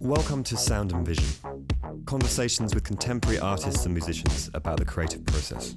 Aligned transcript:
Welcome 0.00 0.42
to 0.44 0.56
Sound 0.56 0.92
and 0.92 1.06
Vision 1.06 1.58
conversations 2.08 2.74
with 2.74 2.84
contemporary 2.84 3.38
artists 3.38 3.84
and 3.84 3.92
musicians 3.92 4.48
about 4.54 4.78
the 4.78 4.84
creative 4.84 5.22
process. 5.26 5.74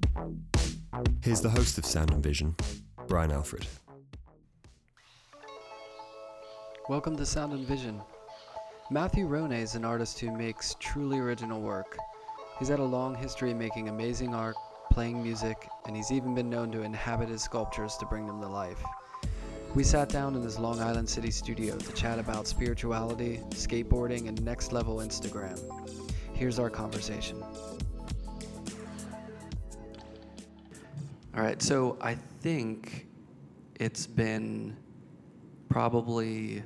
Here's 1.22 1.42
the 1.42 1.50
host 1.50 1.77
of 1.77 1.86
Sound 1.86 2.11
and 2.11 2.23
Vision, 2.23 2.55
Brian 3.05 3.33
Alfred. 3.33 3.68
Welcome 6.88 7.18
to 7.18 7.25
Sound 7.25 7.52
and 7.52 7.68
Vision. 7.68 8.02
Matthew 8.89 9.27
Ronay 9.27 9.61
is 9.61 9.75
an 9.75 9.83
artist 9.83 10.21
who 10.21 10.31
makes 10.31 10.77
truly 10.79 11.20
original 11.20 11.59
work. 11.59 11.97
He's 12.59 12.70
had 12.70 12.79
a 12.79 12.83
long 12.83 13.13
history 13.13 13.54
making 13.54 13.89
amazing 13.89 14.33
art, 14.33 14.55
playing 14.92 15.23
music, 15.23 15.68
and 15.88 15.96
he's 15.96 16.12
even 16.12 16.36
been 16.36 16.50
known 16.50 16.71
to 16.74 16.82
inhabit 16.84 17.30
his 17.30 17.42
sculptures 17.42 17.96
to 17.97 18.06
bring 18.06 18.28
them 18.28 18.42
to 18.42 18.47
life. 18.47 18.84
We 19.74 19.84
sat 19.84 20.10
down 20.10 20.36
in 20.36 20.42
his 20.43 20.60
Long 20.60 20.82
Island 20.82 21.10
City 21.10 21.32
studio 21.32 21.78
to 21.78 21.93
chat 21.93 22.20
about 22.20 22.46
spirituality, 22.46 23.39
skateboarding, 23.51 24.28
and 24.28 24.43
next 24.43 24.74
level 24.74 24.98
Instagram. 24.98 25.57
Here's 26.34 26.60
our 26.60 26.70
conversation. 26.70 27.42
All 31.36 31.42
right, 31.42 31.62
so 31.62 31.98
I 32.02 32.16
think 32.42 33.08
it's 33.80 34.06
been 34.06 34.76
probably 35.70 36.62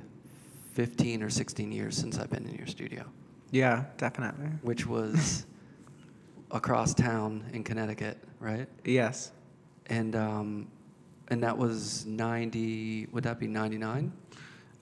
15 0.74 1.22
or 1.22 1.30
16 1.30 1.70
years 1.70 1.96
since 1.96 2.18
I've 2.18 2.30
been 2.30 2.46
in 2.48 2.56
your 2.56 2.66
studio, 2.66 3.04
Yeah, 3.52 3.84
definitely. 3.96 4.46
which 4.62 4.84
was 4.84 5.46
across 6.50 6.94
town 6.94 7.44
in 7.52 7.64
Connecticut, 7.64 8.18
right? 8.40 8.68
Yes. 8.84 9.32
And 9.86 10.14
um, 10.16 10.68
and 11.28 11.42
that 11.42 11.56
was 11.56 12.06
90. 12.06 13.06
Would 13.12 13.24
that 13.24 13.38
be 13.38 13.46
99 13.48 14.12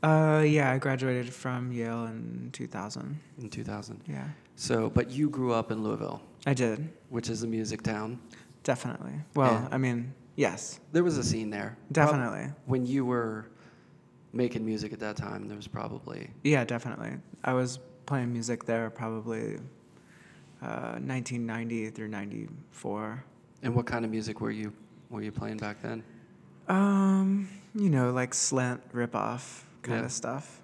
Uh, 0.03 0.43
yeah, 0.47 0.71
I 0.71 0.79
graduated 0.79 1.33
from 1.33 1.73
Yale 1.73 2.05
in 2.07 2.51
2000. 2.53 3.19
in 3.39 3.49
2000? 3.49 4.01
Yeah, 4.07 4.29
So, 4.57 4.91
but 4.91 5.11
you 5.11 5.31
grew 5.31 5.53
up 5.55 5.71
in 5.71 5.83
Louisville, 5.83 6.21
I 6.47 6.53
did. 6.53 6.91
which 7.09 7.31
is 7.31 7.43
a 7.43 7.47
music 7.47 7.83
town. 7.83 8.19
Definitely. 8.63 9.15
Well, 9.35 9.57
And- 9.57 9.75
I 9.75 9.79
mean, 9.79 10.13
yes, 10.37 10.81
There 10.93 11.03
was 11.05 11.17
a 11.17 11.25
scene 11.25 11.49
there. 11.51 11.77
Prob- 11.93 11.93
definitely. 11.93 12.53
when 12.67 12.85
you 12.87 13.07
were 13.07 13.47
making 14.35 14.65
music 14.67 14.93
at 14.93 15.01
that 15.01 15.17
time, 15.17 15.49
there 15.49 15.57
was 15.57 15.69
probably 15.69 16.31
Yeah, 16.43 16.65
definitely. 16.65 17.13
I 17.43 17.55
was 17.55 17.79
playing 18.05 18.31
music 18.33 18.65
there 18.65 18.91
probably 18.91 19.59
uh, 20.65 20.99
1990 20.99 21.91
through 21.91 22.09
94. 22.09 23.25
And 23.63 23.75
what 23.75 23.87
kind 23.87 24.05
of 24.05 24.11
music 24.11 24.41
were 24.41 24.51
you 24.51 24.73
were 25.11 25.23
you 25.23 25.33
playing 25.33 25.59
back 25.59 25.81
then? 25.83 26.03
Um, 26.69 27.49
you 27.75 27.91
know, 27.91 28.11
like 28.13 28.33
Slint 28.33 28.81
rip-off 28.93 29.67
kind 29.83 30.01
Yeah. 30.01 30.05
of 30.07 30.13
stuff. 30.13 30.61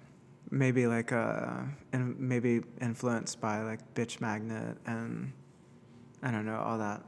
Maybe 0.49 0.87
like 0.87 1.11
uh, 1.11 1.61
and 1.93 2.19
maybe 2.19 2.61
influenced 2.81 3.39
by 3.39 3.61
like 3.61 3.79
Bitch 3.93 4.19
Magnet 4.19 4.77
and 4.85 5.31
I 6.23 6.31
don't 6.31 6.45
know 6.45 6.57
all 6.59 6.77
that. 6.79 7.03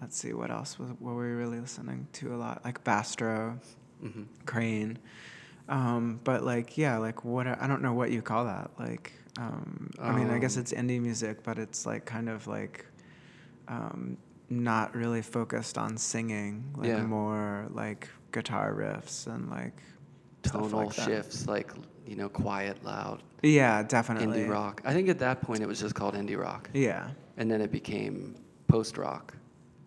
Let's 0.00 0.16
see 0.16 0.32
what 0.32 0.50
else 0.50 0.78
was 0.78 0.88
what 0.98 1.14
were 1.14 1.26
we 1.28 1.32
really 1.32 1.60
listening 1.60 2.08
to 2.14 2.34
a 2.34 2.36
lot 2.36 2.64
like 2.64 2.82
Bastro, 2.84 3.58
hmm 4.00 4.22
Crain. 4.46 4.98
Um, 5.68 6.20
but 6.24 6.42
like 6.44 6.76
yeah, 6.78 6.96
like 6.98 7.24
what 7.24 7.46
I 7.46 7.66
don't 7.66 7.82
know 7.82 7.92
what 7.92 8.10
you 8.10 8.22
call 8.22 8.44
that. 8.46 8.70
Like 8.78 9.12
um, 9.38 9.90
I 10.00 10.12
mean, 10.12 10.28
I 10.30 10.38
guess 10.38 10.56
Um, 10.56 10.62
it's 10.62 10.72
indie 10.72 11.00
music, 11.00 11.42
but 11.44 11.58
it's 11.58 11.86
like 11.86 12.04
kind 12.04 12.28
of 12.28 12.46
like 12.46 12.84
um, 13.68 14.16
not 14.48 14.94
really 14.96 15.22
focused 15.22 15.78
on 15.78 15.96
singing, 15.96 16.64
like 16.76 16.88
Yeah. 16.88 17.02
more 17.04 17.66
like 17.70 18.08
guitar 18.32 18.74
riffs 18.74 19.26
and 19.26 19.48
like 19.50 19.80
Tonal 20.42 20.86
like 20.86 20.92
shifts, 20.92 21.46
like 21.46 21.70
you 22.06 22.16
know, 22.16 22.28
quiet, 22.28 22.82
loud, 22.84 23.22
Yeah, 23.42 23.82
definitely. 23.84 24.40
indie 24.40 24.48
rock. 24.50 24.82
I 24.84 24.92
think 24.92 25.08
at 25.08 25.18
that 25.20 25.42
point 25.42 25.62
it 25.62 25.66
was 25.66 25.78
just 25.78 25.94
called 25.94 26.14
indie 26.14 26.36
rock, 26.38 26.68
Yeah. 26.72 27.10
and 27.36 27.48
then 27.50 27.60
it 27.60 27.70
became 27.70 28.34
post 28.66 28.98
rock. 28.98 29.36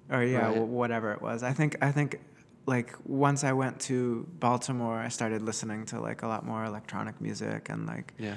Or 0.09 0.23
yeah, 0.23 0.47
Right. 0.49 0.61
whatever 0.61 1.11
it 1.11 1.21
was. 1.21 1.43
I 1.43 1.51
think 1.53 1.75
I 1.81 1.91
think 1.91 2.19
like 2.65 2.95
once 3.05 3.43
I 3.43 3.53
went 3.53 3.79
to 3.81 4.27
Baltimore, 4.39 4.97
I 4.97 5.09
started 5.09 5.41
listening 5.41 5.85
to 5.87 5.99
like 5.99 6.21
a 6.23 6.27
lot 6.27 6.45
more 6.45 6.63
electronic 6.65 7.19
music 7.21 7.69
and 7.69 7.85
like 7.85 8.13
Yeah. 8.17 8.35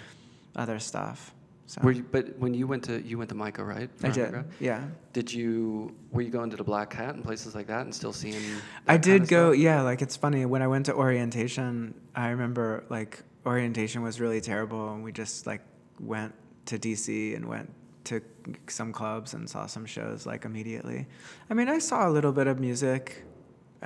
other 0.56 0.78
stuff. 0.78 1.32
So 1.69 1.81
Were 1.82 1.91
you, 1.91 2.04
but 2.12 2.38
when 2.38 2.54
you 2.54 2.66
went 2.69 2.84
to 2.84 3.00
you 3.03 3.19
went 3.19 3.28
to 3.31 3.34
MICA, 3.36 3.65
right? 3.65 3.91
I 4.03 4.09
did. 4.10 4.19
undergrad? 4.26 4.47
Yeah. 4.60 4.84
Did 5.12 5.32
you 5.32 5.94
were 6.12 6.22
you 6.22 6.31
going 6.31 6.50
to 6.50 6.56
the 6.56 6.62
Black 6.65 6.91
Cat 6.91 7.15
and 7.16 7.25
places 7.25 7.54
like 7.56 7.66
that 7.66 7.82
and 7.82 7.94
still 7.94 8.12
seeing? 8.12 8.41
I 8.86 8.97
did 8.97 9.26
go, 9.26 9.50
stuff? 9.53 9.60
yeah, 9.62 9.82
like 9.82 10.00
it's 10.00 10.16
funny 10.16 10.47
when 10.47 10.62
I 10.62 10.69
went 10.69 10.86
to 10.86 10.94
orientation, 10.94 11.94
I 12.15 12.28
remember 12.28 12.84
like 12.88 13.22
orientation 13.44 14.03
was 14.03 14.20
really 14.20 14.41
terrible 14.41 14.92
and 14.92 15.03
we 15.03 15.10
just 15.12 15.47
like 15.47 15.62
went 16.00 16.34
to 16.66 16.78
DC 16.78 17.34
and 17.34 17.47
went 17.47 17.72
to 18.04 18.20
some 18.69 18.92
clubs 18.92 19.34
and 19.34 19.50
saw 19.50 19.66
some 19.66 19.86
shows 19.86 20.25
like 20.25 20.44
immediately. 20.44 21.06
I 21.50 21.54
mean, 21.54 21.69
I 21.69 21.81
saw 21.81 22.09
a 22.09 22.10
little 22.10 22.32
bit 22.32 22.47
of 22.47 22.60
music 22.60 23.25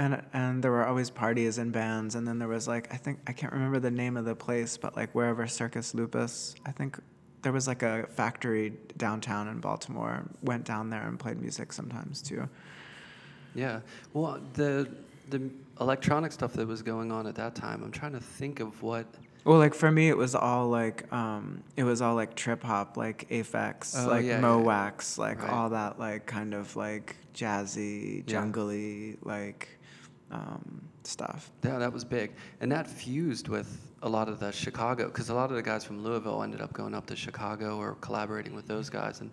and 0.00 0.22
and 0.32 0.62
there 0.64 0.70
were 0.76 0.86
always 0.86 1.10
parties 1.10 1.58
and 1.58 1.72
bands 1.72 2.14
and 2.16 2.26
then 2.26 2.38
there 2.40 2.48
was 2.56 2.66
like 2.74 2.92
I 2.92 2.96
think 2.96 3.18
I 3.26 3.32
can't 3.32 3.52
remember 3.52 3.78
the 3.80 3.90
name 3.90 4.16
of 4.16 4.24
the 4.24 4.34
place, 4.34 4.76
but 4.76 4.96
like 4.96 5.10
wherever 5.14 5.46
Circus 5.46 5.94
Lupus, 5.94 6.54
I 6.66 6.72
think 6.72 6.98
there 7.42 7.52
was 7.52 7.66
like 7.66 7.82
a 7.82 8.06
factory 8.20 8.72
downtown 8.96 9.48
in 9.48 9.60
Baltimore. 9.60 10.24
Went 10.42 10.64
down 10.64 10.90
there 10.90 11.06
and 11.06 11.18
played 11.18 11.38
music 11.40 11.72
sometimes 11.72 12.22
too. 12.22 12.48
Yeah. 13.54 13.80
Well, 14.12 14.40
the 14.54 14.88
the 15.28 15.50
electronic 15.80 16.32
stuff 16.32 16.52
that 16.54 16.66
was 16.66 16.82
going 16.82 17.12
on 17.12 17.26
at 17.26 17.34
that 17.36 17.54
time, 17.54 17.82
I'm 17.84 17.92
trying 17.92 18.12
to 18.12 18.20
think 18.20 18.60
of 18.60 18.82
what. 18.82 19.06
Well, 19.44 19.58
like 19.58 19.74
for 19.74 19.90
me, 19.90 20.08
it 20.10 20.16
was 20.16 20.34
all 20.34 20.68
like 20.68 21.10
um, 21.12 21.62
it 21.76 21.84
was 21.84 22.02
all 22.02 22.14
like 22.14 22.34
trip 22.34 22.62
hop, 22.62 22.96
like 22.96 23.26
Aphex, 23.30 23.94
Oh, 23.96 24.08
like 24.08 24.24
yeah, 24.24 24.32
yeah, 24.34 24.40
Mo 24.40 24.58
yeah. 24.58 24.64
Wax, 24.64 25.18
like 25.18 25.42
Right. 25.42 25.50
all 25.52 25.70
that 25.70 25.98
like 25.98 26.26
kind 26.26 26.52
of 26.54 26.76
like 26.76 27.16
jazzy, 27.34 28.18
Yeah. 28.26 28.34
jungly, 28.42 29.16
like 29.22 29.68
um, 30.30 30.82
stuff. 31.04 31.50
Yeah, 31.64 31.78
that 31.78 31.92
was 31.92 32.04
big, 32.04 32.32
and 32.60 32.70
that 32.72 32.86
fused 32.86 33.48
with 33.48 33.80
a 34.02 34.08
lot 34.08 34.28
of 34.28 34.38
the 34.40 34.50
Chicago, 34.50 35.06
because 35.06 35.28
a 35.28 35.34
lot 35.34 35.50
of 35.50 35.56
the 35.56 35.62
guys 35.62 35.84
from 35.84 36.02
Louisville 36.02 36.42
ended 36.42 36.60
up 36.60 36.72
going 36.72 36.94
up 36.94 37.06
to 37.06 37.16
Chicago 37.16 37.76
or 37.78 37.96
collaborating 38.00 38.54
with 38.54 38.66
those 38.66 38.88
guys, 38.88 39.20
and 39.20 39.30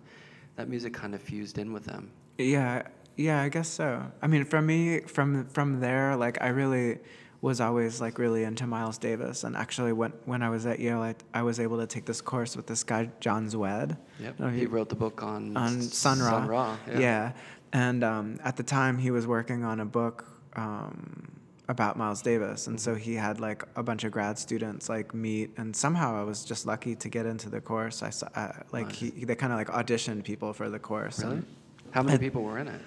that 0.56 0.68
music 0.68 0.92
kind 0.92 1.14
of 1.14 1.22
fused 1.22 1.58
in 1.58 1.72
with 1.72 1.84
them. 1.84 2.10
Yeah, 2.36 2.82
yeah, 3.16 3.42
I 3.42 3.48
guess 3.48 3.68
so. 3.68 4.02
I 4.22 4.26
mean, 4.26 4.44
for 4.44 4.60
me, 4.60 5.00
from 5.00 5.46
from 5.46 5.80
there, 5.80 6.16
like 6.16 6.40
I 6.42 6.48
really 6.48 6.98
was 7.40 7.60
always 7.60 8.00
like 8.00 8.18
really 8.18 8.42
into 8.42 8.66
Miles 8.66 8.98
Davis, 8.98 9.44
and 9.44 9.56
actually 9.56 9.92
when 9.92 10.12
when 10.24 10.42
I 10.42 10.50
was 10.50 10.66
at 10.66 10.80
Yale, 10.80 11.00
I, 11.02 11.14
I 11.32 11.42
was 11.42 11.60
able 11.60 11.78
to 11.78 11.86
take 11.86 12.04
this 12.04 12.20
course 12.20 12.56
with 12.56 12.66
this 12.66 12.82
guy 12.82 13.10
John 13.20 13.46
Szwed. 13.48 13.96
Yep. 14.20 14.34
Oh, 14.40 14.48
he 14.48 14.60
he- 14.60 14.66
wrote 14.66 14.88
the 14.88 14.96
book 14.96 15.22
on 15.22 15.56
on 15.56 15.80
Sun 15.80 16.18
Ra. 16.18 16.30
Sun 16.30 16.48
Ra. 16.48 16.76
Yeah. 16.88 16.98
Yeah. 16.98 17.32
And 17.72 18.02
um, 18.02 18.40
at 18.44 18.56
the 18.56 18.62
time, 18.62 18.98
he 18.98 19.10
was 19.10 19.26
working 19.26 19.62
on 19.62 19.78
a 19.80 19.84
book 19.84 20.24
um, 20.58 21.30
about 21.68 21.96
Miles 21.96 22.22
Davis, 22.22 22.66
and 22.66 22.80
so 22.80 22.94
he 22.94 23.14
had 23.14 23.40
like 23.40 23.62
a 23.76 23.82
bunch 23.82 24.04
of 24.04 24.10
grad 24.12 24.38
students 24.38 24.88
like 24.88 25.14
meet, 25.14 25.50
and 25.56 25.74
somehow 25.76 26.18
I 26.20 26.24
was 26.24 26.44
just 26.44 26.66
lucky 26.66 26.94
to 26.96 27.08
get 27.08 27.26
into 27.26 27.48
the 27.50 27.60
course. 27.60 28.02
I 28.02 28.10
saw 28.10 28.28
uh, 28.34 28.52
like 28.72 28.90
he, 28.92 29.10
they 29.10 29.34
kind 29.34 29.52
of 29.52 29.58
like 29.58 29.68
auditioned 29.68 30.24
people 30.24 30.52
for 30.52 30.68
the 30.70 30.78
course. 30.78 31.22
Really? 31.22 31.42
How 31.90 32.02
many 32.02 32.18
people 32.18 32.42
were 32.42 32.58
in 32.58 32.68
it? 32.68 32.80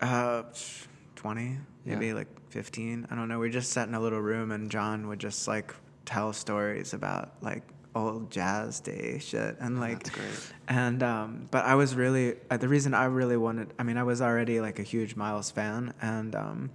uh, 0.00 0.42
twenty, 1.16 1.58
maybe 1.84 2.06
Yeah. 2.08 2.14
like 2.14 2.28
fifteen. 2.50 3.06
I 3.10 3.14
don't 3.16 3.28
know. 3.28 3.38
We 3.38 3.50
just 3.50 3.72
sat 3.72 3.88
in 3.88 3.94
a 3.94 4.00
little 4.00 4.20
room, 4.20 4.50
and 4.52 4.70
John 4.70 5.08
would 5.08 5.18
just 5.18 5.46
like 5.46 5.74
tell 6.04 6.32
stories 6.32 6.94
about 6.94 7.32
like 7.42 7.62
old 7.98 8.30
jazz 8.30 8.80
day 8.80 9.18
shit, 9.18 9.56
and 9.60 9.80
like 9.80 10.04
That's 10.04 10.10
great. 10.10 10.52
and 10.68 11.02
um, 11.02 11.48
but 11.50 11.64
I 11.64 11.74
was 11.74 11.94
really 11.94 12.36
uh, 12.50 12.56
the 12.56 12.68
reason 12.68 12.94
I 12.94 13.06
really 13.06 13.36
wanted. 13.36 13.74
I 13.78 13.82
mean, 13.82 13.96
I 13.96 14.04
was 14.04 14.20
already 14.22 14.60
like 14.60 14.78
a 14.78 14.82
huge 14.84 15.16
Miles 15.16 15.50
fan, 15.50 15.92
and 16.00 16.34
um, 16.34 16.70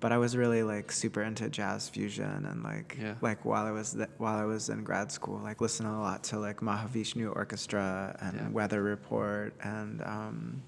but 0.00 0.12
I 0.12 0.18
was 0.18 0.36
really 0.36 0.62
like 0.62 0.92
super 0.92 1.22
into 1.22 1.48
jazz 1.48 1.88
fusion 1.88 2.44
and 2.46 2.62
like 2.62 2.96
Yeah. 3.00 3.14
like 3.22 3.44
while 3.44 3.64
I 3.66 3.70
was 3.72 3.94
th- 3.94 4.10
while 4.18 4.36
I 4.38 4.44
was 4.44 4.68
in 4.68 4.84
grad 4.84 5.10
school, 5.10 5.38
like 5.42 5.60
listening 5.60 5.92
a 5.92 6.00
lot 6.00 6.22
to 6.24 6.38
like 6.38 6.60
Mahavishnu 6.60 7.34
Orchestra 7.34 8.14
and 8.20 8.36
Yeah. 8.36 8.48
Weather 8.50 8.82
Report 8.82 9.54
and 9.62 10.02
um, 10.02 10.62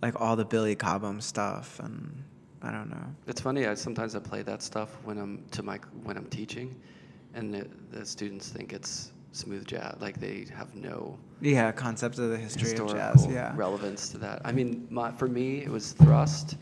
like 0.00 0.20
all 0.20 0.36
the 0.36 0.44
Billy 0.44 0.74
Cobham 0.74 1.20
stuff, 1.20 1.78
and 1.80 2.24
I 2.62 2.72
don't 2.72 2.90
know. 2.90 3.04
It's 3.26 3.40
funny. 3.40 3.66
I 3.66 3.74
sometimes 3.74 4.14
I 4.16 4.18
play 4.20 4.42
that 4.42 4.62
stuff 4.62 4.90
when 5.04 5.18
I'm 5.18 5.44
to 5.52 5.62
my 5.62 5.78
when 6.04 6.16
I'm 6.16 6.26
teaching, 6.26 6.74
and 7.34 7.52
the, 7.54 7.66
the 7.90 8.04
students 8.04 8.48
think 8.48 8.72
it's 8.72 9.12
smooth 9.32 9.66
jazz. 9.66 9.96
Like 10.00 10.20
they 10.20 10.46
have 10.54 10.74
no 10.74 11.18
Yeah, 11.40 11.72
concepts 11.72 12.18
of 12.18 12.30
the 12.30 12.36
history 12.36 12.72
of 12.76 12.90
jazz. 12.92 13.26
Yeah. 13.30 13.52
relevance 13.56 14.08
to 14.10 14.18
that. 14.18 14.42
I 14.44 14.52
mean, 14.52 14.86
my, 14.90 15.10
for 15.12 15.28
me, 15.28 15.58
it 15.62 15.70
was 15.70 15.92
Thrust. 15.92 16.56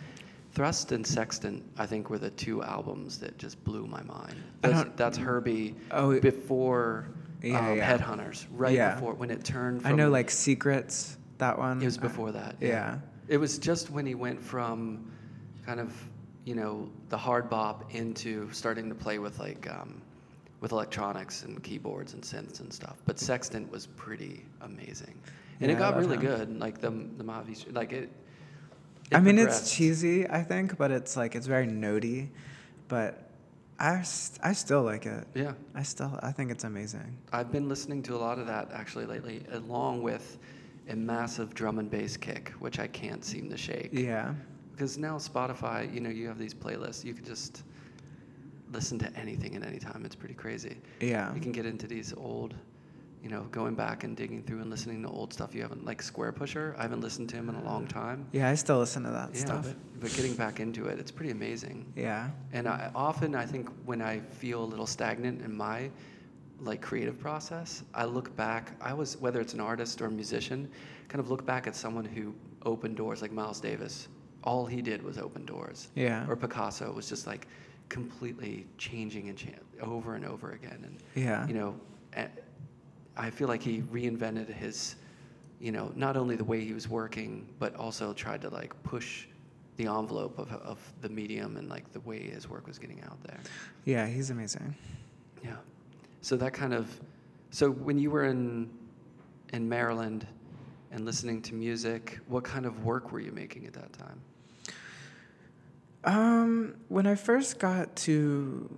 Thrust 0.53 0.93
and 0.93 1.07
Sextant, 1.07 1.63
I 1.79 1.87
think, 1.87 2.11
were 2.11 2.19
the 2.19 2.31
two 2.31 2.63
albums 2.63 3.19
that 3.21 3.39
just 3.39 3.63
blew 3.65 3.87
my 3.87 4.03
mind. 4.03 4.35
I 4.65 4.69
That's, 4.69 4.83
don't- 4.85 4.97
that's 4.97 5.17
Herbie 5.19 5.75
Oh, 5.91 6.19
before 6.21 7.09
Yeah, 7.43 7.59
um, 7.71 7.77
yeah. 7.77 7.97
Headhunters, 7.99 8.47
right 8.53 8.75
Yeah. 8.75 8.95
before 8.95 9.15
when 9.15 9.31
it 9.31 9.45
turned. 9.45 9.87
I 9.87 9.93
know 9.93 10.11
like 10.11 10.31
Secrets. 10.31 11.17
That 11.39 11.57
one. 11.59 11.81
it 11.81 11.85
was 11.87 11.97
before 11.97 12.33
that. 12.33 12.57
Yeah. 12.61 12.99
It 13.29 13.39
was 13.39 13.59
just 13.59 13.91
when 13.91 14.05
he 14.05 14.15
went 14.15 14.43
from 14.43 15.11
kind 15.65 15.81
of, 15.81 15.95
you 16.45 16.55
know, 16.55 16.91
the 17.09 17.17
hard 17.17 17.49
bop 17.49 17.95
into 17.95 18.51
starting 18.53 18.89
to 18.89 18.95
play 18.95 19.19
with 19.19 19.39
like 19.39 19.67
um, 19.71 20.03
with 20.61 20.73
electronics 20.73 21.43
and 21.45 21.63
keyboards 21.63 22.15
and 22.15 22.23
synths 22.23 22.61
and 22.61 22.73
stuff. 22.73 22.97
But 23.07 23.19
Sextant 23.19 23.71
was 23.71 23.87
pretty 23.87 24.45
amazing, 24.61 25.19
and 25.61 25.71
Yeah, 25.71 25.77
it 25.77 25.79
got 25.79 25.97
really 25.97 26.17
him. 26.17 26.23
good. 26.23 26.59
Like 26.61 26.81
the 26.81 26.91
the 26.91 27.25
Mavi, 27.25 27.73
like 27.75 27.93
it. 27.93 28.05
it 28.05 29.17
I 29.17 29.21
mean, 29.21 29.37
progressed. 29.37 29.63
it's 29.63 29.75
cheesy, 29.77 30.29
I 30.29 30.43
think, 30.43 30.77
but 30.77 30.91
it's 30.91 31.17
like 31.17 31.35
it's 31.35 31.47
very 31.47 31.67
notey. 31.67 32.29
But 32.89 33.31
I, 33.79 34.03
st- 34.03 34.41
I 34.45 34.53
still 34.53 34.83
like 34.83 35.07
it. 35.07 35.27
Yeah, 35.35 35.53
I 35.75 35.83
still 35.83 36.19
I 36.23 36.33
think 36.33 36.51
it's 36.51 36.65
amazing. 36.65 37.17
I've 37.33 37.51
been 37.51 37.69
listening 37.69 38.03
to 38.05 38.15
a 38.15 38.19
lot 38.19 38.39
of 38.39 38.47
that 38.47 38.71
actually 38.73 39.07
lately, 39.07 39.43
along 39.53 40.03
with 40.03 40.39
a 40.89 40.97
massive 40.97 41.55
drum 41.55 41.79
and 41.79 41.89
bass 41.91 42.17
kick, 42.17 42.51
which 42.59 42.79
I 42.79 42.87
can't 42.89 43.25
seem 43.25 43.49
to 43.51 43.57
shake. 43.57 43.91
Yeah. 43.93 44.35
Because 44.73 44.99
now 44.99 45.19
Spotify, 45.19 45.93
you 45.95 46.01
know, 46.01 46.11
you 46.11 46.27
have 46.27 46.39
these 46.39 46.55
playlists. 46.55 47.05
You 47.05 47.15
can 47.15 47.25
just 47.25 47.63
listen 48.73 48.99
to 49.01 49.13
anything 49.19 49.57
at 49.57 49.65
any 49.67 49.79
time. 49.79 50.03
It's 50.05 50.15
pretty 50.15 50.35
crazy. 50.35 50.77
Yeah. 51.01 51.35
You 51.35 51.41
can 51.41 51.53
get 51.53 51.67
into 51.67 51.87
these 51.87 52.15
old, 52.17 52.55
you 53.23 53.29
know, 53.29 53.43
going 53.51 53.75
back 53.75 54.05
and 54.05 54.17
digging 54.17 54.43
through 54.43 54.61
and 54.61 54.71
listening 54.71 55.03
to 55.03 55.09
old 55.09 55.33
stuff 55.33 55.55
you 55.55 55.63
haven't, 55.63 55.85
like 55.85 56.03
Squarepusher. 56.03 56.77
I 56.79 56.83
haven't 56.83 57.01
listened 57.01 57.29
to 57.31 57.37
him 57.37 57.49
in 57.49 57.55
a 57.57 57.65
long 57.65 57.87
time. 57.87 58.27
Yeah, 58.33 58.49
I 58.49 58.55
still 58.55 58.79
listen 58.79 59.03
to 59.05 59.11
that 59.11 59.31
Yeah, 59.35 59.41
stuff. 59.41 59.65
but, 59.67 60.01
but 60.01 60.11
getting 60.15 60.35
back 60.35 60.61
into 60.61 60.87
it, 60.87 60.99
it's 60.99 61.11
pretty 61.11 61.33
amazing. 61.33 61.93
Yeah. 61.97 62.31
And 62.53 62.69
I, 62.69 62.91
often, 62.95 63.35
I 63.35 63.45
think 63.47 63.69
when 63.85 64.01
I 64.01 64.21
feel 64.21 64.63
a 64.63 64.67
little 64.67 64.87
stagnant 64.87 65.43
in 65.43 65.55
my 65.55 65.91
like 66.61 66.83
creative 66.83 67.19
process, 67.19 67.83
I 67.95 68.05
look 68.05 68.35
back. 68.37 68.73
I 68.83 68.93
was 68.93 69.17
whether 69.17 69.41
it's 69.41 69.55
an 69.55 69.61
artist 69.61 70.01
or 70.03 70.07
a 70.07 70.11
musician, 70.11 70.69
kind 71.09 71.19
of 71.21 71.31
look 71.31 71.45
back 71.47 71.67
at 71.67 71.75
someone 71.75 72.05
who 72.05 72.35
opened 72.65 72.97
doors, 72.97 73.23
like 73.23 73.33
Miles 73.33 73.61
Davis. 73.61 74.09
All 74.45 74.67
he 74.67 74.81
did 74.83 75.03
was 75.03 75.17
open 75.19 75.45
doors. 75.47 75.89
Yeah. 75.95 76.27
Or 76.29 76.37
Picasso 76.37 76.93
was 76.93 77.09
just 77.09 77.27
like 77.27 77.47
completely 77.91 78.67
changing 78.79 79.29
and 79.29 79.37
cha- 79.37 79.51
over 79.83 80.15
and 80.15 80.25
over 80.25 80.53
again. 80.53 80.79
And 80.85 80.97
Yeah. 81.23 81.47
you 81.47 81.53
know, 81.53 81.75
I 83.17 83.29
feel 83.29 83.49
like 83.49 83.61
he 83.63 83.83
reinvented 83.83 84.49
his, 84.49 84.97
you 85.61 85.73
know, 85.73 85.93
not 85.95 86.17
only 86.17 86.37
the 86.37 86.45
way 86.45 86.65
he 86.65 86.73
was 86.73 86.89
working, 86.89 87.47
but 87.59 87.75
also 87.77 88.15
tried 88.15 88.41
to 88.43 88.49
like 88.49 88.81
push 88.83 89.27
the 89.77 89.87
envelope 89.87 90.39
of, 90.39 90.51
of 90.53 90.79
the 91.03 91.09
medium 91.09 91.57
and 91.59 91.69
like 91.69 91.93
the 91.93 92.01
way 92.01 92.21
his 92.31 92.49
work 92.49 92.67
was 92.67 92.79
getting 92.79 93.03
out 93.03 93.23
there. 93.25 93.41
Yeah, 93.85 94.07
he's 94.07 94.31
amazing. 94.31 94.75
Yeah. 95.45 95.57
So 96.23 96.37
that 96.37 96.53
kind 96.55 96.73
of, 96.73 96.89
so 97.51 97.71
when 97.71 97.99
you 97.99 98.11
were 98.11 98.25
in, 98.25 98.71
in 99.53 99.69
Maryland 99.69 100.27
and 100.93 101.05
listening 101.05 101.43
to 101.43 101.55
music, 101.55 102.19
what 102.29 102.45
kind 102.45 102.65
of 102.67 102.85
work 102.85 103.13
were 103.13 103.21
you 103.21 103.33
making 103.33 103.67
at 103.67 103.73
that 103.75 103.93
time? 103.93 104.21
Um, 106.05 106.75
when 106.89 107.07
I 107.07 107.15
first 107.15 107.59
got 107.59 107.95
to 107.97 108.69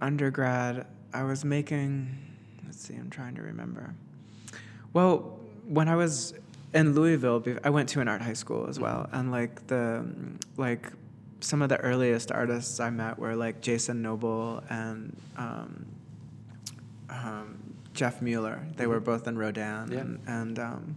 undergrad, 0.00 0.86
I 1.12 1.22
was 1.24 1.44
making. 1.44 2.16
Let's 2.66 2.80
see, 2.80 2.94
I'm 2.94 3.10
trying 3.10 3.34
to 3.36 3.42
remember. 3.42 3.94
Well, 4.92 5.38
when 5.66 5.88
I 5.88 5.96
was 5.96 6.34
in 6.74 6.94
Louisville, 6.94 7.42
I 7.64 7.70
went 7.70 7.88
to 7.90 8.00
an 8.00 8.08
art 8.08 8.20
high 8.20 8.34
school 8.34 8.66
as 8.68 8.78
well, 8.78 9.08
and 9.12 9.30
like 9.30 9.66
the 9.68 10.04
like 10.56 10.92
some 11.40 11.62
of 11.62 11.68
the 11.68 11.78
earliest 11.78 12.30
artists 12.32 12.78
I 12.80 12.90
met 12.90 13.18
were 13.18 13.34
like 13.36 13.60
Jason 13.62 14.02
Noble 14.02 14.62
and 14.68 15.16
um, 15.36 15.86
um, 17.08 17.58
Jeff 17.94 18.20
Mueller. 18.20 18.60
They 18.76 18.86
were 18.86 19.00
Mhm. 19.00 19.04
both 19.04 19.28
in 19.28 19.38
Rodan, 19.38 19.92
Yeah. 19.92 20.00
and 20.00 20.20
and, 20.26 20.58
um, 20.58 20.96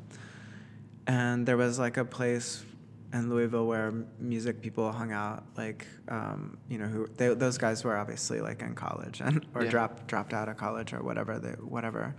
and 1.07 1.45
there 1.45 1.57
was 1.57 1.79
like 1.79 1.95
a 1.97 2.03
place 2.05 2.65
in 3.13 3.29
Louisville 3.29 3.67
where 3.67 3.93
music 4.19 4.61
people 4.61 4.91
hung 4.91 5.11
out, 5.11 5.43
like 5.57 5.85
um, 6.07 6.57
you 6.69 6.77
know, 6.77 6.85
who 6.85 7.07
they, 7.17 7.33
those 7.33 7.57
guys 7.57 7.83
were 7.83 7.97
obviously 7.97 8.39
like 8.41 8.61
in 8.61 8.73
college 8.75 9.21
and 9.21 9.45
or 9.53 9.63
Yeah. 9.63 9.69
dropped 9.71 10.07
dropped 10.07 10.33
out 10.33 10.47
of 10.49 10.57
college 10.57 10.93
or 10.93 11.01
whatever 11.03 11.37
they 11.39 11.51
whatever, 11.51 12.15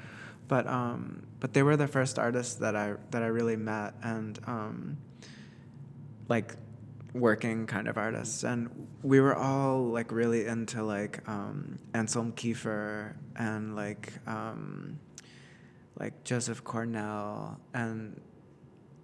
but 0.48 0.66
um, 0.66 1.26
but 1.40 1.52
they 1.54 1.62
were 1.62 1.76
the 1.76 1.88
first 1.88 2.18
artists 2.18 2.54
that 2.56 2.76
I 2.76 2.94
that 3.10 3.22
I 3.22 3.26
really 3.26 3.56
met 3.56 3.94
and 4.02 4.38
um, 4.46 4.98
like 6.28 6.54
working 7.14 7.66
kind 7.66 7.88
of 7.88 7.98
artists 7.98 8.42
and 8.42 8.70
we 9.02 9.20
were 9.20 9.34
all 9.36 9.84
like 9.84 10.10
really 10.10 10.46
into 10.46 10.82
like 10.82 11.26
um, 11.28 11.78
Anselm 11.92 12.32
Kiefer 12.32 13.14
and 13.36 13.76
like 13.76 14.12
um, 14.26 14.98
like 15.98 16.24
Joseph 16.24 16.64
Cornell 16.64 17.60
and 17.74 18.18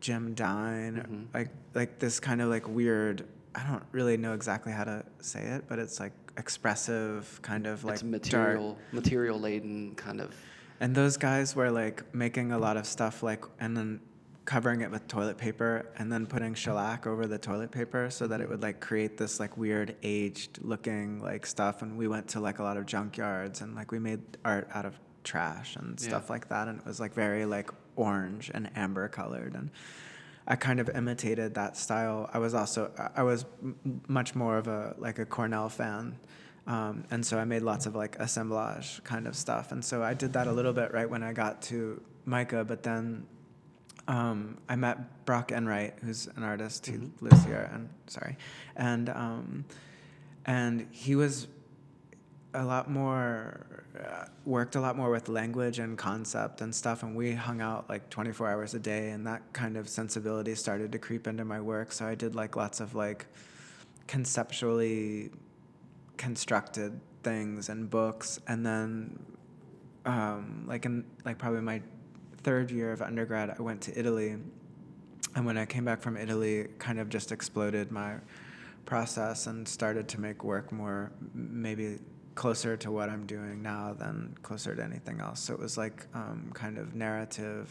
Jim 0.00 0.34
Dine 0.34 0.96
Mhm. 1.30 1.34
like 1.34 1.48
like 1.74 1.98
this 1.98 2.20
kind 2.20 2.40
of 2.40 2.48
like 2.48 2.68
weird 2.68 3.24
I 3.54 3.66
don't 3.68 3.82
really 3.92 4.16
know 4.16 4.34
exactly 4.34 4.72
how 4.72 4.84
to 4.84 5.04
say 5.20 5.40
it 5.42 5.64
but 5.68 5.78
it's 5.78 5.98
like 5.98 6.12
expressive 6.36 7.38
kind 7.42 7.66
of 7.66 7.84
like 7.84 7.94
it's 7.94 8.02
dark 8.02 8.10
material, 8.12 8.78
material 8.92 9.40
laden 9.40 9.94
kind 9.96 10.20
of. 10.20 10.34
and 10.80 10.94
those 10.94 11.16
guys 11.16 11.56
were 11.56 11.70
like 11.70 12.02
making 12.14 12.52
a 12.52 12.58
lot 12.58 12.76
of 12.76 12.86
stuff 12.86 13.22
like 13.22 13.44
and 13.60 13.76
then 13.76 14.00
covering 14.44 14.80
it 14.80 14.90
with 14.90 15.06
toilet 15.08 15.36
paper 15.36 15.84
and 15.98 16.10
then 16.12 16.26
putting 16.26 16.54
shellac 16.54 17.06
over 17.06 17.26
the 17.26 17.38
toilet 17.38 17.70
paper 17.70 18.08
so 18.10 18.26
that 18.26 18.40
it 18.40 18.48
would 18.48 18.62
like 18.62 18.80
create 18.80 19.16
this 19.18 19.38
like 19.38 19.56
weird 19.58 19.94
aged 20.02 20.58
looking 20.62 21.20
like 21.20 21.44
stuff 21.44 21.82
and 21.82 21.96
we 21.98 22.08
went 22.08 22.26
to 22.28 22.40
like 22.40 22.58
a 22.58 22.62
lot 22.62 22.76
of 22.76 22.86
junkyards 22.86 23.60
and 23.60 23.74
like 23.74 23.92
we 23.92 23.98
made 23.98 24.20
art 24.44 24.66
out 24.72 24.86
of 24.86 24.98
trash 25.24 25.76
and 25.76 26.00
Yeah. 26.00 26.08
stuff 26.08 26.30
like 26.30 26.48
that 26.48 26.68
and 26.68 26.78
it 26.80 26.86
was 26.86 26.98
like 27.00 27.12
very 27.14 27.44
like 27.44 27.70
orange 27.98 28.50
and 28.54 28.70
amber 28.76 29.08
colored 29.08 29.54
and 29.54 29.70
I 30.50 30.56
kind 30.56 30.80
of 30.80 30.88
imitated 30.88 31.54
that 31.56 31.76
style. 31.76 32.30
I 32.32 32.38
was 32.38 32.54
also 32.54 32.90
I 33.14 33.22
was 33.22 33.44
m- 33.62 34.00
much 34.08 34.34
more 34.34 34.56
of 34.56 34.66
a 34.66 34.94
like 34.96 35.18
a 35.18 35.26
Cornell 35.26 35.68
fan, 35.68 36.16
um, 36.66 37.04
and 37.10 37.20
so 37.26 37.38
I 37.38 37.44
made 37.44 37.60
lots 37.60 37.84
of 37.84 37.94
like 37.94 38.16
assemblage 38.18 39.04
kind 39.04 39.26
of 39.26 39.36
stuff. 39.36 39.72
And 39.72 39.84
so 39.84 40.02
I 40.02 40.14
did 40.14 40.32
that 40.32 40.46
a 40.46 40.52
little 40.52 40.72
bit 40.72 40.94
right 40.94 41.08
when 41.10 41.22
I 41.22 41.34
got 41.34 41.60
to 41.64 42.00
MICA, 42.24 42.64
but 42.64 42.82
then 42.82 43.26
um, 44.06 44.56
I 44.70 44.76
met 44.76 45.26
Brock 45.26 45.52
Enright, 45.52 45.98
who's 46.02 46.28
an 46.36 46.42
artist 46.42 46.86
who 46.86 46.96
Mhm. 46.98 47.10
lives 47.20 47.44
here, 47.44 47.68
and 47.70 47.90
sorry, 48.06 48.38
and 48.74 49.10
um, 49.10 49.64
and 50.46 50.86
he 50.92 51.14
was 51.14 51.46
a 52.58 52.64
lot 52.64 52.90
more 52.90 53.84
uh, 53.98 54.24
worked 54.44 54.74
a 54.74 54.80
lot 54.80 54.96
more 54.96 55.10
with 55.10 55.28
language 55.28 55.78
and 55.78 55.96
concept 55.96 56.60
and 56.60 56.74
stuff 56.74 57.02
and 57.02 57.14
we 57.14 57.32
hung 57.32 57.60
out 57.60 57.88
like 57.88 58.10
24 58.10 58.48
hours 58.48 58.74
a 58.74 58.78
day 58.78 59.10
and 59.10 59.26
that 59.26 59.40
kind 59.52 59.76
of 59.76 59.88
sensibility 59.88 60.54
started 60.54 60.90
to 60.90 60.98
creep 60.98 61.26
into 61.28 61.44
my 61.44 61.60
work 61.60 61.92
so 61.92 62.04
i 62.04 62.14
did 62.14 62.34
like 62.34 62.56
lots 62.56 62.80
of 62.80 62.94
like 62.94 63.26
conceptually 64.08 65.30
constructed 66.16 67.00
things 67.22 67.68
and 67.68 67.88
books 67.88 68.40
and 68.48 68.66
then 68.66 69.18
um, 70.04 70.64
like 70.66 70.84
in 70.84 71.04
like 71.24 71.38
probably 71.38 71.60
my 71.60 71.80
third 72.38 72.70
year 72.70 72.92
of 72.92 73.02
undergrad 73.02 73.54
i 73.56 73.62
went 73.62 73.80
to 73.80 73.96
italy 73.96 74.36
and 75.36 75.46
when 75.46 75.56
i 75.56 75.64
came 75.64 75.84
back 75.84 76.00
from 76.00 76.16
italy 76.16 76.60
it 76.60 76.78
kind 76.80 76.98
of 76.98 77.08
just 77.08 77.30
exploded 77.30 77.92
my 77.92 78.16
process 78.84 79.46
and 79.46 79.68
started 79.68 80.08
to 80.08 80.20
make 80.20 80.42
work 80.42 80.72
more 80.72 81.12
maybe 81.34 81.98
closer 82.38 82.76
to 82.76 82.88
what 82.92 83.08
i'm 83.08 83.26
doing 83.26 83.60
now 83.60 83.92
than 83.98 84.32
closer 84.42 84.72
to 84.74 84.82
anything 84.90 85.20
else 85.20 85.40
so 85.40 85.52
it 85.52 85.58
was 85.58 85.76
like 85.76 86.06
um, 86.14 86.50
kind 86.54 86.78
of 86.78 86.94
narrative 86.94 87.68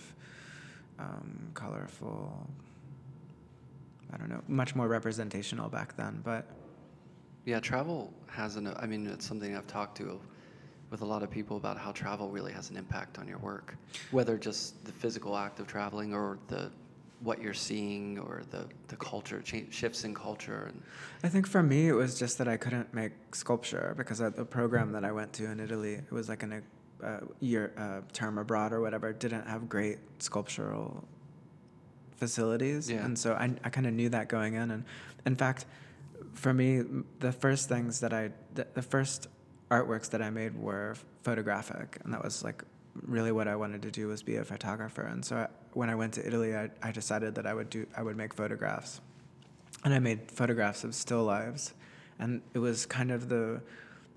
um, 0.99 1.49
colorful 1.53 2.45
i 4.13 4.17
don't 4.17 4.27
know 4.29 4.43
much 4.49 4.75
more 4.75 4.89
representational 4.89 5.69
back 5.69 5.95
then 5.95 6.19
but 6.21 6.43
Yeah, 7.45 7.61
travel 7.61 8.11
has 8.27 8.57
an. 8.57 8.67
I 8.77 8.85
mean, 8.87 9.07
it's 9.07 9.25
something 9.25 9.55
I've 9.55 9.67
talked 9.67 9.95
to 9.99 10.19
with 10.91 11.01
a 11.01 11.05
lot 11.05 11.23
of 11.23 11.29
people 11.31 11.55
about 11.55 11.77
how 11.77 11.93
travel 11.93 12.29
really 12.29 12.51
has 12.51 12.69
an 12.69 12.75
impact 12.75 13.17
on 13.19 13.25
your 13.25 13.37
work, 13.39 13.67
whether 14.11 14.37
just 14.37 14.83
the 14.83 14.91
physical 14.91 15.33
act 15.37 15.61
of 15.61 15.65
traveling 15.67 16.13
or 16.13 16.39
the 16.49 16.69
what 17.21 17.41
you're 17.41 17.53
seeing 17.53 18.19
or 18.19 18.43
the 18.51 18.67
the 18.89 18.95
culture 18.97 19.41
shifts 19.71 20.03
in 20.03 20.13
culture 20.13 20.65
and 20.67 20.81
I 21.23 21.29
think 21.29 21.47
for 21.47 21.63
me, 21.63 21.87
it 21.87 21.93
was 21.93 22.19
just 22.19 22.37
that 22.37 22.47
I 22.47 22.57
couldn't 22.57 22.93
make 22.93 23.13
sculpture 23.33 23.95
because 23.97 24.21
at 24.21 24.35
the 24.35 24.45
program 24.45 24.91
that 24.91 25.03
I 25.03 25.11
went 25.11 25.33
to 25.33 25.45
in 25.49 25.59
Italy, 25.59 25.93
it 25.95 26.11
was 26.11 26.29
like 26.29 26.43
in 26.43 26.53
a 26.53 26.61
uh, 27.03 27.19
year 27.39 27.73
uh, 27.77 28.01
term 28.13 28.37
abroad 28.37 28.71
or 28.71 28.81
whatever, 28.81 29.13
didn't 29.13 29.47
have 29.47 29.67
great 29.67 29.97
sculptural 30.19 31.03
facilities, 32.17 32.89
Yeah. 32.89 33.05
and 33.05 33.17
so 33.17 33.33
I 33.33 33.53
I 33.63 33.69
kind 33.69 33.87
of 33.87 33.93
knew 33.93 34.09
that 34.09 34.27
going 34.29 34.53
in, 34.55 34.71
and 34.71 34.83
in 35.25 35.35
fact, 35.35 35.65
for 36.33 36.53
me, 36.53 36.83
the 37.19 37.31
first 37.31 37.67
things 37.69 37.99
that 38.01 38.13
I 38.13 38.31
the, 38.55 38.67
the 38.73 38.81
first 38.81 39.27
artworks 39.69 40.09
that 40.11 40.21
I 40.21 40.29
made 40.29 40.55
were 40.57 40.95
photographic, 41.23 41.97
and 42.03 42.13
that 42.13 42.23
was 42.23 42.43
like 42.43 42.63
really 43.05 43.31
what 43.31 43.47
I 43.47 43.55
wanted 43.55 43.81
to 43.83 43.91
do 43.91 44.07
was 44.07 44.23
be 44.23 44.37
a 44.37 44.43
photographer, 44.43 45.03
and 45.03 45.23
so 45.23 45.35
I, 45.37 45.47
when 45.73 45.89
I 45.89 45.95
went 45.95 46.13
to 46.15 46.25
Italy, 46.25 46.55
I, 46.55 46.69
I 46.81 46.91
decided 46.91 47.35
that 47.35 47.45
I 47.45 47.53
would 47.53 47.69
do 47.69 47.85
I 47.95 48.01
would 48.01 48.17
make 48.17 48.33
photographs 48.33 49.01
and 49.83 49.93
I 49.93 49.99
made 49.99 50.31
photographs 50.31 50.83
of 50.83 50.95
still 50.95 51.23
lives, 51.23 51.73
and 52.19 52.41
it 52.53 52.59
was 52.59 52.85
kind 52.85 53.11
of 53.11 53.29
the 53.29 53.61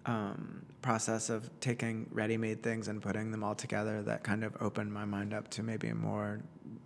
um, 0.06 0.62
process 0.80 1.28
of 1.28 1.50
taking 1.60 2.06
ready-made 2.10 2.62
things 2.62 2.88
and 2.88 3.02
putting 3.02 3.30
them 3.30 3.44
all 3.44 3.54
together 3.54 4.02
that 4.02 4.22
kind 4.25 4.42
of 4.44 4.56
opened 4.62 4.90
my 4.92 5.04
mind 5.04 5.34
up 5.34 5.49
to 5.50 5.62
maybe 5.62 5.92
more 5.92 6.40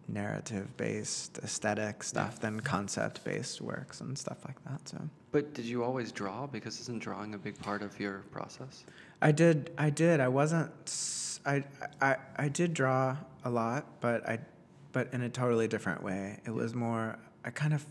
narrative-based 0.09 1.39
aesthetic 1.39 2.03
stuff 2.03 2.35
Yeah. 2.35 2.51
than 2.51 2.61
concept-based 2.61 3.61
works 3.61 4.01
and 4.01 4.19
stuff 4.19 4.45
like 4.45 4.63
that. 4.65 4.89
So 4.89 4.99
But 5.33 5.55
did 5.55 5.65
you 5.65 5.85
always 5.85 6.11
draw? 6.13 6.47
Because 6.47 6.81
isn't 6.81 7.01
drawing 7.01 7.35
a 7.35 7.39
big 7.39 7.59
part 7.61 7.83
of 7.83 7.99
your 8.01 8.19
process? 8.33 8.85
I 9.23 9.33
did. 9.33 9.71
I 9.79 9.91
did. 9.91 10.21
I 10.21 10.29
wasn't. 10.29 10.71
s- 10.87 11.34
I, 11.47 11.65
I 12.01 12.17
I 12.37 12.49
did 12.49 12.75
draw 12.75 13.17
a 13.45 13.51
lot, 13.51 14.01
but 14.01 14.27
I, 14.29 14.39
but 14.93 15.13
in 15.13 15.23
a 15.23 15.29
totally 15.29 15.69
different 15.69 16.03
way. 16.03 16.41
It 16.47 16.51
was 16.51 16.75
more. 16.75 17.19
I 17.45 17.51
kind 17.51 17.75
of. 17.75 17.87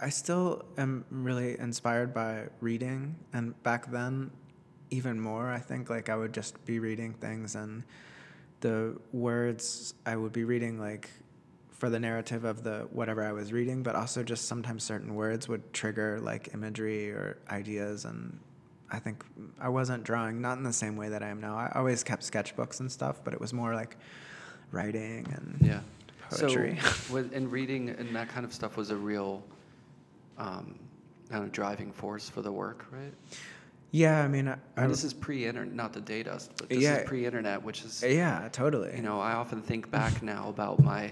I 0.00 0.10
still 0.10 0.64
am 0.76 1.04
really 1.10 1.58
inspired 1.58 2.14
by 2.14 2.46
reading, 2.60 3.16
and 3.32 3.60
back 3.62 3.90
then, 3.90 4.30
even 4.90 5.20
more. 5.20 5.50
I 5.50 5.58
think 5.58 5.90
like 5.90 6.08
I 6.08 6.16
would 6.16 6.32
just 6.32 6.64
be 6.64 6.78
reading 6.78 7.14
things, 7.14 7.54
and 7.54 7.84
the 8.60 8.98
words 9.12 9.94
I 10.06 10.16
would 10.16 10.32
be 10.32 10.44
reading 10.44 10.78
like 10.78 11.10
for 11.70 11.90
the 11.90 12.00
narrative 12.00 12.44
of 12.44 12.64
the 12.64 12.88
whatever 12.90 13.24
I 13.24 13.32
was 13.32 13.52
reading, 13.52 13.82
but 13.82 13.94
also 13.94 14.22
just 14.22 14.46
sometimes 14.46 14.82
certain 14.82 15.14
words 15.14 15.48
would 15.48 15.72
trigger 15.72 16.18
like 16.20 16.50
imagery 16.52 17.10
or 17.10 17.38
ideas 17.50 18.04
and 18.04 18.40
I 18.90 18.98
think 18.98 19.24
I 19.60 19.68
wasn't 19.68 20.04
drawing 20.04 20.40
not 20.40 20.56
in 20.58 20.64
the 20.64 20.72
same 20.72 20.96
way 20.96 21.08
that 21.10 21.22
I 21.22 21.28
am 21.28 21.40
now. 21.40 21.56
I 21.56 21.70
always 21.74 22.02
kept 22.02 22.22
sketchbooks 22.22 22.80
and 22.80 22.90
stuff, 22.90 23.20
but 23.24 23.34
it 23.34 23.40
was 23.40 23.52
more 23.52 23.74
like 23.74 23.96
writing 24.72 25.26
and 25.32 25.58
Yeah. 25.62 25.80
poetry. 26.30 26.78
So, 27.08 27.16
and 27.16 27.50
reading 27.52 27.90
and 27.90 28.14
that 28.16 28.28
kind 28.28 28.44
of 28.44 28.52
stuff 28.52 28.76
was 28.76 28.90
a 28.90 28.96
real 28.96 29.42
um, 30.38 30.78
kind 31.30 31.44
of 31.44 31.52
driving 31.52 31.92
force 31.92 32.28
for 32.28 32.42
the 32.42 32.52
work, 32.52 32.86
right? 32.90 33.12
yeah, 33.90 34.22
I 34.22 34.28
mean, 34.28 34.54
I, 34.76 34.86
this 34.86 35.02
is 35.02 35.14
pre-internet, 35.14 35.74
not 35.74 35.94
to 35.94 36.00
date 36.02 36.28
us, 36.28 36.50
but 36.58 36.68
this 36.68 36.82
Yeah. 36.82 36.96
is 36.98 37.08
pre-internet, 37.08 37.62
which 37.62 37.82
is 37.84 38.02
yeah, 38.06 38.46
totally. 38.52 38.94
you 38.94 39.02
know 39.02 39.18
I 39.20 39.32
often 39.32 39.62
think 39.62 39.90
back 39.90 40.22
now 40.22 40.48
about 40.50 40.82
my 40.82 41.10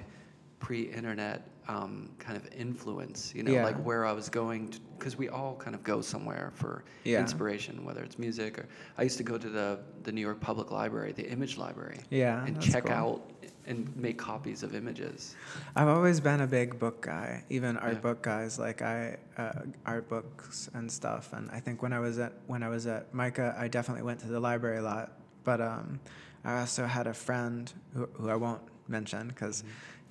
pre-internet 0.61 1.43
um, 1.69 2.11
kind 2.19 2.37
of 2.37 2.47
influence. 2.53 3.35
You 3.35 3.43
know, 3.43 3.53
Yeah. 3.53 3.65
like 3.65 3.77
where 3.85 4.05
I 4.07 4.13
was 4.13 4.29
going 4.29 4.73
because 4.99 5.17
we 5.19 5.29
all 5.29 5.57
kind 5.57 5.75
of 5.75 5.83
go 5.83 6.01
somewhere 6.01 6.51
for 6.55 6.85
Yeah. 7.05 7.21
inspiration, 7.21 7.85
whether 7.85 8.03
it's 8.03 8.19
music 8.19 8.59
or 8.59 8.67
I 8.99 9.03
used 9.03 9.19
to 9.19 9.25
go 9.25 9.37
to 9.39 9.49
the 9.49 9.79
the 10.05 10.13
New 10.13 10.21
York 10.21 10.41
Public 10.41 10.71
Library, 10.71 11.13
the 11.13 11.29
Image 11.29 11.57
Library, 11.59 11.99
Yeah, 12.11 12.45
and 12.47 12.61
check 12.61 12.85
cool. 12.85 12.93
out 12.95 13.33
and 13.67 13.95
make 13.97 14.17
copies 14.17 14.63
of 14.63 14.77
images. 14.77 15.35
I've 15.75 15.89
always 15.89 16.21
been 16.21 16.41
a 16.41 16.47
big 16.47 16.79
book 16.79 17.03
guy, 17.03 17.43
even 17.51 17.77
art 17.79 17.95
Yeah. 17.95 17.99
book 18.01 18.23
guys. 18.23 18.61
Like 18.61 18.81
I, 18.83 19.17
uh, 19.37 19.63
art 19.85 20.09
books 20.09 20.71
and 20.73 20.91
stuff. 20.91 21.33
And 21.33 21.51
I 21.51 21.59
think 21.59 21.83
when 21.83 21.93
I 21.93 21.99
was 21.99 22.19
at 22.19 22.35
when 22.47 22.63
I 22.63 22.69
was 22.69 22.87
at 22.87 23.13
MICA, 23.13 23.57
I 23.59 23.67
definitely 23.67 24.05
went 24.05 24.21
to 24.21 24.29
the 24.29 24.39
library 24.39 24.79
a 24.79 24.83
lot. 24.83 25.13
But 25.43 25.61
um, 25.61 25.99
I 26.45 26.61
also 26.61 26.87
had 26.87 27.09
a 27.09 27.15
friend 27.15 27.73
who, 27.95 28.07
who 28.15 28.29
I 28.31 28.37
won't 28.37 28.63
mention 28.89 29.27
because 29.29 29.65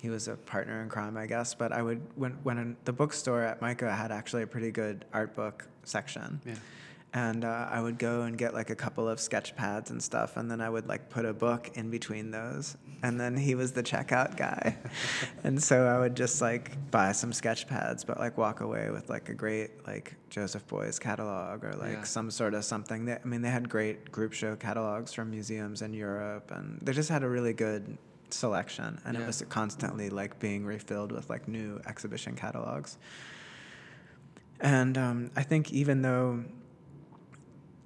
he 0.06 0.10
was 0.10 0.28
a 0.28 0.36
partner 0.36 0.82
in 0.82 0.88
crime, 0.88 1.16
I 1.16 1.26
guess. 1.26 1.52
But 1.54 1.72
I 1.72 1.82
would 1.82 2.00
when 2.14 2.32
when 2.44 2.58
in 2.58 2.76
the 2.84 2.92
bookstore 2.92 3.42
at 3.42 3.60
MICA 3.60 3.92
had 3.92 4.12
actually 4.12 4.42
a 4.44 4.46
pretty 4.46 4.70
good 4.70 5.04
art 5.12 5.34
book 5.34 5.66
section 5.82 6.40
Yeah. 6.46 6.54
and 7.12 7.44
uh, 7.44 7.68
I 7.76 7.80
would 7.80 7.98
go 7.98 8.22
and 8.22 8.38
get 8.38 8.54
like 8.54 8.70
a 8.70 8.74
couple 8.76 9.08
of 9.08 9.18
sketch 9.18 9.56
pads 9.56 9.90
and 9.90 10.00
stuff, 10.02 10.36
and 10.36 10.48
then 10.50 10.60
I 10.60 10.68
would 10.70 10.86
like 10.86 11.08
put 11.10 11.24
a 11.24 11.32
book 11.32 11.70
in 11.74 11.90
between 11.90 12.30
those, 12.30 12.76
and 13.02 13.18
then 13.20 13.36
he 13.36 13.54
was 13.56 13.72
the 13.72 13.82
checkout 13.82 14.36
guy, 14.36 14.76
and 15.44 15.60
so 15.62 15.86
I 15.86 15.98
would 15.98 16.14
just 16.16 16.40
like 16.40 16.66
buy 16.92 17.10
some 17.12 17.32
sketch 17.32 17.66
pads, 17.66 18.04
but 18.04 18.16
like 18.24 18.36
walk 18.38 18.60
away 18.60 18.90
with 18.90 19.08
like 19.08 19.28
a 19.28 19.34
great 19.34 19.70
like 19.86 20.14
Joseph 20.30 20.66
Beuys 20.68 20.98
catalog 21.00 21.64
or 21.64 21.72
like 21.84 21.92
Yeah. 21.98 22.02
some 22.04 22.30
sort 22.30 22.54
of 22.54 22.64
something. 22.64 23.06
That 23.06 23.22
I 23.24 23.26
mean, 23.28 23.42
they 23.42 23.50
had 23.58 23.68
great 23.68 23.98
group 24.12 24.32
show 24.32 24.54
catalogs 24.56 25.10
from 25.16 25.30
museums 25.30 25.82
in 25.82 25.92
Europe, 25.94 26.50
and 26.56 26.78
they 26.84 26.92
just 26.92 27.08
had 27.08 27.22
a 27.24 27.28
really 27.36 27.52
good 27.66 27.82
selection, 28.34 29.00
and 29.04 29.16
Yeah. 29.16 29.22
it 29.24 29.26
was 29.26 29.42
constantly 29.48 30.10
like 30.10 30.38
being 30.38 30.64
refilled 30.64 31.12
with 31.12 31.28
like 31.30 31.48
new 31.48 31.80
exhibition 31.86 32.34
catalogs. 32.36 32.98
And 34.60 34.96
um, 34.96 35.30
I 35.36 35.42
think 35.42 35.72
even 35.72 36.02
though, 36.02 36.44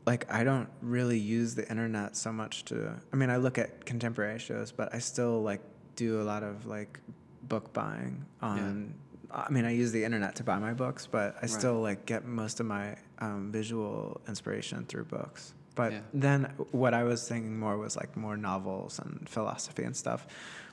like, 0.06 0.32
I 0.32 0.44
don't 0.44 0.68
really 0.82 1.18
use 1.18 1.54
the 1.54 1.68
internet 1.68 2.16
so 2.16 2.32
much 2.32 2.64
to. 2.66 2.94
I 3.12 3.16
mean, 3.16 3.30
I 3.30 3.36
look 3.36 3.58
at 3.58 3.84
contemporary 3.84 4.38
shows, 4.38 4.72
but 4.72 4.94
I 4.94 4.98
still 4.98 5.42
like 5.42 5.60
do 5.96 6.20
a 6.20 6.24
lot 6.24 6.42
of 6.42 6.66
like 6.66 7.00
book 7.42 7.72
buying 7.72 8.24
on. 8.40 8.94
I 9.32 9.48
mean, 9.50 9.64
I 9.64 9.70
use 9.72 9.92
the 9.92 10.02
internet 10.04 10.34
to 10.36 10.44
buy 10.44 10.58
my 10.58 10.72
books, 10.74 11.06
but 11.06 11.36
I 11.36 11.40
Right. 11.42 11.50
still 11.50 11.80
like 11.80 12.04
get 12.06 12.24
most 12.24 12.58
of 12.60 12.66
my 12.66 12.96
um, 13.20 13.52
visual 13.52 14.20
inspiration 14.26 14.86
through 14.86 15.04
books. 15.04 15.54
But 15.80 15.92
Yeah. 15.92 16.00
then 16.12 16.40
what 16.72 16.92
I 16.92 17.04
was 17.04 17.26
thinking 17.26 17.58
more 17.58 17.78
was 17.78 17.96
like 17.96 18.14
more 18.14 18.36
novels 18.36 18.98
and 18.98 19.26
philosophy 19.26 19.84
and 19.84 19.96
stuff. 19.96 20.26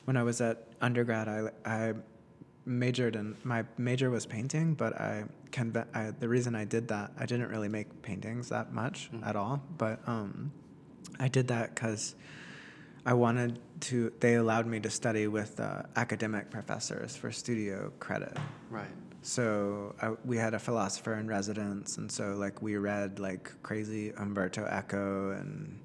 When 0.04 0.18
I 0.18 0.24
was 0.24 0.42
at 0.42 0.58
undergrad, 0.82 1.30
I, 1.30 1.40
I 1.78 1.94
majored 2.66 3.16
in 3.16 3.38
my 3.46 3.64
major 3.78 4.10
was 4.10 4.26
painting, 4.26 4.74
but 4.74 4.92
I 5.00 5.24
can 5.52 5.66
I, 5.94 6.12
the 6.24 6.28
reason 6.28 6.56
I 6.56 6.66
did 6.66 6.90
that 6.90 7.12
I 7.18 7.26
didn't 7.26 7.50
really 7.56 7.70
make 7.70 7.88
paintings 8.02 8.50
that 8.50 8.74
much 8.74 9.10
Mhm. 9.14 9.26
at 9.30 9.36
all, 9.38 9.62
but 9.78 9.98
um, 10.08 10.52
I 11.26 11.30
did 11.30 11.48
that 11.48 11.74
because 11.74 12.16
I 13.06 13.14
wanted 13.14 13.60
to. 13.88 14.12
They 14.20 14.36
allowed 14.36 14.68
me 14.68 14.82
to 14.82 14.90
study 14.90 15.28
with 15.28 15.58
uh, 15.62 15.84
academic 15.96 16.50
professors 16.52 17.16
for 17.16 17.32
studio 17.32 17.94
credit. 18.00 18.36
Right. 18.70 18.96
So 19.22 19.96
I, 20.02 20.12
we 20.26 20.38
had 20.38 20.54
a 20.54 20.60
philosopher 20.60 21.16
in 21.16 21.28
residence, 21.28 21.98
and 21.98 22.12
so 22.12 22.36
like 22.36 22.62
we 22.62 22.78
read 22.78 23.20
like 23.20 23.52
crazy 23.64 24.12
Umberto 24.18 24.66
Eco 24.66 25.32
and 25.32 25.80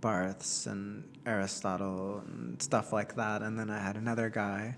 Barthes 0.00 0.66
and 0.66 1.04
Aristotle 1.26 2.22
and 2.26 2.60
stuff 2.62 2.92
like 2.92 3.16
that. 3.16 3.42
And 3.42 3.58
then 3.58 3.70
I 3.70 3.78
had 3.78 3.96
another 3.96 4.30
guy 4.30 4.76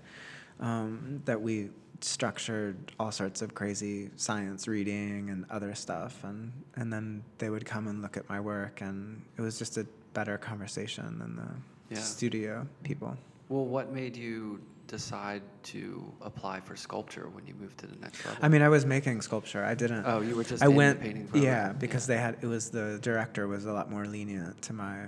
um, 0.59 1.21
that 1.25 1.41
we 1.41 1.69
structured 2.01 2.93
all 2.99 3.11
sorts 3.11 3.41
of 3.41 3.53
crazy 3.53 4.09
science 4.15 4.67
reading 4.67 5.29
and 5.29 5.45
other 5.49 5.75
stuff, 5.75 6.23
and 6.23 6.51
and 6.75 6.91
then 6.91 7.23
they 7.37 7.49
would 7.49 7.65
come 7.65 7.87
and 7.87 8.01
look 8.01 8.17
at 8.17 8.27
my 8.29 8.39
work, 8.39 8.81
and 8.81 9.21
it 9.37 9.41
was 9.41 9.57
just 9.59 9.77
a 9.77 9.85
better 10.13 10.37
conversation 10.37 11.19
than 11.19 11.35
the 11.35 11.95
Yeah. 11.95 12.01
studio 12.01 12.67
people. 12.83 13.17
Well, 13.49 13.65
what 13.65 13.91
made 13.91 14.15
you 14.15 14.61
decide 14.89 15.41
to 15.63 16.11
apply 16.21 16.59
for 16.59 16.75
sculpture 16.75 17.29
when 17.29 17.45
you 17.47 17.53
moved 17.59 17.77
to 17.79 17.87
the 17.87 17.95
next 17.97 18.25
level? 18.25 18.39
I 18.41 18.49
mean, 18.49 18.61
I 18.61 18.69
was 18.69 18.85
making 18.85 19.21
sculpture. 19.21 19.63
I 19.63 19.75
didn't. 19.75 20.03
oh, 20.05 20.21
you 20.21 20.35
were 20.35 20.43
just 20.43 20.63
I 20.63 20.67
went, 20.67 20.99
painting 20.99 21.27
program. 21.27 21.43
yeah, 21.43 21.71
because 21.73 22.05
they 22.07 22.17
had 22.17 22.37
it 22.41 22.47
was 22.47 22.69
the 22.69 22.99
director 23.01 23.47
was 23.47 23.65
a 23.65 23.71
lot 23.71 23.89
more 23.89 24.05
lenient 24.05 24.61
to 24.63 24.73
my 24.73 25.05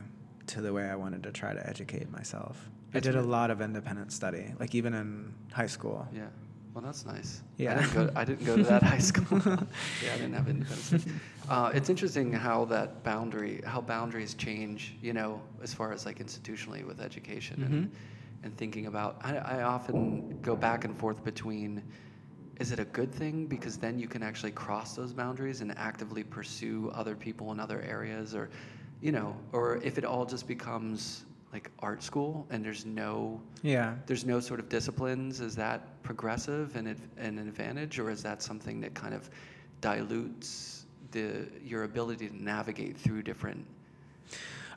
to 0.47 0.61
the 0.61 0.71
way 0.71 0.85
I 0.89 0.95
wanted 0.95 1.23
to 1.23 1.31
try 1.31 1.53
to 1.53 1.69
educate 1.69 2.11
myself. 2.11 2.69
I 2.93 2.99
did 2.99 3.15
a 3.15 3.21
lot 3.21 3.51
of 3.51 3.61
independent 3.61 4.11
study, 4.11 4.53
like 4.59 4.75
even 4.75 4.93
in 4.93 5.33
high 5.53 5.67
school. 5.67 6.07
Yeah. 6.13 6.27
Well, 6.73 6.83
that's 6.83 7.05
nice. 7.05 7.41
Yeah. 7.57 7.73
I 7.73 7.81
didn't 7.81 7.93
go. 7.93 8.09
I 8.15 8.23
didn't 8.25 8.45
go 8.45 8.55
to 8.57 8.63
that 8.63 8.83
high 8.83 8.97
school. 9.11 9.39
yeah, 9.45 10.13
I 10.13 10.17
didn't 10.17 10.33
have 10.33 10.47
independence. 10.47 11.05
Uh, 11.49 11.71
it's 11.73 11.89
interesting 11.89 12.31
how 12.31 12.65
that 12.65 13.03
boundary, 13.03 13.61
how 13.65 13.81
boundaries 13.81 14.33
change. 14.35 14.95
You 15.01 15.13
know, 15.13 15.41
as 15.63 15.73
far 15.73 15.91
as 15.91 16.05
like 16.05 16.19
institutionally 16.19 16.85
with 16.85 17.01
education 17.01 17.63
and 17.63 17.73
Mhm. 17.73 17.89
And 18.43 18.55
thinking 18.57 18.87
about. 18.87 19.17
I, 19.23 19.37
I 19.37 19.61
often 19.63 20.39
go 20.41 20.55
back 20.55 20.85
and 20.85 20.97
forth 20.97 21.23
between. 21.23 21.83
Is 22.59 22.71
it 22.71 22.79
a 22.79 22.85
good 22.85 23.11
thing 23.11 23.47
because 23.47 23.77
then 23.77 23.97
you 23.97 24.07
can 24.07 24.21
actually 24.21 24.51
cross 24.51 24.95
those 24.95 25.13
boundaries 25.13 25.61
and 25.61 25.75
actively 25.77 26.23
pursue 26.23 26.91
other 26.93 27.15
people 27.15 27.51
in 27.51 27.59
other 27.59 27.81
areas, 27.81 28.35
or, 28.35 28.49
you 29.01 29.11
know, 29.11 29.35
or 29.51 29.77
if 29.77 29.97
it 29.97 30.05
all 30.05 30.25
just 30.25 30.47
becomes 30.47 31.25
like 31.53 31.69
art 31.79 32.01
school 32.03 32.45
and 32.49 32.63
there's 32.63 32.85
no 32.85 33.41
Yeah. 33.61 33.95
there's 34.05 34.25
no 34.25 34.39
sort 34.39 34.59
of 34.59 34.69
disciplines. 34.69 35.41
Is 35.41 35.55
that 35.55 36.01
progressive 36.03 36.75
and, 36.75 36.87
and 36.87 37.39
an 37.39 37.47
advantage, 37.47 37.97
or 37.99 38.11
is 38.11 38.21
that 38.23 38.43
something 38.43 38.79
that 38.81 38.93
kind 38.93 39.13
of 39.13 39.29
dilutes 39.81 40.85
the 41.11 41.47
your 41.65 41.83
ability 41.83 42.29
to 42.29 42.43
navigate 42.43 42.95
through 42.95 43.23
different? 43.23 43.65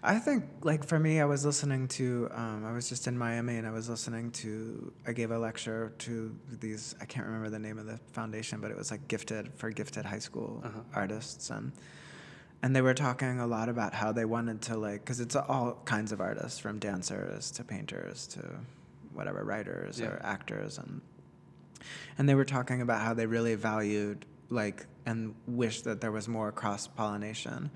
I 0.07 0.19
think, 0.19 0.45
like 0.63 0.85
for 0.85 0.99
me, 0.99 1.19
I 1.19 1.25
was 1.25 1.47
listening 1.47 1.89
to. 1.89 2.29
Um, 2.33 2.65
I 2.67 2.73
was 2.73 2.91
just 2.91 3.07
in 3.07 3.17
Miami, 3.17 3.57
and 3.57 3.67
I 3.67 3.71
was 3.71 3.89
listening 3.89 4.31
to. 4.33 4.93
I 5.07 5.13
gave 5.13 5.31
a 5.31 5.39
lecture 5.39 5.95
to 6.01 6.37
these. 6.61 6.95
I 7.01 7.07
can't 7.07 7.25
remember 7.27 7.49
the 7.49 7.59
name 7.59 7.79
of 7.79 7.87
the 7.87 7.99
foundation, 8.13 8.61
but 8.61 8.71
it 8.71 8.77
was 8.77 8.91
like 8.91 9.09
gifted 9.09 9.51
for 9.55 9.71
gifted 9.71 10.05
high 10.05 10.19
school 10.19 10.61
Uh-huh. 10.63 10.81
artists, 10.95 11.49
and 11.49 11.73
and 12.63 12.77
they 12.77 12.83
were 12.83 12.93
talking 12.95 13.41
a 13.41 13.47
lot 13.47 13.71
about 13.71 13.95
how 13.95 14.13
they 14.13 14.27
wanted 14.27 14.61
to 14.63 14.77
like, 14.77 15.01
because 15.01 15.21
it's 15.21 15.37
all 15.37 15.81
kinds 15.87 16.13
of 16.13 16.21
artists, 16.21 16.59
from 16.59 16.79
dancers 16.79 17.51
to 17.53 17.65
painters 17.65 18.27
to 18.27 18.41
whatever 19.15 19.43
writers 19.43 19.99
Yeah. 20.01 20.09
or 20.09 20.21
actors, 20.23 20.77
and 20.77 21.01
and 22.19 22.29
they 22.29 22.35
were 22.35 22.45
talking 22.45 22.83
about 22.83 23.01
how 23.01 23.15
they 23.15 23.25
really 23.27 23.55
valued 23.55 24.27
like 24.51 24.85
and 25.07 25.35
wished 25.47 25.85
that 25.85 26.03
there 26.03 26.13
was 26.13 26.29
more 26.29 26.53
cross 26.53 26.87
pollination 26.87 27.71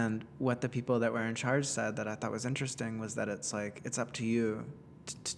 and 0.00 0.24
what 0.46 0.56
the 0.64 0.68
people 0.76 0.96
that 1.02 1.12
were 1.16 1.26
in 1.32 1.36
charge 1.44 1.66
said 1.78 1.90
that 1.98 2.06
i 2.12 2.14
thought 2.18 2.32
was 2.38 2.46
interesting 2.52 2.92
was 3.04 3.12
that 3.18 3.28
it's 3.34 3.50
like 3.60 3.74
it's 3.86 3.98
up 4.02 4.10
to 4.18 4.24
you 4.34 4.44
to, 5.06 5.14
to, 5.26 5.32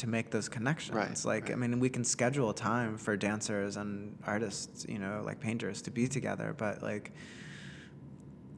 to 0.00 0.06
make 0.16 0.26
those 0.36 0.48
connections 0.56 0.96
Right, 0.96 1.24
like 1.32 1.46
i 1.54 1.56
mean 1.62 1.72
we 1.86 1.90
can 1.96 2.04
schedule 2.16 2.50
time 2.52 2.92
for 3.04 3.12
dancers 3.28 3.72
and 3.80 3.92
artists 4.34 4.86
you 4.94 4.98
know 5.04 5.14
like 5.28 5.38
painters 5.48 5.76
to 5.86 5.90
be 5.90 6.04
together 6.18 6.48
but 6.64 6.82
like 6.90 7.06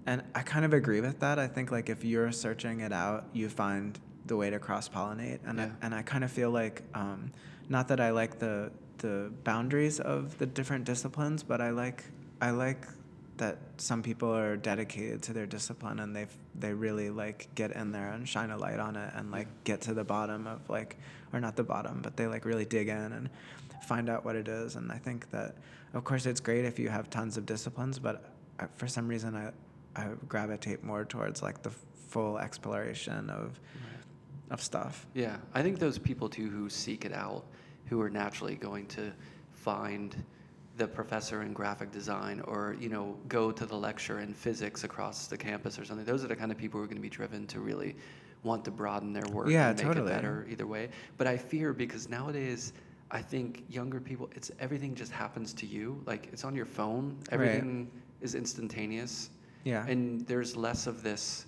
and 0.07 0.23
I 0.37 0.43
kind 0.43 0.65
of 0.65 0.73
agree 0.73 1.01
with 1.01 1.19
that. 1.21 1.39
I 1.39 1.49
think 1.49 1.73
like 1.73 1.89
if 1.91 2.05
you're 2.05 2.31
searching 2.31 2.79
it 2.81 2.93
out, 2.93 3.25
you 3.33 3.49
find 3.49 3.99
the 4.27 4.37
way 4.37 4.51
to 4.51 4.59
cross 4.61 4.89
pollinate, 4.89 5.41
and 5.45 5.59
Yeah. 5.59 5.65
I, 5.65 5.85
and 5.87 5.95
I 5.95 6.03
kind 6.03 6.23
of 6.23 6.31
feel 6.31 6.51
like, 6.51 6.83
um, 6.95 7.33
not 7.69 7.89
that 7.89 8.01
I 8.01 8.11
like 8.11 8.39
the 8.39 8.71
the 8.99 9.33
boundaries 9.45 10.01
of 10.01 10.39
the 10.39 10.47
different 10.47 10.85
disciplines, 10.85 11.43
but 11.43 11.61
I 11.61 11.71
like 11.71 12.05
I 12.41 12.51
like 12.51 12.87
that 13.39 13.59
some 13.77 14.03
people 14.03 14.35
are 14.35 14.57
dedicated 14.57 15.23
to 15.23 15.33
their 15.33 15.47
discipline 15.47 16.01
and 16.01 16.15
they 16.15 16.27
they 16.55 16.73
really 16.73 17.11
like 17.11 17.49
get 17.55 17.73
in 17.73 17.93
there 17.93 18.11
and 18.11 18.29
shine 18.29 18.51
a 18.51 18.57
light 18.57 18.81
on 18.81 18.97
it 18.97 19.13
and 19.15 19.31
like 19.31 19.49
get 19.65 19.81
to 19.83 19.95
the 19.95 20.05
bottom 20.05 20.47
of 20.47 20.69
like 20.69 20.97
or 21.33 21.41
not 21.41 21.57
the 21.57 21.65
bottom, 21.65 22.01
but 22.03 22.17
they 22.17 22.27
like 22.27 22.45
really 22.45 22.65
dig 22.65 22.89
in 22.89 23.13
and 23.13 23.29
find 23.87 24.09
out 24.09 24.25
what 24.25 24.37
it 24.37 24.49
is. 24.49 24.77
And 24.77 24.91
I 24.91 24.99
think 24.99 25.31
that 25.31 25.57
of 25.95 26.05
course 26.05 26.27
it's 26.27 26.41
great 26.41 26.65
if 26.65 26.79
you 26.79 26.89
have 26.89 27.11
tons 27.11 27.37
of 27.37 27.47
disciplines, 27.47 27.99
but 27.99 28.33
I, 28.59 28.67
for 28.77 28.87
some 28.87 29.09
reason 29.09 29.37
I 29.37 29.53
I 29.95 30.09
gravitate 30.29 30.85
more 30.85 31.05
towards 31.05 31.43
like 31.43 31.63
the 31.63 31.71
full 31.71 32.39
exploration 32.39 33.31
of 33.31 33.61
of 34.51 34.63
stuff. 34.63 35.07
Yeah, 35.15 35.37
I 35.55 35.63
think 35.63 35.79
those 35.79 35.99
people 35.99 36.29
too 36.29 36.49
who 36.49 36.69
seek 36.69 37.05
it 37.05 37.13
out, 37.13 37.45
who 37.87 38.01
are 38.01 38.11
naturally 38.11 38.55
going 38.55 38.87
to 38.89 39.13
find 39.53 40.15
the 40.77 40.87
professor 40.87 41.43
in 41.43 41.53
graphic 41.53 41.91
design 41.91 42.41
or 42.43 42.77
you 42.79 42.89
know 42.89 43.17
go 43.29 43.51
to 43.51 43.65
the 43.67 43.75
lecture 43.77 44.21
in 44.21 44.35
physics 44.35 44.85
across 44.85 45.27
the 45.27 45.37
campus 45.37 45.79
or 45.79 45.85
something. 45.85 46.05
Those 46.05 46.25
are 46.25 46.29
the 46.29 46.37
kind 46.37 46.53
of 46.53 46.59
people 46.59 46.79
who 46.79 46.85
are 46.85 46.89
going 46.89 46.97
to 46.99 47.03
be 47.03 47.09
driven 47.09 47.47
to 47.49 47.61
really 47.61 47.97
want 48.43 48.65
to 48.67 48.71
broaden 48.71 49.13
their 49.13 49.27
work 49.33 49.49
Yeah, 49.49 49.71
and 49.71 49.79
make 49.79 49.87
totally. 49.87 50.11
it 50.13 50.15
better 50.15 50.47
either 50.51 50.67
way. 50.67 50.89
But 51.17 51.27
I 51.27 51.37
fear 51.37 51.73
because 51.73 52.09
nowadays 52.09 52.73
I 53.11 53.23
think 53.23 53.65
younger 53.69 54.01
people 54.01 54.29
it's 54.35 54.51
everything 54.61 54.95
just 54.95 55.13
happens 55.13 55.53
to 55.55 55.67
you. 55.67 56.03
Like 56.07 56.29
it's 56.33 56.45
on 56.45 56.55
your 56.55 56.67
phone. 56.67 57.17
Everything 57.31 57.91
is 58.21 58.35
instantaneous. 58.35 59.31
Yeah. 59.65 59.87
And 59.87 60.27
there's 60.27 60.57
less 60.57 60.87
of 60.87 61.03
this 61.03 61.47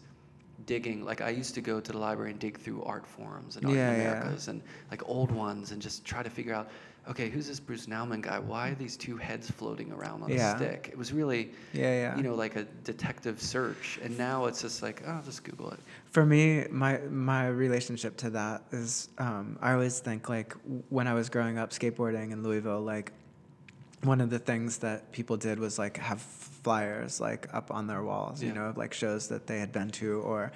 digging. 0.67 1.05
Like 1.05 1.21
I 1.21 1.31
used 1.31 1.55
to 1.55 1.61
go 1.61 1.81
to 1.81 1.93
the 1.93 1.99
library 1.99 2.31
and 2.33 2.41
dig 2.41 2.59
through 2.59 2.83
art 2.85 3.07
forums 3.07 3.57
and 3.57 3.67
art 3.67 3.75
Yeah, 3.77 3.93
in 3.93 4.01
yeah. 4.01 4.11
Americas 4.13 4.49
and 4.49 4.63
like 4.91 5.03
old 5.09 5.31
ones 5.31 5.71
and 5.73 5.81
just 5.81 6.05
try 6.05 6.23
to 6.23 6.31
figure 6.31 6.55
out, 6.55 6.69
okay, 7.09 7.29
who's 7.31 7.47
this 7.47 7.59
Bruce 7.61 7.87
Nauman 7.87 8.21
guy? 8.21 8.39
Why 8.39 8.69
are 8.71 8.75
these 8.75 8.97
two 8.97 9.17
heads 9.17 9.51
floating 9.51 9.91
around 9.93 10.23
on 10.23 10.29
Yeah. 10.31 10.55
a 10.55 10.57
stick? 10.57 10.89
It 10.93 10.99
was 10.99 11.13
really, 11.13 11.51
Yeah, 11.73 11.83
yeah. 12.03 12.17
you 12.17 12.23
know, 12.23 12.35
like 12.35 12.57
a 12.57 12.65
detective 12.85 13.41
search. 13.41 13.99
And 14.03 14.17
now 14.19 14.47
it's 14.47 14.61
just 14.61 14.83
like, 14.83 15.03
oh, 15.07 15.21
just 15.25 15.43
Google 15.45 15.71
it. 15.73 15.81
For 16.11 16.25
me, 16.27 16.67
my 16.71 16.99
my 17.11 17.49
relationship 17.49 18.17
to 18.19 18.31
that 18.31 18.63
is 18.73 19.09
um, 19.19 19.59
I 19.61 19.73
always 19.73 20.01
think 20.01 20.29
like 20.29 20.55
when 20.89 21.07
I 21.07 21.15
was 21.15 21.29
growing 21.29 21.59
up 21.59 21.71
skateboarding 21.71 22.33
in 22.33 22.43
Louisville, 22.43 22.83
like 22.83 23.13
one 24.03 24.21
of 24.21 24.31
the 24.31 24.39
things 24.39 24.79
that 24.79 25.11
people 25.13 25.37
did 25.37 25.59
was 25.59 25.79
like 25.79 25.97
have 25.97 26.21
flyers 26.21 27.21
like 27.21 27.49
up 27.53 27.71
on 27.73 27.87
their 27.87 28.03
walls, 28.03 28.43
you 28.43 28.53
know, 28.53 28.67
of 28.67 28.77
like 28.77 28.93
shows 28.95 29.29
that 29.29 29.47
they 29.47 29.59
had 29.59 29.73
been 29.73 29.91
to, 29.91 30.21
or 30.21 30.53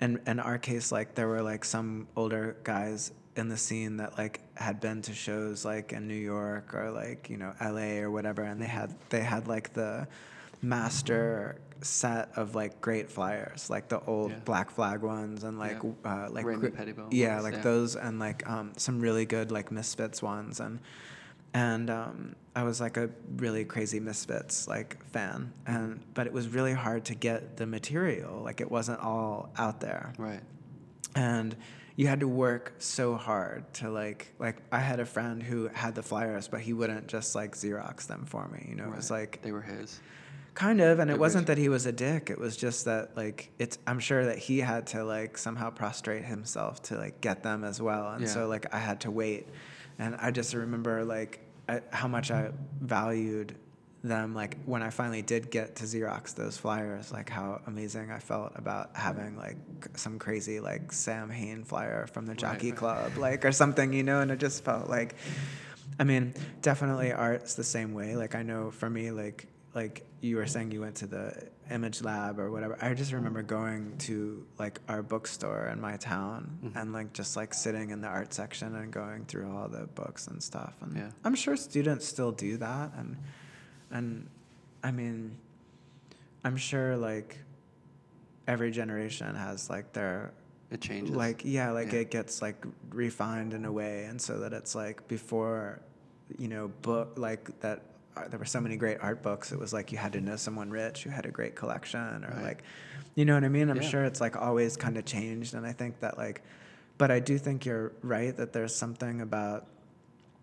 in 0.00 0.20
in 0.26 0.38
our 0.40 0.58
case, 0.58 0.92
like 0.92 1.14
there 1.14 1.28
were 1.28 1.42
like 1.42 1.64
some 1.64 2.06
older 2.16 2.56
guys 2.64 3.12
in 3.36 3.48
the 3.48 3.56
scene 3.56 3.98
that 3.98 4.16
like 4.18 4.40
had 4.54 4.80
been 4.80 5.02
to 5.02 5.12
shows 5.14 5.64
like 5.64 5.92
in 5.92 6.08
New 6.08 6.14
York 6.14 6.74
or 6.74 6.90
like 6.90 7.28
you 7.30 7.36
know 7.36 7.52
L.A. 7.60 8.00
or 8.00 8.10
whatever, 8.10 8.42
and 8.42 8.60
they 8.60 8.66
had 8.66 8.94
they 9.10 9.20
had 9.22 9.46
like 9.46 9.72
the 9.74 10.08
master 10.62 11.56
set 11.82 12.30
of 12.36 12.54
like 12.54 12.80
great 12.80 13.10
flyers, 13.10 13.68
like 13.68 13.88
the 13.88 14.00
old 14.00 14.30
Yeah. 14.30 14.38
Black 14.44 14.70
Flag 14.70 15.02
ones 15.02 15.44
and 15.44 15.58
like 15.58 15.78
Yeah. 15.82 15.90
uh, 16.24 16.30
like 16.30 16.44
gr- 16.44 16.68
Pettibon 16.68 17.08
yeah, 17.10 17.34
ones, 17.34 17.44
like 17.44 17.54
yeah. 17.54 17.60
those 17.60 17.96
and 17.96 18.18
like 18.18 18.48
um, 18.48 18.72
some 18.76 19.00
really 19.00 19.26
good 19.26 19.50
like 19.52 19.70
Misfits 19.70 20.22
ones 20.22 20.58
and 20.60 20.80
and 21.52 21.88
um, 21.90 22.34
I 22.54 22.62
was 22.64 22.80
like 22.80 22.96
a 22.96 23.10
really 23.36 23.64
crazy 23.64 24.00
Misfits 24.00 24.66
like 24.66 25.04
fan 25.10 25.52
and 25.66 26.00
but 26.14 26.26
it 26.26 26.32
was 26.32 26.48
really 26.48 26.72
hard 26.72 27.04
to 27.06 27.14
get 27.14 27.56
the 27.58 27.66
material 27.66 28.42
like 28.42 28.60
it 28.62 28.70
wasn't 28.70 29.00
all 29.00 29.50
out 29.58 29.80
there 29.80 30.12
Right. 30.18 30.40
and 31.14 31.54
you 31.96 32.06
had 32.06 32.20
to 32.20 32.28
work 32.28 32.74
so 32.78 33.14
hard 33.16 33.72
to 33.74 33.90
like 33.90 34.32
like 34.38 34.56
I 34.70 34.78
had 34.78 35.00
a 35.00 35.06
friend 35.06 35.42
who 35.42 35.68
had 35.72 35.94
the 35.94 36.02
flyers 36.02 36.46
but 36.48 36.60
he 36.60 36.72
wouldn't 36.72 37.06
just 37.08 37.34
like 37.34 37.54
Xerox 37.56 38.06
them 38.06 38.24
for 38.26 38.46
me 38.48 38.66
you 38.68 38.74
know 38.76 38.84
it 38.84 38.96
was 38.96 39.10
like 39.10 39.40
they 39.42 39.52
were 39.52 39.62
his. 39.62 40.00
Kind 40.54 40.80
of, 40.80 41.00
and 41.00 41.10
It 41.10 41.14
it 41.14 41.20
wasn't 41.20 41.42
was- 41.42 41.46
that 41.48 41.58
he 41.58 41.68
was 41.68 41.84
a 41.84 41.92
dick. 41.92 42.30
It 42.30 42.38
was 42.38 42.56
just 42.56 42.86
that 42.86 43.14
like 43.14 43.50
it's. 43.58 43.78
I'm 43.86 43.98
sure 44.00 44.24
that 44.24 44.38
he 44.38 44.58
had 44.60 44.86
to 44.88 45.04
like 45.04 45.36
somehow 45.36 45.68
prostrate 45.68 46.24
himself 46.24 46.80
to 46.84 46.96
like 46.96 47.20
get 47.20 47.42
them 47.42 47.62
as 47.62 47.78
well, 47.82 48.12
and 48.12 48.22
Yeah. 48.22 48.28
so 48.28 48.46
like 48.48 48.74
I 48.74 48.78
had 48.78 49.02
to 49.02 49.10
wait, 49.10 49.48
and 49.98 50.16
I 50.16 50.30
just 50.30 50.54
remember 50.54 51.04
like 51.04 51.40
I, 51.68 51.82
how 51.92 52.08
much 52.08 52.30
I 52.30 52.52
valued 52.80 53.54
them. 54.02 54.34
Like 54.34 54.56
when 54.64 54.82
I 54.82 54.90
finally 54.90 55.22
did 55.22 55.50
get 55.50 55.76
to 55.76 55.84
Xerox 55.84 56.34
those 56.34 56.56
flyers, 56.56 57.12
like 57.12 57.28
how 57.30 57.60
amazing 57.66 58.10
I 58.10 58.18
felt 58.18 58.52
about 58.56 58.90
having 58.94 59.36
like 59.36 59.56
some 59.96 60.18
crazy 60.18 60.60
like 60.60 60.92
Samhain 60.92 61.64
flyer 61.64 62.06
from 62.06 62.26
the 62.26 62.34
Jockey 62.34 62.70
right. 62.70 62.78
Club, 62.78 63.16
like 63.16 63.44
or 63.44 63.52
something, 63.52 63.92
you 63.92 64.02
know, 64.02 64.20
and 64.20 64.30
it 64.30 64.38
just 64.40 64.64
felt 64.64 64.88
like. 64.88 65.14
I 65.98 66.04
mean, 66.04 66.34
definitely 66.60 67.10
art's 67.12 67.54
the 67.54 67.64
same 67.64 67.94
way. 67.94 68.16
Like 68.16 68.34
I 68.34 68.42
know 68.42 68.70
for 68.70 68.90
me, 68.90 69.10
like 69.12 69.46
like 69.74 70.06
you 70.20 70.36
were 70.36 70.46
saying 70.46 70.70
you 70.72 70.80
went 70.82 70.96
to 70.96 71.06
the 71.06 71.48
image 71.70 72.02
lab 72.02 72.38
or 72.38 72.50
whatever. 72.50 72.76
I 72.80 72.92
just 72.94 73.12
remember 73.12 73.42
going 73.42 73.96
to 73.98 74.46
like 74.58 74.80
our 74.88 75.02
bookstore 75.02 75.68
in 75.72 75.80
my 75.80 75.96
town 75.96 76.58
Mhm. 76.64 76.76
and 76.80 76.92
like 76.92 77.12
just 77.12 77.34
like 77.36 77.52
sitting 77.54 77.90
in 77.90 78.00
the 78.02 78.08
art 78.08 78.32
section 78.34 78.74
and 78.76 78.92
going 78.92 79.24
through 79.24 79.50
all 79.56 79.68
the 79.68 79.86
books 79.86 80.26
and 80.28 80.42
stuff. 80.42 80.74
And 80.82 80.96
Yeah. 80.96 81.10
I'm 81.24 81.34
sure 81.34 81.56
students 81.56 82.06
still 82.06 82.30
do 82.32 82.56
that 82.58 82.92
and 82.96 83.16
and 83.90 84.28
I 84.82 84.90
mean 84.90 85.36
I'm 86.44 86.56
sure 86.56 86.96
like 86.96 87.38
every 88.46 88.70
generation 88.70 89.34
has 89.34 89.68
like 89.68 89.92
their 89.92 90.32
It 90.70 90.80
changes. 90.80 91.14
like 91.16 91.42
yeah 91.44 91.70
like 91.70 91.92
Yeah. 91.92 92.00
it 92.00 92.10
gets 92.10 92.40
like 92.42 92.64
refined 92.90 93.54
in 93.54 93.64
a 93.64 93.72
way 93.72 94.04
and 94.04 94.20
so 94.20 94.38
that 94.40 94.52
it's 94.52 94.74
like 94.74 95.06
before 95.08 95.80
you 96.38 96.48
know 96.48 96.68
book 96.82 97.12
like 97.16 97.58
that 97.60 97.82
uh, 98.16 98.26
there 98.28 98.38
were 98.38 98.44
so 98.46 98.60
many 98.60 98.76
great 98.76 98.98
art 99.00 99.22
books 99.22 99.52
it 99.52 99.58
was 99.58 99.72
like 99.72 99.92
you 99.92 99.98
had 99.98 100.12
to 100.12 100.20
know 100.20 100.36
someone 100.36 100.70
rich 100.70 101.02
who 101.04 101.10
had 101.10 101.26
a 101.26 101.30
great 101.30 101.54
collection 101.54 102.24
or 102.24 102.30
Right. 102.34 102.42
like 102.42 102.62
you 103.14 103.24
know 103.24 103.34
what 103.34 103.44
i 103.44 103.48
mean 103.48 103.68
i'm 103.70 103.76
Yeah. 103.82 103.88
sure 103.88 104.04
it's 104.04 104.20
like 104.20 104.36
always 104.36 104.76
kind 104.76 104.96
of 104.96 105.04
changed 105.04 105.54
and 105.54 105.66
i 105.66 105.72
think 105.72 106.00
that 106.00 106.16
like 106.18 106.42
but 106.98 107.10
i 107.10 107.18
do 107.20 107.36
think 107.38 107.64
you're 107.66 107.92
right 108.02 108.36
that 108.36 108.52
there's 108.52 108.74
something 108.74 109.20
about 109.20 109.66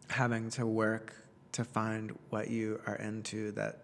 having 0.10 0.50
to 0.52 0.66
work 0.66 1.16
to 1.54 1.64
find 1.64 2.12
what 2.30 2.50
you 2.50 2.80
are 2.86 2.96
into 2.98 3.52
that 3.54 3.80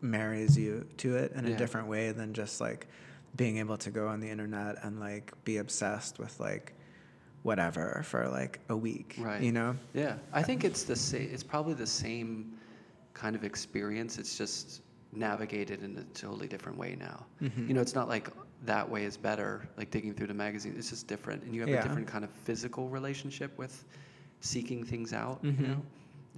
marries 0.00 0.56
you 0.58 0.86
to 0.98 1.16
it 1.16 1.32
in 1.32 1.46
a 1.46 1.56
different 1.56 1.86
way 1.86 2.10
than 2.12 2.34
just 2.34 2.60
like 2.60 2.86
being 3.36 3.58
able 3.58 3.76
to 3.76 3.90
go 3.90 4.08
on 4.08 4.20
the 4.20 4.28
internet 4.28 4.76
and 4.82 5.00
like 5.00 5.32
be 5.44 5.58
obsessed 5.58 6.18
with 6.18 6.38
like 6.40 6.72
whatever 7.42 8.02
for 8.04 8.28
like 8.28 8.58
a 8.68 8.76
week 8.76 9.16
Right. 9.18 9.42
you 9.42 9.52
know 9.52 9.76
Yeah, 9.92 10.16
I 10.32 10.42
think 10.42 10.64
it's 10.64 10.84
the 10.84 10.96
same. 10.96 11.28
It's 11.32 11.42
probably 11.42 11.74
the 11.74 11.86
same 11.86 12.52
kind 13.12 13.36
of 13.36 13.44
experience. 13.44 14.18
It's 14.18 14.36
just 14.36 14.82
navigated 15.12 15.82
in 15.82 15.96
a 15.98 16.02
totally 16.18 16.48
different 16.48 16.76
way 16.76 16.96
now. 16.98 17.24
Mhm. 17.40 17.68
You 17.68 17.74
know, 17.74 17.80
it's 17.80 17.94
not 17.94 18.08
like 18.08 18.28
that 18.64 18.88
way 18.88 19.04
is 19.04 19.16
better. 19.16 19.68
Like 19.76 19.90
digging 19.90 20.14
through 20.14 20.26
the 20.28 20.34
magazine, 20.34 20.74
it's 20.76 20.90
just 20.90 21.06
different, 21.06 21.42
and 21.44 21.54
you 21.54 21.60
have 21.60 21.68
Yeah. 21.70 21.80
a 21.80 21.82
different 21.82 22.08
kind 22.08 22.24
of 22.24 22.30
physical 22.30 22.88
relationship 22.88 23.56
with 23.58 23.84
seeking 24.40 24.82
things 24.84 25.12
out. 25.12 25.42
Mhm. 25.44 25.60
You 25.60 25.66
know, 25.68 25.82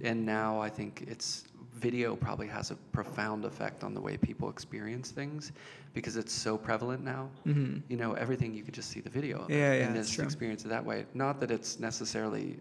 and 0.03 0.25
now 0.25 0.59
I 0.59 0.69
think 0.69 1.05
it's 1.07 1.43
video 1.73 2.15
probably 2.15 2.47
has 2.47 2.71
a 2.71 2.75
profound 2.91 3.45
effect 3.45 3.83
on 3.83 3.93
the 3.93 4.01
way 4.01 4.17
people 4.17 4.49
experience 4.49 5.11
things 5.11 5.51
because 5.93 6.17
it's 6.17 6.33
so 6.33 6.57
prevalent 6.57 7.03
now. 7.03 7.29
Mhm. 7.45 7.83
You 7.87 7.97
know, 7.97 8.13
everything 8.13 8.53
you 8.53 8.63
could 8.63 8.73
just 8.73 8.89
see 8.89 8.99
the 8.99 9.09
video 9.11 9.37
of 9.39 9.49
it 9.51 9.53
Yeah, 9.53 9.73
yeah, 9.73 9.85
and 9.87 9.95
just 9.95 10.17
experience 10.19 10.65
it 10.65 10.69
that 10.69 10.83
way. 10.83 11.05
Not 11.13 11.39
that 11.39 11.51
it's 11.51 11.79
necessarily 11.79 12.59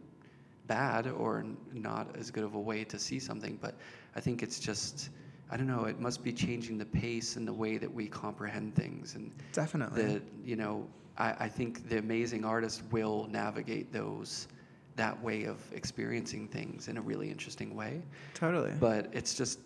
bad 0.67 1.07
or 1.07 1.41
n- 1.41 1.57
not 1.73 2.15
as 2.17 2.31
good 2.31 2.45
of 2.45 2.55
a 2.55 2.61
way 2.61 2.85
to 2.85 2.99
see 2.99 3.19
something, 3.19 3.57
but 3.61 3.75
I 4.15 4.21
think 4.21 4.43
it's 4.43 4.59
just 4.61 5.11
I 5.49 5.57
don't 5.57 5.69
know. 5.69 5.85
It 5.85 6.01
must 6.01 6.25
be 6.25 6.33
changing 6.33 6.77
the 6.77 6.85
pace 6.87 7.37
and 7.37 7.47
the 7.47 7.53
way 7.53 7.79
that 7.79 7.93
we 7.93 8.09
comprehend 8.09 8.75
things, 8.75 9.15
and 9.15 9.31
definitely 9.53 10.03
the 10.03 10.23
you 10.45 10.57
know 10.57 10.89
I, 11.17 11.35
I 11.47 11.49
think 11.49 11.89
the 11.89 11.99
amazing 11.99 12.45
artist 12.45 12.83
will 12.91 13.29
navigate 13.31 13.93
those 13.93 14.49
that 14.97 15.23
way 15.23 15.45
of 15.45 15.59
experiencing 15.73 16.49
things 16.49 16.89
in 16.89 16.97
a 16.97 17.01
really 17.01 17.31
interesting 17.31 17.75
way. 17.77 18.03
totally 18.35 18.73
But 18.81 19.09
it's 19.13 19.35
just 19.35 19.61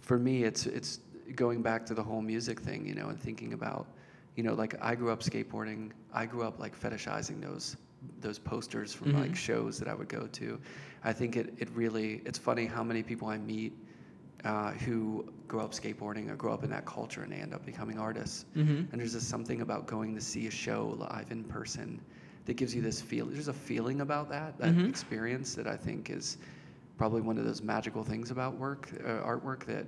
for 0.00 0.18
me, 0.18 0.44
it's 0.44 0.66
it's 0.66 1.00
going 1.34 1.62
back 1.62 1.84
to 1.86 1.94
the 1.94 2.02
whole 2.02 2.22
music 2.22 2.60
thing, 2.60 2.86
you 2.86 2.94
know, 2.94 3.08
and 3.08 3.18
thinking 3.20 3.52
about, 3.52 3.86
you 4.36 4.42
know, 4.42 4.54
like 4.54 4.74
I 4.80 4.94
grew 4.94 5.10
up 5.10 5.20
skateboarding. 5.20 5.90
I 6.12 6.26
grew 6.26 6.42
up 6.44 6.58
like 6.58 6.78
fetishizing 6.78 7.40
those 7.40 7.76
those 8.20 8.38
posters 8.38 8.92
from 8.92 9.12
Mhm. 9.12 9.20
like 9.20 9.36
shows 9.36 9.78
that 9.78 9.88
I 9.88 9.94
would 9.94 10.08
go 10.08 10.26
to. 10.26 10.60
I 11.04 11.12
think 11.12 11.36
it 11.36 11.54
it 11.58 11.68
really 11.74 12.22
it's 12.24 12.38
funny 12.38 12.66
how 12.66 12.84
many 12.84 13.02
people 13.02 13.28
I 13.28 13.38
meet 13.38 13.72
uh, 14.44 14.72
who 14.72 15.24
grow 15.48 15.62
up 15.62 15.72
skateboarding 15.72 16.30
or 16.30 16.36
grow 16.36 16.52
up 16.52 16.64
in 16.64 16.70
that 16.70 16.84
culture 16.84 17.22
and 17.22 17.32
they 17.32 17.36
end 17.38 17.54
up 17.54 17.64
becoming 17.64 17.98
artists. 17.98 18.44
Mhm. 18.54 18.86
And 18.92 19.00
there's 19.00 19.14
just 19.14 19.28
something 19.28 19.62
about 19.62 19.86
going 19.86 20.14
to 20.14 20.20
see 20.20 20.46
a 20.46 20.50
show 20.50 20.96
live 20.98 21.30
in 21.32 21.44
person 21.44 21.98
that 22.46 22.54
gives 22.54 22.74
you 22.74 22.82
this 22.82 23.00
feel. 23.00 23.26
There's 23.26 23.48
a 23.48 23.52
feeling 23.52 24.00
about 24.00 24.28
that, 24.30 24.58
that 24.58 24.74
Mhm. 24.74 24.88
experience 24.88 25.54
that 25.54 25.66
I 25.66 25.76
think 25.76 26.10
is 26.10 26.38
probably 26.98 27.20
one 27.22 27.38
of 27.38 27.44
those 27.44 27.62
magical 27.62 28.04
things 28.04 28.30
about 28.30 28.56
work, 28.56 28.88
uh, 29.04 29.08
artwork 29.26 29.64
that 29.64 29.86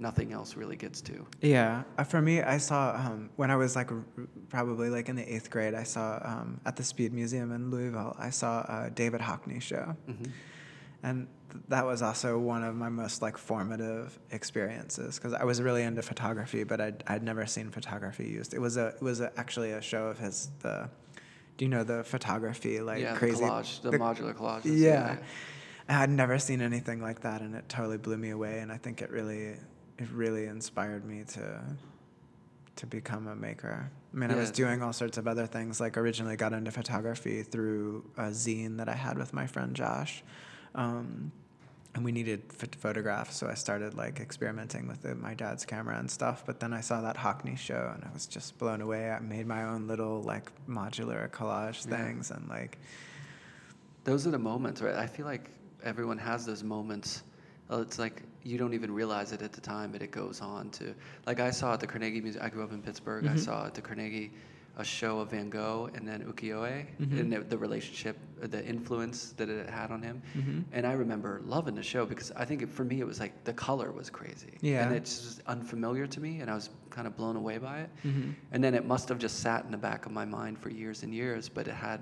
nothing 0.00 0.32
else 0.32 0.56
really 0.56 0.76
gets 0.76 1.00
to. 1.02 1.26
Yeah, 1.40 1.82
uh, 1.98 2.04
for 2.04 2.22
me, 2.22 2.40
I 2.40 2.58
saw 2.58 2.94
um, 2.96 3.30
when 3.36 3.50
I 3.50 3.56
was 3.56 3.76
like 3.76 3.90
r- 3.92 4.04
probably 4.48 4.90
like 4.90 5.08
in 5.08 5.16
the 5.16 5.34
eighth 5.34 5.50
grade. 5.50 5.74
I 5.74 5.82
saw 5.82 6.20
um, 6.24 6.60
at 6.64 6.76
the 6.76 6.84
Speed 6.84 7.12
Museum 7.12 7.52
in 7.52 7.70
Louisville. 7.70 8.14
I 8.18 8.30
saw 8.30 8.62
a 8.62 8.90
David 8.90 9.20
Hockney 9.20 9.60
show, 9.60 9.96
hmm 10.06 10.30
and 11.04 11.28
th- 11.52 11.62
that 11.68 11.86
was 11.86 12.02
also 12.02 12.38
one 12.38 12.64
of 12.64 12.74
my 12.74 12.88
most 12.88 13.22
like 13.22 13.38
formative 13.38 14.18
experiences 14.32 15.16
because 15.16 15.32
I 15.32 15.44
was 15.44 15.62
really 15.62 15.84
into 15.84 16.02
photography, 16.02 16.64
but 16.64 16.80
I'd, 16.80 17.04
I'd 17.06 17.22
never 17.22 17.46
seen 17.46 17.70
photography 17.70 18.26
used. 18.26 18.52
It 18.52 18.58
was 18.60 18.76
a 18.76 18.88
it 18.88 19.02
was 19.02 19.20
a, 19.20 19.30
actually 19.38 19.70
a 19.72 19.80
show 19.80 20.06
of 20.06 20.18
his 20.18 20.50
the, 20.60 20.88
you 21.58 21.68
know 21.68 21.84
the 21.84 22.04
photography 22.04 22.80
like 22.80 23.00
yeah, 23.00 23.14
crazy 23.16 23.44
the 23.44 23.50
collage, 23.50 23.82
the, 23.82 23.90
the- 23.90 23.98
modular 23.98 24.34
collages. 24.34 24.78
yeah. 24.78 25.16
I 25.88 25.94
had 25.94 26.10
never 26.10 26.38
seen 26.38 26.60
anything 26.60 27.00
like 27.00 27.20
that, 27.20 27.40
and 27.40 27.54
it 27.54 27.66
totally 27.68 27.96
blew 27.96 28.18
me 28.18 28.28
away. 28.28 28.58
And 28.58 28.70
I 28.70 28.76
think 28.76 29.00
it 29.00 29.10
really, 29.10 29.56
it 29.96 30.08
really 30.12 30.44
inspired 30.44 31.06
me 31.06 31.24
to, 31.28 31.62
to 32.76 32.86
become 32.86 33.26
a 33.26 33.34
maker. 33.34 33.90
I 34.12 34.16
mean, 34.16 34.30
I 34.30 34.34
was 34.34 34.50
doing 34.50 34.82
all 34.82 34.92
sorts 34.92 35.16
of 35.16 35.26
other 35.26 35.46
things. 35.46 35.80
Like 35.80 35.96
originally 35.96 36.36
got 36.36 36.52
into 36.52 36.70
photography 36.70 37.42
through 37.42 38.04
a 38.18 38.24
zine 38.24 38.76
that 38.76 38.88
I 38.90 38.94
had 38.94 39.16
with 39.16 39.32
my 39.32 39.46
friend 39.46 39.74
Josh, 39.74 40.22
um, 40.74 41.32
and 41.98 42.04
we 42.04 42.12
needed 42.12 42.40
ph- 42.56 42.76
photographs, 42.76 43.36
so 43.36 43.48
I 43.48 43.54
started 43.54 43.94
like 43.94 44.20
experimenting 44.20 44.86
with 44.86 45.02
the, 45.02 45.16
my 45.16 45.34
dad's 45.34 45.64
camera 45.66 45.98
and 45.98 46.08
stuff. 46.08 46.44
But 46.46 46.60
then 46.60 46.72
I 46.72 46.80
saw 46.80 47.00
that 47.02 47.16
Hockney 47.16 47.58
show, 47.58 47.90
and 47.92 48.04
I 48.04 48.12
was 48.14 48.24
just 48.26 48.56
blown 48.56 48.80
away. 48.80 49.10
I 49.10 49.18
made 49.18 49.46
my 49.48 49.64
own 49.64 49.88
little 49.88 50.22
like 50.22 50.52
modular 50.68 51.28
collage 51.28 51.84
Yeah. 51.90 51.96
things, 51.96 52.30
and 52.30 52.48
like. 52.48 52.78
Those 54.04 54.26
are 54.26 54.30
the 54.30 54.38
moments, 54.38 54.80
right? 54.80 54.94
I 54.94 55.06
feel 55.06 55.26
like 55.26 55.50
everyone 55.82 56.18
has 56.18 56.46
those 56.46 56.62
moments. 56.62 57.24
It's 57.70 57.98
like 57.98 58.22
you 58.44 58.56
don't 58.56 58.72
even 58.72 58.90
realize 58.94 59.32
it 59.32 59.42
at 59.42 59.52
the 59.52 59.60
time, 59.60 59.90
but 59.92 60.00
it 60.00 60.12
goes 60.12 60.40
on 60.40 60.70
to. 60.70 60.94
Like 61.26 61.40
I 61.40 61.50
saw 61.50 61.74
at 61.74 61.80
the 61.80 61.86
Carnegie 61.88 62.20
Museum. 62.20 62.44
I 62.44 62.48
grew 62.48 62.62
up 62.62 62.72
in 62.72 62.80
Pittsburgh. 62.80 63.26
I 63.26 63.30
Mhm. 63.34 63.40
saw 63.40 63.66
at 63.66 63.74
the 63.74 63.82
Carnegie 63.82 64.30
a 64.78 64.84
show 64.84 65.18
of 65.18 65.30
Van 65.32 65.50
Gogh 65.50 65.90
and 65.94 66.06
then 66.06 66.22
ukiyo-e 66.22 66.86
Mhm. 67.00 67.18
and 67.20 67.32
the, 67.32 67.40
the 67.40 67.58
relationship, 67.58 68.16
the 68.40 68.64
influence 68.64 69.32
that 69.32 69.48
it 69.48 69.68
had 69.68 69.90
on 69.90 70.00
him. 70.02 70.22
Mhm. 70.36 70.64
And 70.72 70.86
I 70.86 70.92
remember 70.92 71.42
loving 71.44 71.74
the 71.74 71.82
show 71.82 72.06
because 72.06 72.30
I 72.36 72.44
think 72.44 72.62
it, 72.62 72.70
for 72.70 72.84
me 72.84 73.00
it 73.00 73.06
was 73.06 73.18
like 73.18 73.42
the 73.44 73.52
color 73.52 73.90
was 73.90 74.08
crazy. 74.08 74.56
Yeah. 74.60 74.86
And 74.86 74.94
it's 74.94 75.20
just 75.20 75.40
unfamiliar 75.48 76.06
to 76.06 76.20
me, 76.20 76.40
and 76.40 76.48
I 76.48 76.54
was 76.54 76.70
kind 76.90 77.08
of 77.08 77.16
blown 77.16 77.34
away 77.34 77.58
by 77.58 77.80
it. 77.80 77.90
Mhm. 78.06 78.34
And 78.52 78.62
then 78.62 78.74
it 78.74 78.86
must 78.86 79.08
have 79.08 79.18
just 79.18 79.40
sat 79.40 79.64
in 79.64 79.72
the 79.72 79.76
back 79.88 80.06
of 80.06 80.12
my 80.12 80.24
mind 80.24 80.58
for 80.60 80.70
years 80.70 81.02
and 81.02 81.12
years, 81.12 81.48
but 81.48 81.66
it 81.66 81.74
had, 81.74 82.00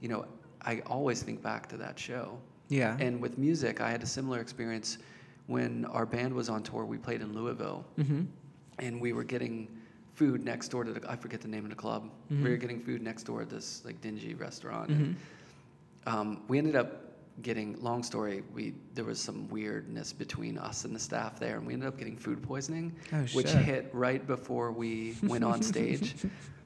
you 0.00 0.08
know, 0.08 0.24
I 0.64 0.80
always 0.86 1.24
think 1.24 1.42
back 1.42 1.68
to 1.70 1.76
that 1.78 1.98
show. 1.98 2.38
Yeah. 2.68 2.96
And 3.00 3.20
with 3.20 3.36
music, 3.36 3.80
I 3.80 3.90
had 3.90 4.02
a 4.04 4.06
similar 4.06 4.38
experience 4.40 4.98
when 5.48 5.84
our 5.86 6.06
band 6.06 6.32
was 6.32 6.48
on 6.48 6.62
tour. 6.62 6.84
We 6.86 6.98
played 6.98 7.20
in 7.20 7.32
Louisville, 7.34 7.84
Mhm. 7.98 8.26
and 8.78 9.00
we 9.00 9.12
were 9.12 9.24
getting 9.24 9.66
food 10.12 10.44
next 10.44 10.68
door 10.68 10.84
to 10.84 10.92
the, 10.92 11.10
I 11.10 11.16
forget 11.16 11.40
the 11.40 11.48
name 11.48 11.64
of 11.64 11.70
the 11.70 11.76
club. 11.76 12.10
We 12.30 12.42
were 12.50 12.56
getting 12.56 12.78
food 12.80 13.02
next 13.02 13.22
door 13.24 13.42
at 13.42 13.50
this 13.50 13.82
like 13.84 14.00
dingy 14.00 14.34
restaurant. 14.34 14.90
Mhm. 14.90 15.14
Um, 16.06 16.42
we 16.48 16.58
ended 16.58 16.76
up 16.76 16.98
getting, 17.40 17.80
long 17.82 18.02
story, 18.02 18.42
we 18.52 18.74
there 18.94 19.04
was 19.06 19.18
some 19.18 19.48
weirdness 19.48 20.12
between 20.12 20.58
us 20.58 20.84
and 20.84 20.94
the 20.94 20.98
staff 20.98 21.38
there, 21.38 21.56
and 21.56 21.66
we 21.66 21.72
ended 21.72 21.88
up 21.88 21.96
getting 21.98 22.16
food 22.16 22.42
poisoning, 22.42 22.92
Oh, 23.12 23.22
which 23.32 23.50
hit 23.50 23.88
right 23.94 24.24
before 24.26 24.70
we 24.72 25.16
went 25.22 25.42
on 25.44 25.62
stage. 25.74 26.14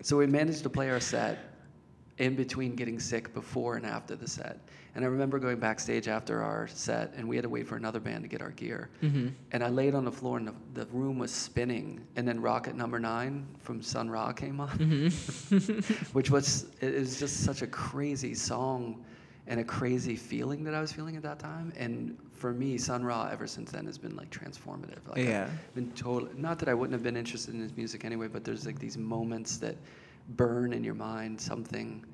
so 0.02 0.16
we 0.16 0.26
managed 0.26 0.62
to 0.64 0.70
play 0.70 0.90
our 0.90 1.00
set 1.00 1.38
in 2.18 2.34
between 2.34 2.74
getting 2.74 2.98
sick 2.98 3.32
before 3.34 3.76
and 3.76 3.84
after 3.84 4.16
the 4.16 4.26
set. 4.26 4.58
And 4.94 5.04
I 5.04 5.08
remember 5.08 5.38
going 5.38 5.58
backstage 5.58 6.08
after 6.08 6.42
our 6.42 6.66
set, 6.66 7.12
and 7.14 7.28
we 7.28 7.36
had 7.36 7.42
to 7.42 7.48
wait 7.50 7.66
for 7.68 7.76
another 7.76 8.00
band 8.00 8.22
to 8.24 8.28
get 8.28 8.40
our 8.40 8.52
gear. 8.52 8.88
Mhm. 9.02 9.32
And 9.52 9.62
I 9.62 9.68
laid 9.68 9.94
on 9.94 10.06
the 10.06 10.12
floor, 10.12 10.38
and 10.38 10.48
the, 10.48 10.54
the 10.72 10.86
room 10.86 11.18
was 11.18 11.30
spinning. 11.30 12.00
And 12.16 12.26
then 12.26 12.40
Rocket 12.40 12.74
Number 12.74 12.98
Nine 12.98 13.46
from 13.58 13.82
Sun 13.82 14.08
Ra 14.08 14.32
came 14.32 14.60
on, 14.60 14.70
Mhm. 14.78 16.12
which 16.14 16.30
was 16.30 16.66
it 16.80 16.94
was 16.94 17.18
just 17.18 17.44
such 17.44 17.60
a 17.60 17.66
crazy 17.66 18.34
song 18.34 19.04
and 19.48 19.60
a 19.60 19.64
crazy 19.64 20.16
feeling 20.16 20.64
that 20.64 20.74
I 20.74 20.80
was 20.80 20.92
feeling 20.92 21.16
at 21.16 21.22
that 21.22 21.38
time. 21.38 21.72
And 21.76 22.16
for 22.32 22.52
me, 22.54 22.78
Sun 22.78 23.04
Ra 23.04 23.28
ever 23.30 23.46
since 23.46 23.70
then 23.72 23.84
has 23.84 23.98
been 23.98 24.16
like 24.16 24.30
transformative. 24.30 25.06
Like 25.06 25.18
Yeah. 25.18 25.44
I've 25.52 25.74
been 25.74 25.92
total. 25.92 26.30
Not 26.34 26.58
that 26.60 26.68
I 26.70 26.74
wouldn't 26.74 26.94
have 26.94 27.02
been 27.02 27.16
interested 27.18 27.52
in 27.54 27.60
his 27.60 27.76
music 27.76 28.06
anyway, 28.06 28.28
but 28.28 28.42
there's 28.44 28.64
like 28.64 28.78
these 28.78 28.96
moments 28.96 29.58
that 29.58 29.76
burn 30.30 30.72
in 30.72 30.82
your 30.84 30.94
mind, 30.94 31.40
something 31.40 32.04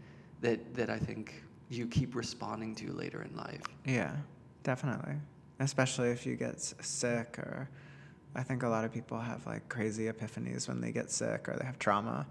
that 0.40 0.74
that 0.74 0.90
I 0.90 0.98
think 0.98 1.42
you 1.68 1.86
keep 1.86 2.14
responding 2.14 2.74
to 2.76 2.92
later 2.92 3.22
in 3.22 3.36
life. 3.36 3.62
Yeah, 3.86 4.14
definitely. 4.62 5.14
Especially 5.58 6.10
if 6.10 6.26
you 6.26 6.36
get 6.36 6.60
sick, 6.60 7.38
or 7.38 7.68
I 8.34 8.42
think 8.42 8.62
a 8.62 8.68
lot 8.68 8.84
of 8.84 8.92
people 8.92 9.18
have 9.18 9.46
like 9.46 9.68
crazy 9.68 10.04
epiphanies 10.04 10.68
when 10.68 10.80
they 10.80 10.92
get 10.92 11.10
sick 11.10 11.48
or 11.48 11.56
they 11.56 11.64
have 11.64 11.78
trauma. 11.78 12.26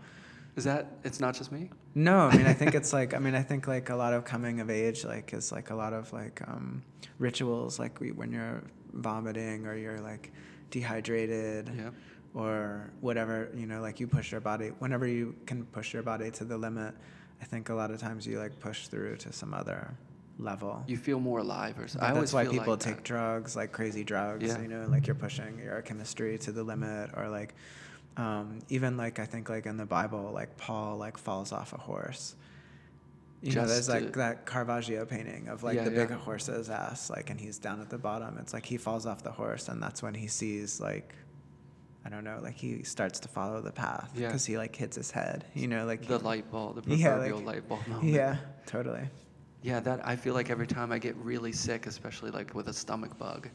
Is 0.55 0.65
that? 0.65 0.87
It's 1.03 1.19
not 1.19 1.33
just 1.35 1.51
me. 1.51 1.69
No, 1.95 2.27
I 2.27 2.35
mean 2.35 2.45
I 2.45 2.53
think 2.53 2.75
it's 2.75 2.93
like 2.99 3.13
I 3.13 3.19
mean 3.19 3.35
I 3.35 3.41
think 3.41 3.67
like 3.67 3.89
a 3.89 3.95
lot 3.95 4.13
of 4.13 4.25
coming 4.25 4.59
of 4.59 4.69
age 4.69 5.05
like 5.05 5.33
is 5.33 5.51
like 5.51 5.69
a 5.69 5.75
lot 5.75 5.93
of 5.93 6.11
like 6.13 6.41
um, 6.47 6.83
rituals 7.19 7.79
like 7.79 7.99
we, 7.99 8.11
when 8.11 8.31
you're 8.31 8.61
vomiting 8.93 9.65
or 9.65 9.75
you're 9.75 10.01
like 10.01 10.31
dehydrated 10.69 11.71
Yeah. 11.75 11.89
Or 12.33 12.89
whatever 13.01 13.49
you 13.55 13.65
know 13.65 13.81
like 13.81 13.99
you 13.99 14.07
push 14.07 14.31
your 14.31 14.41
body 14.41 14.69
whenever 14.79 15.05
you 15.05 15.35
can 15.45 15.65
push 15.65 15.93
your 15.93 16.03
body 16.03 16.31
to 16.31 16.45
the 16.45 16.57
limit. 16.57 16.93
I 17.41 17.45
think 17.45 17.69
a 17.69 17.73
lot 17.73 17.89
of 17.91 17.99
times 17.99 18.27
you 18.27 18.37
like 18.39 18.59
push 18.59 18.87
through 18.87 19.17
to 19.17 19.33
some 19.33 19.53
other 19.53 19.95
level. 20.37 20.83
You 20.87 20.97
feel 20.97 21.19
more 21.19 21.39
alive, 21.39 21.79
or 21.79 21.87
so. 21.87 21.99
But 21.99 22.05
I 22.05 22.09
always 22.09 22.31
that's 22.31 22.33
why 22.33 22.51
people 22.51 22.73
like 22.73 22.79
take 22.79 22.97
that. 22.97 23.03
drugs, 23.03 23.55
like 23.55 23.71
crazy 23.71 24.03
drugs. 24.03 24.47
Yeah. 24.47 24.61
You 24.61 24.67
know, 24.67 24.87
like 24.89 25.07
you're 25.07 25.15
pushing 25.15 25.59
your 25.59 25.81
chemistry 25.81 26.37
to 26.39 26.51
the 26.51 26.63
limit, 26.63 27.11
or 27.15 27.29
like 27.29 27.55
um, 28.17 28.59
even 28.69 28.97
like 28.97 29.19
I 29.19 29.25
think 29.25 29.49
like 29.49 29.65
in 29.65 29.77
the 29.77 29.85
Bible, 29.85 30.31
like 30.33 30.57
Paul 30.57 30.97
like 30.97 31.17
falls 31.17 31.51
off 31.51 31.73
a 31.73 31.77
horse. 31.77 32.35
You 33.41 33.55
know, 33.55 33.65
there's 33.65 33.89
like 33.89 34.13
that 34.13 34.45
Caravaggio 34.45 35.05
painting 35.05 35.47
of 35.47 35.63
like 35.63 35.75
Yeah, 35.75 35.85
the 35.85 35.91
big 35.91 36.11
yeah. 36.11 36.17
horse's 36.17 36.69
ass, 36.69 37.09
like, 37.09 37.31
and 37.31 37.39
he's 37.39 37.57
down 37.57 37.81
at 37.81 37.89
the 37.89 37.97
bottom. 37.97 38.37
It's 38.39 38.53
like 38.53 38.65
he 38.67 38.77
falls 38.77 39.07
off 39.07 39.23
the 39.23 39.31
horse, 39.31 39.67
and 39.67 39.81
that's 39.81 40.03
when 40.03 40.13
he 40.13 40.27
sees 40.27 40.79
like. 40.79 41.15
I 42.05 42.09
don't 42.09 42.23
know, 42.23 42.39
like 42.41 42.55
he 42.55 42.83
starts 42.83 43.19
to 43.21 43.27
follow 43.27 43.61
the 43.61 43.71
path 43.71 44.11
Yeah. 44.15 44.27
because 44.27 44.45
he 44.45 44.57
like 44.57 44.75
hits 44.75 44.95
his 44.95 45.11
head, 45.11 45.45
you 45.53 45.67
know, 45.67 45.85
like 45.85 46.05
the 46.07 46.17
he- 46.17 46.23
light 46.23 46.51
bulb, 46.51 46.83
the 46.83 46.95
Yeah, 46.95 47.09
proverbial 47.13 47.37
like- 47.37 47.45
light 47.47 47.69
bulb 47.69 47.87
moment. 47.87 48.11
Yeah, 48.13 48.37
totally. 48.65 49.07
Yeah, 49.61 49.79
that 49.81 50.05
I 50.07 50.15
feel 50.15 50.33
like 50.33 50.49
every 50.49 50.65
time 50.65 50.91
I 50.91 50.97
get 50.97 51.15
really 51.17 51.51
sick, 51.51 51.85
especially 51.85 52.31
like 52.31 52.55
with 52.55 52.67
a 52.69 52.73
stomach 52.73 53.15
bug, 53.19 53.47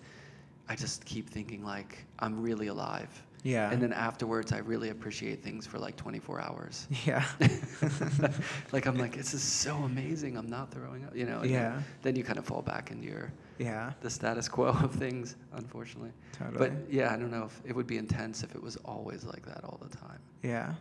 I 0.69 0.77
just 0.77 1.05
keep 1.05 1.29
thinking 1.29 1.65
like 1.65 2.05
I'm 2.21 2.41
really 2.41 2.69
alive. 2.69 3.11
Yeah. 3.43 3.71
And 3.71 3.81
then 3.83 3.93
afterwards, 3.93 4.53
I 4.53 4.59
really 4.59 4.91
appreciate 4.91 5.43
things 5.43 5.67
for 5.67 5.79
like 5.79 5.97
24 5.97 6.41
hours. 6.41 6.87
Yeah. 7.05 7.25
like 8.73 8.87
I'm 8.87 8.97
like, 8.99 9.17
this 9.17 9.35
is 9.35 9.43
so 9.43 9.75
amazing. 9.79 10.37
I'm 10.37 10.49
not 10.49 10.71
throwing 10.73 11.05
up, 11.05 11.15
you 11.17 11.27
know. 11.27 11.41
and 11.41 11.45
then- 11.45 11.51
Yeah. 11.53 11.83
Then 12.03 12.17
you 12.17 12.25
kind 12.25 12.39
of 12.39 12.45
fall 12.45 12.63
back 12.63 12.91
into 12.91 13.07
your 13.07 13.33
yeah. 13.59 13.93
the 14.01 14.11
status 14.11 14.49
quo 14.49 14.67
of 14.69 14.93
things, 14.95 15.37
unfortunately. 15.55 16.13
Totally. 16.33 16.59
But 16.59 16.73
yeah, 16.93 17.13
I 17.13 17.17
don't 17.17 17.31
know 17.31 17.45
if 17.45 17.61
it 17.65 17.75
would 17.75 17.87
be 17.87 17.99
intense 17.99 18.43
if 18.43 18.55
it 18.55 18.63
was 18.63 18.77
always 18.85 19.25
like 19.25 19.45
that 19.47 19.65
all 19.65 19.79
the 19.83 19.95
time. 19.97 20.19
Yeah. 20.43 20.75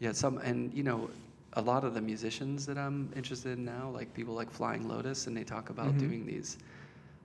Yeah, 0.00 0.12
some 0.12 0.38
and 0.38 0.72
you 0.74 0.82
know, 0.82 1.10
a 1.54 1.62
lot 1.62 1.84
of 1.84 1.94
the 1.94 2.00
musicians 2.00 2.64
that 2.66 2.78
I'm 2.78 3.10
interested 3.14 3.58
in 3.58 3.64
now, 3.64 3.90
like 3.90 4.12
people 4.14 4.34
like 4.34 4.50
Flying 4.50 4.88
Lotus, 4.88 5.26
and 5.26 5.36
they 5.36 5.44
talk 5.44 5.70
about 5.70 5.92
Mhm. 5.94 5.98
doing 5.98 6.26
these. 6.26 6.58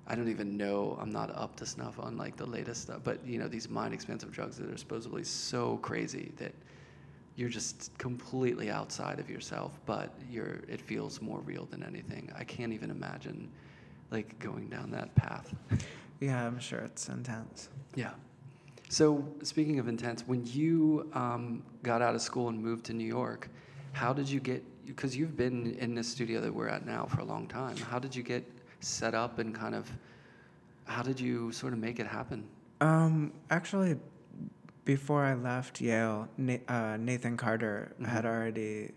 I 0.09 0.15
don't 0.15 0.29
even 0.29 0.55
know. 0.57 0.97
I'm 1.01 1.11
not 1.11 1.31
up 1.35 1.55
to 1.57 1.65
snuff 1.65 1.99
on 1.99 2.17
like 2.17 2.35
the 2.37 2.45
latest 2.45 2.83
stuff, 2.83 3.01
but 3.03 3.25
you 3.25 3.39
know, 3.39 3.47
these 3.47 3.69
mind 3.69 3.93
expansive 3.93 4.31
drugs 4.31 4.57
that 4.57 4.69
are 4.69 4.77
supposedly 4.77 5.23
so 5.23 5.77
crazy 5.77 6.31
that 6.37 6.53
you're 7.35 7.49
just 7.49 7.95
completely 7.97 8.69
outside 8.71 9.19
of 9.19 9.29
yourself, 9.29 9.79
but 9.85 10.13
you're 10.29 10.59
it 10.67 10.81
feels 10.81 11.21
more 11.21 11.39
real 11.41 11.65
than 11.65 11.83
anything. 11.83 12.31
I 12.35 12.43
can't 12.43 12.73
even 12.73 12.89
imagine 12.89 13.49
like 14.11 14.37
going 14.39 14.69
down 14.69 14.91
that 14.91 15.13
path. 15.15 15.53
Yeah, 16.19 16.45
I'm 16.45 16.59
sure 16.59 16.79
it's 16.79 17.09
intense. 17.09 17.69
Yeah. 17.95 18.11
So 18.89 19.27
speaking 19.43 19.79
of 19.79 19.87
intense, 19.87 20.23
when 20.25 20.45
you 20.45 21.09
um, 21.13 21.63
got 21.83 22.01
out 22.01 22.15
of 22.15 22.21
school 22.21 22.49
and 22.49 22.59
moved 22.61 22.85
to 22.85 22.93
New 22.93 23.05
York, 23.07 23.49
how 23.91 24.13
did 24.13 24.29
you 24.29 24.39
get? 24.39 24.63
Because 24.85 25.17
you've 25.17 25.35
been 25.35 25.73
in 25.75 25.93
this 25.93 26.07
studio 26.07 26.39
that 26.41 26.53
we're 26.53 26.69
at 26.69 26.85
now 26.85 27.05
for 27.05 27.19
a 27.19 27.25
long 27.25 27.47
time. 27.47 27.75
How 27.77 27.99
did 27.99 28.15
you 28.15 28.23
get 28.23 28.45
set 28.79 29.13
up 29.13 29.39
and 29.39 29.53
kind 29.53 29.75
of? 29.75 29.89
How 30.85 31.03
did 31.03 31.19
you 31.19 31.51
sort 31.51 31.73
of 31.73 31.79
make 31.79 31.99
it 31.99 32.07
happen? 32.07 32.45
Um, 32.79 33.33
actually, 33.49 33.97
before 34.85 35.25
I 35.25 35.33
left 35.33 35.81
Yale, 35.81 36.29
Na- 36.37 36.57
uh, 36.69 36.95
Nathan 36.97 37.35
Carter 37.35 37.91
had 38.05 38.23
Mhm. 38.23 38.27
already 38.27 38.91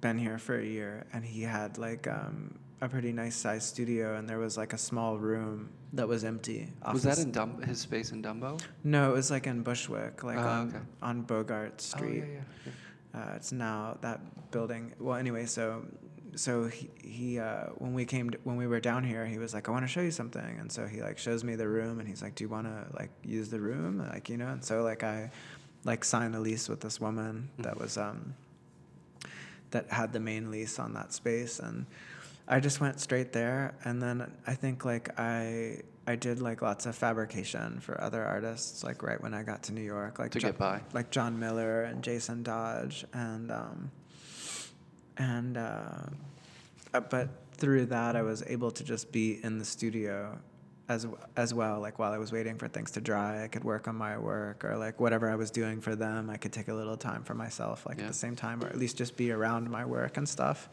been 0.00 0.18
here 0.18 0.38
for 0.38 0.58
a 0.58 0.64
year, 0.64 1.04
and 1.12 1.24
he 1.24 1.42
had 1.42 1.78
like 1.78 2.08
um, 2.08 2.58
a 2.80 2.88
pretty 2.88 3.12
nice 3.12 3.36
sized 3.36 3.64
studio, 3.68 4.16
and 4.16 4.28
there 4.28 4.38
was 4.38 4.56
like 4.56 4.72
a 4.72 4.78
small 4.78 5.18
room 5.18 5.68
that 5.92 6.08
was 6.08 6.24
empty. 6.24 6.68
Was 6.92 7.02
that 7.02 7.18
in 7.18 7.30
Dum- 7.32 7.62
his 7.62 7.80
space 7.80 8.12
in 8.12 8.22
Dumbo? 8.22 8.60
No, 8.84 9.10
it 9.10 9.14
was 9.14 9.30
like 9.30 9.46
in 9.46 9.62
Bushwick, 9.62 10.22
like 10.24 10.38
Oh, 10.38 10.40
on, 10.48 10.68
okay. 10.68 10.78
on 11.02 11.22
Bogart 11.22 11.80
Street. 11.80 12.24
Oh 12.24 12.32
yeah, 12.32 12.40
yeah. 13.14 13.20
Uh, 13.32 13.34
it's 13.36 13.52
now 13.52 13.98
that 14.02 14.20
building. 14.50 14.92
Well, 14.98 15.16
anyway, 15.16 15.46
so 15.46 15.84
so 16.36 16.68
he, 16.68 16.88
he 17.02 17.38
uh, 17.40 17.64
when 17.78 17.92
we 17.92 18.04
came 18.04 18.30
to, 18.30 18.38
when 18.44 18.56
we 18.56 18.66
were 18.68 18.80
down 18.80 19.02
here, 19.04 19.26
he 19.26 19.38
was 19.38 19.52
like, 19.52 19.68
"I 19.68 19.72
want 19.72 19.84
to 19.84 19.88
show 19.88 20.00
you 20.00 20.12
something," 20.12 20.58
and 20.60 20.70
so 20.70 20.86
he 20.86 21.02
like 21.02 21.18
shows 21.18 21.42
me 21.44 21.56
the 21.56 21.68
room, 21.68 21.98
and 21.98 22.08
he's 22.08 22.22
like, 22.22 22.34
"Do 22.36 22.44
you 22.44 22.48
want 22.48 22.66
to 22.66 22.86
like 22.96 23.10
use 23.24 23.48
the 23.50 23.60
room?" 23.60 23.98
Like 23.98 24.28
you 24.28 24.36
know, 24.36 24.48
and 24.48 24.64
so 24.64 24.82
like 24.82 25.02
I 25.02 25.30
like 25.84 26.04
signed 26.04 26.34
a 26.36 26.40
lease 26.40 26.68
with 26.68 26.80
this 26.80 27.00
woman 27.00 27.50
that 27.58 27.78
was 27.78 27.98
um 27.98 28.34
that 29.72 29.90
had 29.90 30.12
the 30.12 30.20
main 30.20 30.50
lease 30.50 30.78
on 30.78 30.94
that 30.94 31.12
space, 31.12 31.58
and 31.58 31.86
I 32.50 32.58
just 32.60 32.80
went 32.80 32.98
straight 33.00 33.32
there, 33.32 33.74
and 33.84 34.02
then 34.02 34.30
I 34.46 34.54
think 34.54 34.84
like 34.84 35.18
I 35.18 35.80
I 36.06 36.16
did 36.16 36.40
like 36.42 36.62
lots 36.62 36.84
of 36.86 36.96
fabrication 36.96 37.78
for 37.80 38.00
other 38.00 38.24
artists, 38.24 38.82
like 38.82 39.02
right 39.04 39.20
when 39.22 39.32
I 39.34 39.42
got 39.44 39.62
to 39.64 39.72
New 39.72 39.82
York, 39.82 40.18
like 40.18 40.32
To 40.32 40.40
Jo- 40.40 40.48
get 40.48 40.58
by. 40.58 40.80
like 40.92 41.10
John 41.10 41.38
Miller 41.38 41.82
and 41.82 42.02
Jason 42.02 42.42
Dodge, 42.42 43.04
and 43.14 43.52
um, 43.52 43.90
and 45.16 45.56
uh, 45.56 46.06
uh, 46.94 47.00
but 47.00 47.28
through 47.52 47.86
that 47.86 48.16
I 48.16 48.22
was 48.22 48.42
able 48.46 48.70
to 48.72 48.82
just 48.82 49.12
be 49.12 49.38
in 49.44 49.58
the 49.58 49.64
studio 49.64 50.36
as 50.88 51.06
as 51.36 51.54
well. 51.54 51.78
Like 51.80 51.98
while 52.00 52.12
I 52.12 52.18
was 52.18 52.32
waiting 52.32 52.56
for 52.58 52.66
things 52.66 52.90
to 52.92 53.00
dry, 53.00 53.44
I 53.44 53.48
could 53.48 53.62
work 53.62 53.86
on 53.86 53.94
my 53.94 54.18
work 54.18 54.64
or 54.64 54.76
like 54.76 54.98
whatever 54.98 55.30
I 55.30 55.36
was 55.36 55.50
doing 55.52 55.80
for 55.80 55.94
them. 55.94 56.28
I 56.30 56.36
could 56.36 56.52
take 56.52 56.66
a 56.68 56.74
little 56.74 56.96
time 56.96 57.22
for 57.22 57.34
myself, 57.34 57.86
like 57.86 57.98
Yeah. 57.98 58.04
at 58.04 58.08
the 58.08 58.14
same 58.18 58.34
time, 58.34 58.64
or 58.64 58.66
at 58.68 58.76
least 58.78 58.96
just 58.96 59.16
be 59.16 59.30
around 59.30 59.70
my 59.70 59.84
work 59.84 60.16
and 60.16 60.28
stuff. 60.28 60.68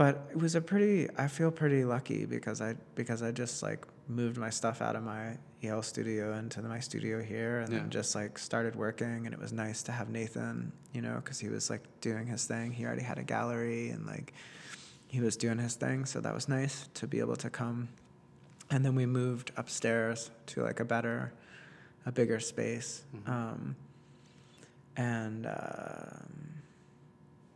But 0.00 0.28
it 0.30 0.38
was 0.38 0.54
a 0.54 0.62
pretty. 0.62 1.08
I 1.18 1.28
feel 1.28 1.50
pretty 1.50 1.84
lucky 1.84 2.24
because 2.24 2.62
I 2.62 2.74
because 2.94 3.22
I 3.22 3.32
just 3.32 3.62
like 3.62 3.84
moved 4.08 4.38
my 4.38 4.48
stuff 4.48 4.80
out 4.80 4.96
of 4.96 5.02
my 5.02 5.36
Yale 5.60 5.82
studio 5.82 6.32
into 6.38 6.62
my 6.62 6.80
studio 6.80 7.22
here, 7.22 7.58
and 7.58 7.70
Yeah. 7.70 7.80
then 7.80 7.90
just 7.90 8.14
like 8.14 8.38
started 8.38 8.74
working. 8.76 9.26
And 9.26 9.34
it 9.34 9.38
was 9.38 9.52
nice 9.52 9.82
to 9.82 9.92
have 9.92 10.08
Nathan, 10.08 10.72
you 10.94 11.02
know, 11.02 11.16
because 11.16 11.38
he 11.38 11.50
was 11.50 11.68
like 11.68 11.82
doing 12.00 12.26
his 12.26 12.46
thing. 12.46 12.72
He 12.72 12.86
already 12.86 13.02
had 13.02 13.18
a 13.18 13.22
gallery, 13.22 13.90
and 13.90 14.06
like 14.06 14.32
he 15.08 15.20
was 15.20 15.36
doing 15.36 15.58
his 15.58 15.74
thing, 15.74 16.06
so 16.06 16.18
that 16.22 16.32
was 16.32 16.48
nice 16.48 16.88
to 16.94 17.06
be 17.06 17.18
able 17.20 17.36
to 17.36 17.50
come. 17.50 17.90
And 18.70 18.82
then 18.82 18.94
we 18.94 19.04
moved 19.04 19.52
upstairs 19.58 20.30
to 20.46 20.62
like 20.62 20.80
a 20.80 20.84
better, 20.86 21.30
a 22.06 22.10
bigger 22.12 22.40
space, 22.40 23.04
Mhm. 23.14 23.28
um, 23.28 23.76
and. 24.96 25.44
um 25.44 26.46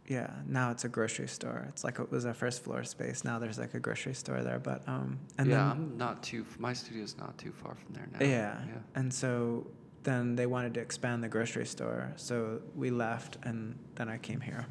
yeah, 0.06 0.30
now 0.46 0.70
it's 0.70 0.84
a 0.84 0.88
grocery 0.88 1.28
store. 1.28 1.66
It's 1.70 1.82
like 1.82 1.98
it 1.98 2.10
was 2.10 2.24
a 2.26 2.34
first 2.34 2.62
floor 2.62 2.84
space. 2.84 3.24
Now 3.24 3.38
there's 3.38 3.58
like 3.58 3.74
a 3.74 3.80
grocery 3.80 4.14
store 4.14 4.42
there, 4.42 4.58
but 4.58 4.86
um, 4.86 5.18
and 5.38 5.48
yeah, 5.48 5.56
then 5.56 5.66
I'm 5.66 5.98
not 5.98 6.22
too. 6.22 6.44
My 6.58 6.74
studio's 6.74 7.16
not 7.16 7.38
too 7.38 7.52
far 7.52 7.74
from 7.74 7.94
there 7.94 8.08
now. 8.12 8.18
yeah. 8.20 8.58
Yeah. 8.66 8.78
And 8.94 9.12
so 9.12 9.66
then 10.02 10.36
they 10.36 10.46
wanted 10.46 10.74
to 10.74 10.80
expand 10.80 11.24
the 11.24 11.28
grocery 11.28 11.64
store. 11.66 12.12
So 12.16 12.60
we 12.76 12.90
left 12.90 13.38
and 13.44 13.78
then 13.94 14.08
I 14.08 14.18
came 14.18 14.40
here. 14.40 14.66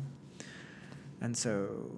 And 1.22 1.36
so 1.36 1.90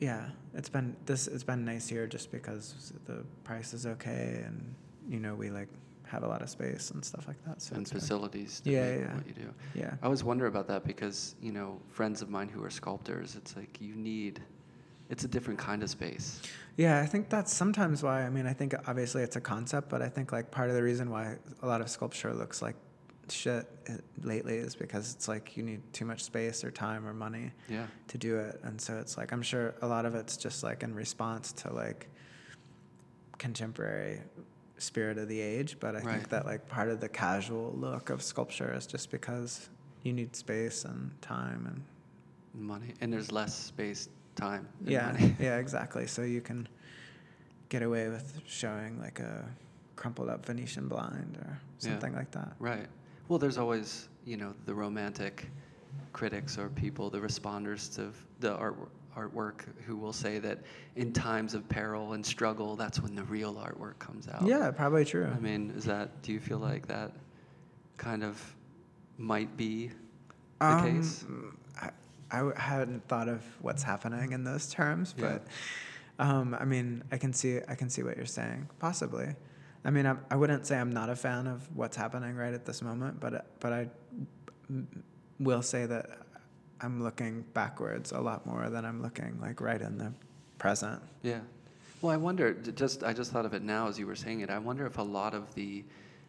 yeah, 0.00 0.28
it's 0.54 0.68
been 0.68 0.96
this 1.06 1.26
it's 1.26 1.42
been 1.42 1.64
nice 1.64 1.88
here 1.88 2.06
just 2.06 2.30
because 2.30 2.92
the 3.06 3.24
price 3.42 3.74
is 3.74 3.86
okay 3.86 4.42
and 4.46 4.74
you 5.08 5.18
know, 5.18 5.34
we 5.34 5.50
like 5.50 5.68
have 6.06 6.22
a 6.22 6.26
lot 6.28 6.40
of 6.42 6.48
space 6.48 6.90
and 6.92 7.04
stuff 7.04 7.26
like 7.28 7.42
that. 7.46 7.60
So 7.60 7.74
and 7.76 7.88
facilities 7.88 8.60
to 8.60 8.70
Yeah, 8.70 8.96
yeah. 8.96 9.14
what 9.14 9.26
you 9.26 9.34
do. 9.34 9.48
yeah. 9.74 9.94
I 10.00 10.04
always 10.04 10.22
wonder 10.24 10.46
about 10.46 10.66
that 10.68 10.84
because 10.84 11.34
you 11.42 11.52
know 11.52 11.80
friends 11.90 12.22
of 12.22 12.30
mine 12.30 12.48
who 12.48 12.62
are 12.64 12.70
sculptors, 12.70 13.34
it's 13.36 13.56
like 13.56 13.80
you 13.80 13.94
need. 13.94 14.40
It's 15.08 15.22
a 15.22 15.28
different 15.28 15.60
kind 15.60 15.84
of 15.84 15.90
space. 15.90 16.42
Yeah, 16.76 17.00
I 17.00 17.06
think 17.06 17.28
that's 17.28 17.54
sometimes 17.54 18.02
why. 18.02 18.26
I 18.26 18.30
mean, 18.30 18.44
I 18.46 18.52
think 18.52 18.74
obviously 18.88 19.22
it's 19.22 19.36
a 19.36 19.40
concept, 19.40 19.88
but 19.88 20.02
I 20.02 20.08
think 20.08 20.32
like 20.32 20.50
part 20.50 20.68
of 20.68 20.74
the 20.74 20.82
reason 20.82 21.10
why 21.10 21.36
a 21.62 21.66
lot 21.66 21.80
of 21.80 21.88
sculpture 21.88 22.34
looks 22.34 22.60
like 22.60 22.74
shit 23.28 23.66
uh, 23.88 23.92
lately 24.22 24.56
is 24.56 24.74
because 24.74 25.14
it's 25.14 25.28
like 25.28 25.56
you 25.56 25.62
need 25.62 25.80
too 25.92 26.04
much 26.04 26.22
space 26.24 26.64
or 26.64 26.70
time 26.72 27.06
or 27.06 27.12
money 27.14 27.52
Yeah. 27.68 27.86
to 28.08 28.18
do 28.18 28.36
it, 28.38 28.58
and 28.64 28.80
so 28.80 28.98
it's 28.98 29.16
like 29.16 29.30
I'm 29.32 29.42
sure 29.42 29.74
a 29.80 29.86
lot 29.86 30.06
of 30.06 30.14
it's 30.16 30.36
just 30.36 30.64
like 30.64 30.82
in 30.82 30.92
response 30.94 31.52
to 31.62 31.72
like 31.72 32.08
contemporary 33.38 34.20
spirit 34.78 35.18
of 35.18 35.28
the 35.28 35.40
age. 35.40 35.78
But 35.80 35.96
I 35.96 36.00
Right. 36.00 36.14
think 36.16 36.28
that 36.30 36.46
like 36.46 36.68
part 36.68 36.88
of 36.88 37.00
the 37.00 37.08
casual 37.08 37.72
look 37.76 38.10
of 38.10 38.22
sculpture 38.22 38.72
is 38.74 38.86
just 38.86 39.10
because 39.10 39.68
you 40.02 40.12
need 40.12 40.36
space 40.36 40.84
and 40.84 41.10
time 41.22 41.66
and 41.66 41.82
Money 42.54 42.94
and 43.02 43.12
there's 43.12 43.30
less 43.30 43.54
space, 43.54 44.08
time. 44.34 44.66
and 44.80 44.88
yeah, 44.90 45.12
money. 45.12 45.36
yeah, 45.40 45.58
exactly. 45.58 46.06
So 46.06 46.22
you 46.22 46.40
can 46.40 46.66
get 47.68 47.82
away 47.82 48.08
with 48.08 48.40
showing 48.46 48.98
like 48.98 49.20
a 49.20 49.44
crumpled 49.94 50.28
up 50.30 50.46
Venetian 50.46 50.88
blind 50.88 51.36
or 51.36 51.60
Yeah. 51.80 51.88
something 51.90 52.14
like 52.14 52.30
that. 52.30 52.54
Right. 52.58 52.86
Well, 53.28 53.38
there's 53.38 53.58
always, 53.58 54.08
you 54.24 54.36
know, 54.38 54.54
the 54.64 54.74
romantic 54.74 55.50
critics 56.14 56.56
or 56.56 56.70
people, 56.70 57.10
the 57.10 57.18
responders 57.18 57.94
to 57.96 58.10
the 58.40 58.54
art, 58.54 58.76
artwork 59.16 59.62
who 59.86 59.96
will 59.96 60.12
say 60.12 60.38
that 60.38 60.58
in 60.94 61.12
times 61.12 61.54
of 61.54 61.68
peril 61.68 62.12
and 62.12 62.24
struggle, 62.24 62.76
that's 62.76 63.00
when 63.00 63.14
the 63.14 63.24
real 63.24 63.54
artwork 63.54 63.98
comes 63.98 64.28
out. 64.28 64.46
Yeah, 64.46 64.70
probably 64.70 65.04
true. 65.04 65.30
I 65.34 65.38
mean, 65.38 65.72
is 65.76 65.84
that, 65.84 66.22
do 66.22 66.32
you 66.32 66.40
feel 66.40 66.58
like 66.58 66.86
that 66.88 67.12
kind 67.96 68.22
of 68.22 68.40
might 69.18 69.56
be 69.56 69.90
the 70.60 70.80
case? 70.82 71.24
I, 71.80 71.90
I, 72.30 72.52
hadn't 72.60 73.06
thought 73.08 73.28
of 73.28 73.42
what's 73.60 73.82
happening 73.82 74.32
in 74.32 74.44
those 74.44 74.68
terms, 74.68 75.14
Yeah. 75.16 75.38
but 75.38 75.46
um, 76.18 76.56
I 76.58 76.64
mean, 76.64 77.02
I 77.12 77.18
can 77.18 77.32
see 77.32 77.60
I 77.68 77.74
can 77.74 77.90
see 77.90 78.02
what 78.02 78.16
you're 78.16 78.26
saying. 78.26 78.68
Possibly. 78.78 79.34
I 79.84 79.90
mean, 79.90 80.06
I, 80.06 80.16
I 80.30 80.36
wouldn't 80.36 80.66
say 80.66 80.78
I'm 80.78 80.90
not 80.90 81.10
a 81.10 81.16
fan 81.16 81.46
of 81.46 81.68
what's 81.76 81.96
happening 81.96 82.34
right 82.34 82.54
at 82.54 82.64
this 82.64 82.80
moment, 82.82 83.20
but 83.20 83.46
but 83.60 83.72
I 83.72 83.88
will 85.38 85.62
say 85.62 85.86
that 85.86 86.25
I'm 86.80 87.02
looking 87.02 87.42
backwards 87.54 88.12
a 88.12 88.20
lot 88.20 88.46
more 88.46 88.68
than 88.68 88.84
I'm 88.84 89.02
looking 89.02 89.38
like 89.40 89.60
right 89.60 89.80
in 89.80 89.96
the 89.98 90.12
present. 90.58 91.00
Yeah. 91.22 91.40
Well, 92.02 92.12
I 92.12 92.16
wonder. 92.16 92.52
Just 92.52 93.02
I 93.02 93.12
just 93.12 93.32
thought 93.32 93.46
of 93.46 93.54
it 93.54 93.62
now 93.62 93.88
as 93.88 93.98
you 93.98 94.06
were 94.06 94.16
saying 94.16 94.40
it. 94.40 94.50
I 94.50 94.58
wonder 94.58 94.86
if 94.86 94.98
a 94.98 95.02
lot 95.02 95.34
of 95.34 95.54
the 95.54 95.84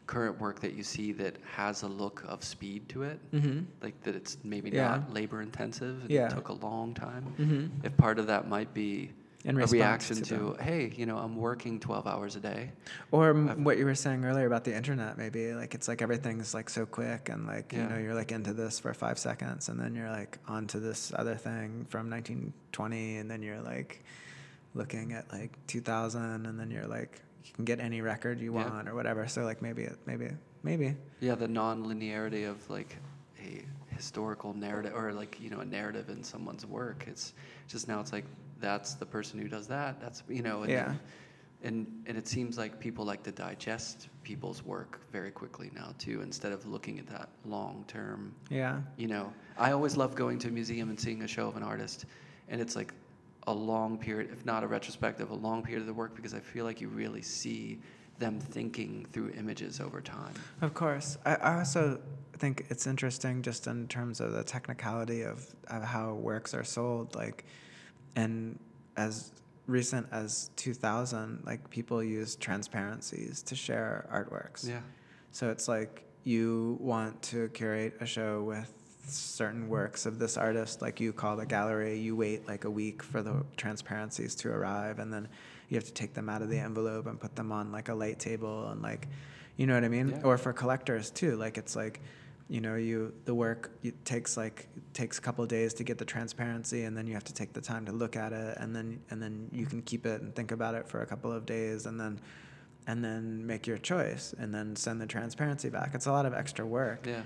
current 0.06 0.40
work 0.40 0.62
that 0.62 0.74
you 0.74 0.84
see 0.84 1.12
that 1.12 1.36
has 1.54 1.82
a 1.84 1.88
look 1.88 2.24
of 2.26 2.42
speed 2.42 2.88
to 2.88 3.04
it, 3.04 3.20
Mm-hmm. 3.34 3.60
like 3.82 4.02
that 4.04 4.16
it's 4.16 4.38
maybe 4.46 4.70
Yeah. 4.70 4.88
not 4.88 5.14
labor 5.14 5.42
intensive 5.42 6.02
and 6.02 6.10
Yeah. 6.10 6.28
it 6.28 6.32
took 6.32 6.48
a 6.48 6.54
long 6.54 6.94
time. 6.94 7.26
Mm-hmm. 7.38 7.86
If 7.86 7.98
part 7.98 8.18
of 8.18 8.28
that 8.28 8.48
might 8.48 8.74
be 8.74 9.12
a 9.45 9.54
reaction 9.54 10.17
to 10.17 10.23
to, 10.23 10.58
hey, 10.63 10.91
you 10.95 11.06
know, 11.06 11.17
I'm 11.17 11.36
working 11.38 11.80
12 11.80 12.08
hours 12.08 12.36
a 12.36 12.39
day. 12.39 12.71
Or 13.12 13.30
I've- 13.38 13.62
what 13.62 13.78
you 13.78 13.86
were 13.86 13.95
saying 13.95 14.26
earlier 14.26 14.45
about 14.47 14.63
the 14.63 14.76
internet, 14.76 15.17
maybe 15.17 15.54
like 15.54 15.76
it's 15.76 15.88
like 15.88 16.02
everything's 16.02 16.54
like 16.54 16.69
so 16.69 16.86
quick 16.86 17.30
and 17.30 17.45
like 17.47 17.71
you 17.73 17.84
know 17.84 17.97
you're 17.97 18.15
like 18.15 18.32
into 18.32 18.54
this 18.54 18.80
for 18.80 18.93
five 18.93 19.17
seconds 19.19 19.69
and 19.69 19.80
then 19.80 19.95
you're 19.95 20.10
like 20.10 20.39
onto 20.47 20.80
this 20.80 21.12
other 21.15 21.36
thing 21.36 21.86
from 21.89 22.10
1920 22.10 23.17
and 23.17 23.30
then 23.32 23.41
you're 23.43 23.62
like 23.62 24.04
looking 24.73 25.13
at 25.13 25.32
like 25.32 25.58
2000 25.67 26.45
and 26.45 26.60
then 26.60 26.69
you're 26.69 26.88
like 26.88 27.21
you 27.45 27.54
can 27.54 27.65
get 27.65 27.80
any 27.80 28.02
record 28.02 28.39
you 28.39 28.54
Yeah. 28.54 28.69
want 28.69 28.89
or 28.89 28.95
whatever. 28.95 29.28
So 29.28 29.43
like 29.43 29.62
maybe 29.62 29.84
it, 29.84 29.97
maybe 30.06 30.30
maybe 30.63 30.95
Yeah, 31.19 31.36
the 31.36 31.47
non-linearity 31.47 32.50
of 32.50 32.69
like 32.69 32.97
a 33.39 33.63
historical 33.95 34.54
narrative 34.54 34.93
or 34.95 35.13
like 35.13 35.39
you 35.39 35.50
know 35.50 35.60
a 35.62 35.65
narrative 35.65 36.10
in 36.10 36.23
someone's 36.23 36.65
work. 36.65 37.06
It's 37.08 37.34
just 37.67 37.88
now 37.88 38.00
it's 38.02 38.12
like 38.12 38.26
that's 38.60 38.96
the 38.96 39.06
person 39.06 39.39
who 39.39 39.48
does 39.48 39.67
that. 39.67 40.00
That's 40.00 40.24
you 40.30 40.41
know 40.41 40.63
and 40.63 40.72
Yeah. 40.72 40.93
and 41.63 41.88
and 42.06 42.17
it 42.17 42.28
seems 42.28 42.58
like 42.58 42.80
people 42.80 43.06
like 43.06 43.24
to 43.24 43.32
digest 43.32 44.10
people's 44.24 44.63
work 44.63 45.00
very 45.12 45.32
quickly 45.32 45.72
now 45.74 45.93
too, 45.98 46.22
instead 46.22 46.52
of 46.52 46.65
looking 46.67 47.00
at 47.00 47.08
that 47.08 47.30
long 47.46 47.84
term. 47.88 48.34
yeah 48.50 48.82
You 48.98 49.08
know, 49.08 49.34
I 49.58 49.72
always 49.72 49.96
love 49.98 50.15
going 50.15 50.38
to 50.39 50.48
a 50.50 50.52
museum 50.52 50.89
and 50.89 51.00
seeing 51.00 51.24
a 51.24 51.28
show 51.28 51.48
of 51.48 51.56
an 51.56 51.63
artist, 51.63 52.06
and 52.50 52.60
it's 52.62 52.76
like 52.76 52.93
a 53.48 53.54
long 53.54 53.98
period, 53.98 54.30
if 54.32 54.46
not 54.46 54.63
a 54.63 54.67
retrospective, 54.67 55.32
a 55.32 55.36
long 55.36 55.63
period 55.63 55.82
of 55.82 55.88
the 55.88 55.93
work 55.93 56.15
because 56.15 56.34
I 56.34 56.39
feel 56.41 56.65
like 56.65 56.82
you 56.82 56.89
really 56.89 57.22
see 57.22 57.80
them 58.20 58.39
thinking 58.39 59.06
through 59.13 59.30
images 59.38 59.80
over 59.80 60.02
time. 60.02 60.34
Of 60.62 60.74
course. 60.74 61.17
I, 61.26 61.36
I 61.36 61.58
also 61.60 62.02
think 62.34 62.65
it's 62.70 62.86
interesting 62.88 63.41
just 63.43 63.67
in 63.67 63.88
terms 63.88 64.20
of 64.20 64.34
the 64.34 64.43
technicality 64.43 65.22
of, 65.22 65.48
of 65.67 65.84
how 65.84 66.13
works 66.15 66.54
are 66.54 66.63
sold. 66.63 67.15
Like, 67.15 67.46
and 68.18 68.60
as 68.98 69.32
recent 69.68 70.08
as 70.12 70.50
2000, 70.56 71.44
like 71.46 71.70
people 71.70 72.04
use 72.04 72.36
transparencies 72.36 73.44
to 73.44 73.56
share 73.56 74.10
artworks. 74.12 74.68
Yeah. 74.68 74.80
So 75.32 75.50
it's 75.50 75.68
like 75.68 76.04
you 76.24 76.78
want 76.82 77.22
to 77.22 77.50
curate 77.50 77.96
a 78.02 78.06
show 78.06 78.44
with 78.44 78.74
certain 79.04 79.70
works 79.70 80.06
of 80.06 80.20
this 80.20 80.36
artist, 80.36 80.82
like 80.82 81.00
you 81.00 81.14
call 81.14 81.38
the 81.38 81.46
gallery, 81.46 81.98
you 81.98 82.16
wait 82.16 82.48
like 82.48 82.66
a 82.66 82.72
week 82.72 83.04
for 83.04 83.22
the 83.22 83.46
transparencies 83.56 84.36
to 84.36 84.50
arrive, 84.50 85.00
and 85.00 85.14
then 85.14 85.30
you 85.70 85.76
have 85.76 85.86
to 85.86 85.94
take 85.94 86.14
them 86.14 86.28
out 86.28 86.42
of 86.42 86.50
the 86.50 86.58
envelope 86.58 87.06
and 87.06 87.20
put 87.20 87.36
them 87.36 87.52
on 87.52 87.72
like 87.72 87.90
a 87.90 87.94
light 87.94 88.20
table 88.20 88.70
and 88.70 88.82
like, 88.82 89.08
you 89.58 89.68
know 89.68 89.76
what 89.76 89.84
I 89.84 89.90
mean? 89.90 90.10
Yeah. 90.10 90.22
Or 90.24 90.38
for 90.38 90.54
collectors 90.54 91.12
too, 91.12 91.36
like 91.36 91.58
it's 91.58 91.76
like, 91.76 92.02
you 92.50 92.62
know, 92.62 92.76
you 92.76 93.14
the 93.26 93.36
work 93.36 93.72
it 93.84 94.06
takes 94.06 94.38
like 94.38 94.68
it 94.76 94.94
takes 94.94 95.18
a 95.18 95.22
couple 95.22 95.44
of 95.44 95.50
days 95.50 95.74
to 95.76 95.84
get 95.84 95.98
the 95.98 96.06
transparency, 96.06 96.84
and 96.84 96.96
then 96.96 97.08
you 97.08 97.14
have 97.14 97.26
to 97.26 97.34
take 97.34 97.54
the 97.54 97.62
time 97.62 97.86
to 97.86 97.92
look 97.92 98.16
at 98.16 98.32
it, 98.34 98.58
and 98.58 98.76
then 98.76 99.02
and 99.10 99.22
then 99.22 99.50
you 99.52 99.66
can 99.66 99.82
keep 99.82 100.06
it 100.06 100.22
and 100.22 100.36
think 100.36 100.52
about 100.52 100.76
it 100.76 100.88
for 100.88 101.02
a 101.02 101.06
couple 101.06 101.32
of 101.32 101.46
days, 101.46 101.86
and 101.86 102.00
then 102.00 102.20
and 102.88 103.04
then 103.04 103.46
make 103.46 103.68
your 103.68 103.78
choice 103.78 104.34
and 104.40 104.54
then 104.54 104.76
send 104.76 105.02
the 105.02 105.06
transparency 105.06 105.70
back. 105.70 105.92
It's 105.94 106.06
a 106.06 106.12
lot 106.12 106.26
of 106.26 106.34
extra 106.34 106.66
work. 106.66 107.06
Yeah. 107.06 107.24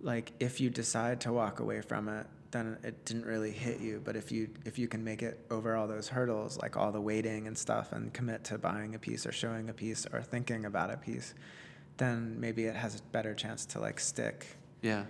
Like 0.00 0.32
if 0.40 0.60
you 0.60 0.70
decide 0.70 1.20
to 1.22 1.32
walk 1.32 1.60
away 1.60 1.80
from 1.80 2.08
it, 2.08 2.26
then 2.50 2.78
it 2.82 3.04
didn't 3.04 3.26
really 3.26 3.52
hit 3.52 3.80
you. 3.80 4.00
But 4.04 4.16
if 4.16 4.32
you 4.32 4.48
if 4.64 4.78
you 4.78 4.88
can 4.88 5.04
make 5.04 5.22
it 5.22 5.46
over 5.50 5.76
all 5.76 5.86
those 5.86 6.08
hurdles, 6.08 6.58
like 6.58 6.76
all 6.76 6.90
the 6.90 7.00
waiting 7.00 7.46
and 7.46 7.56
stuff, 7.56 7.92
and 7.92 8.12
commit 8.12 8.44
to 8.44 8.58
buying 8.58 8.94
a 8.94 8.98
piece 8.98 9.24
or 9.24 9.32
showing 9.32 9.68
a 9.70 9.72
piece 9.72 10.06
or 10.12 10.20
thinking 10.20 10.64
about 10.64 10.90
a 10.90 10.96
piece, 10.96 11.34
then 11.98 12.40
maybe 12.40 12.64
it 12.64 12.76
has 12.76 12.96
a 12.96 13.02
better 13.12 13.34
chance 13.34 13.66
to 13.66 13.80
like 13.80 14.00
stick. 14.00 14.46
Yeah. 14.82 15.04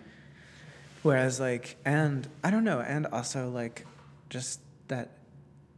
Whereas 1.03 1.39
like 1.39 1.77
and 1.85 2.27
I 2.43 2.51
don't 2.51 2.65
know, 2.65 2.81
and 2.81 3.07
also 3.07 3.49
like 3.51 3.87
just 4.29 4.61
that 4.89 5.11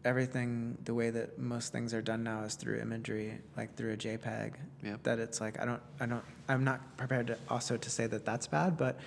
everything 0.05 0.79
the 0.85 0.95
way 0.95 1.11
that 1.11 1.39
most 1.39 1.73
things 1.73 1.93
are 1.93 2.01
done 2.01 2.23
now 2.23 2.43
is 2.45 2.55
through 2.55 2.81
imagery, 2.81 3.39
like 3.57 3.75
through 3.77 3.93
a 3.93 3.97
JPEG. 3.97 4.55
Yep. 4.83 5.03
That 5.03 5.19
it's 5.19 5.41
like 5.41 5.61
I 5.61 5.67
don't 5.67 5.83
I 6.01 6.07
don't 6.07 6.25
I'm 6.49 6.65
not 6.65 6.97
prepared 6.97 7.27
to 7.29 7.39
also 7.49 7.77
to 7.77 7.91
say 7.91 8.07
that 8.07 8.25
that's 8.25 8.47
bad, 8.47 8.79
but 8.79 8.99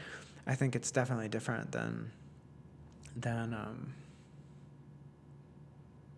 I 0.45 0.55
think 0.55 0.75
it's 0.75 0.91
definitely 0.91 1.29
different 1.29 1.71
than 1.71 2.11
than 3.15 3.53
um, 3.53 3.93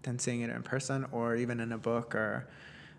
than 0.04 0.20
seeing 0.20 0.42
it 0.42 0.50
in 0.50 0.64
person 0.64 1.06
or 1.12 1.36
even 1.36 1.60
in 1.60 1.72
a 1.72 1.78
book 1.78 2.16
or 2.16 2.48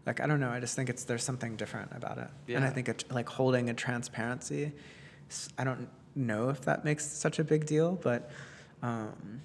like 0.07 0.21
I 0.21 0.27
don't 0.27 0.41
know. 0.41 0.51
I 0.51 0.61
just 0.61 0.77
think 0.77 0.89
it's 0.89 1.05
there's 1.05 1.25
something 1.25 1.57
different 1.57 1.91
about 1.95 2.19
it, 2.19 2.29
and 2.55 2.65
I 2.65 2.71
think 2.71 2.89
it, 2.89 3.05
like 3.11 3.29
holding 3.29 3.69
a 3.71 3.75
transparency. 3.75 4.73
I 5.59 5.65
don't 5.65 5.89
know 6.15 6.49
if 6.51 6.61
that 6.63 6.85
makes 6.85 7.05
such 7.05 7.39
a 7.39 7.45
big 7.45 7.67
deal, 7.67 7.99
but 8.03 8.31
um, 8.83 9.43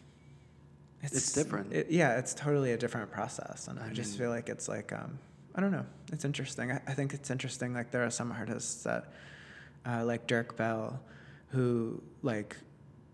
It's 1.01 1.33
different. 1.33 1.73
It, 1.73 1.89
yeah, 1.89 2.17
it's 2.19 2.33
totally 2.35 2.73
a 2.73 2.77
different 2.77 3.11
process, 3.11 3.67
and 3.67 3.79
I, 3.79 3.87
I 3.89 3.93
just 3.93 4.17
feel 4.17 4.29
like 4.29 4.49
it's 4.49 4.67
like 4.69 4.93
um, 4.93 5.17
I 5.55 5.61
don't 5.61 5.71
know. 5.71 5.85
It's 6.11 6.25
interesting. 6.25 6.71
I, 6.71 6.81
I 6.87 6.93
think 6.93 7.13
it's 7.13 7.31
interesting. 7.31 7.73
Like 7.73 7.89
there 7.91 8.05
are 8.05 8.11
some 8.11 8.31
artists 8.31 8.83
that, 8.83 9.05
uh, 9.85 10.05
like 10.05 10.27
Dirk 10.27 10.55
Bell, 10.55 10.99
who 11.49 12.01
like 12.21 12.55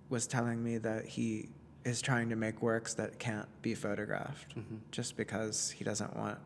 was 0.10 0.28
telling 0.28 0.62
me 0.64 0.78
that 0.80 1.06
he 1.06 1.48
is 1.86 2.02
trying 2.02 2.30
to 2.30 2.36
make 2.36 2.62
works 2.62 2.94
that 2.96 3.18
can't 3.20 3.48
be 3.62 3.74
photographed 3.74 4.56
Mhm. 4.58 4.80
just 4.92 5.16
because 5.16 5.72
he 5.72 5.86
doesn't 5.86 6.16
want 6.18 6.38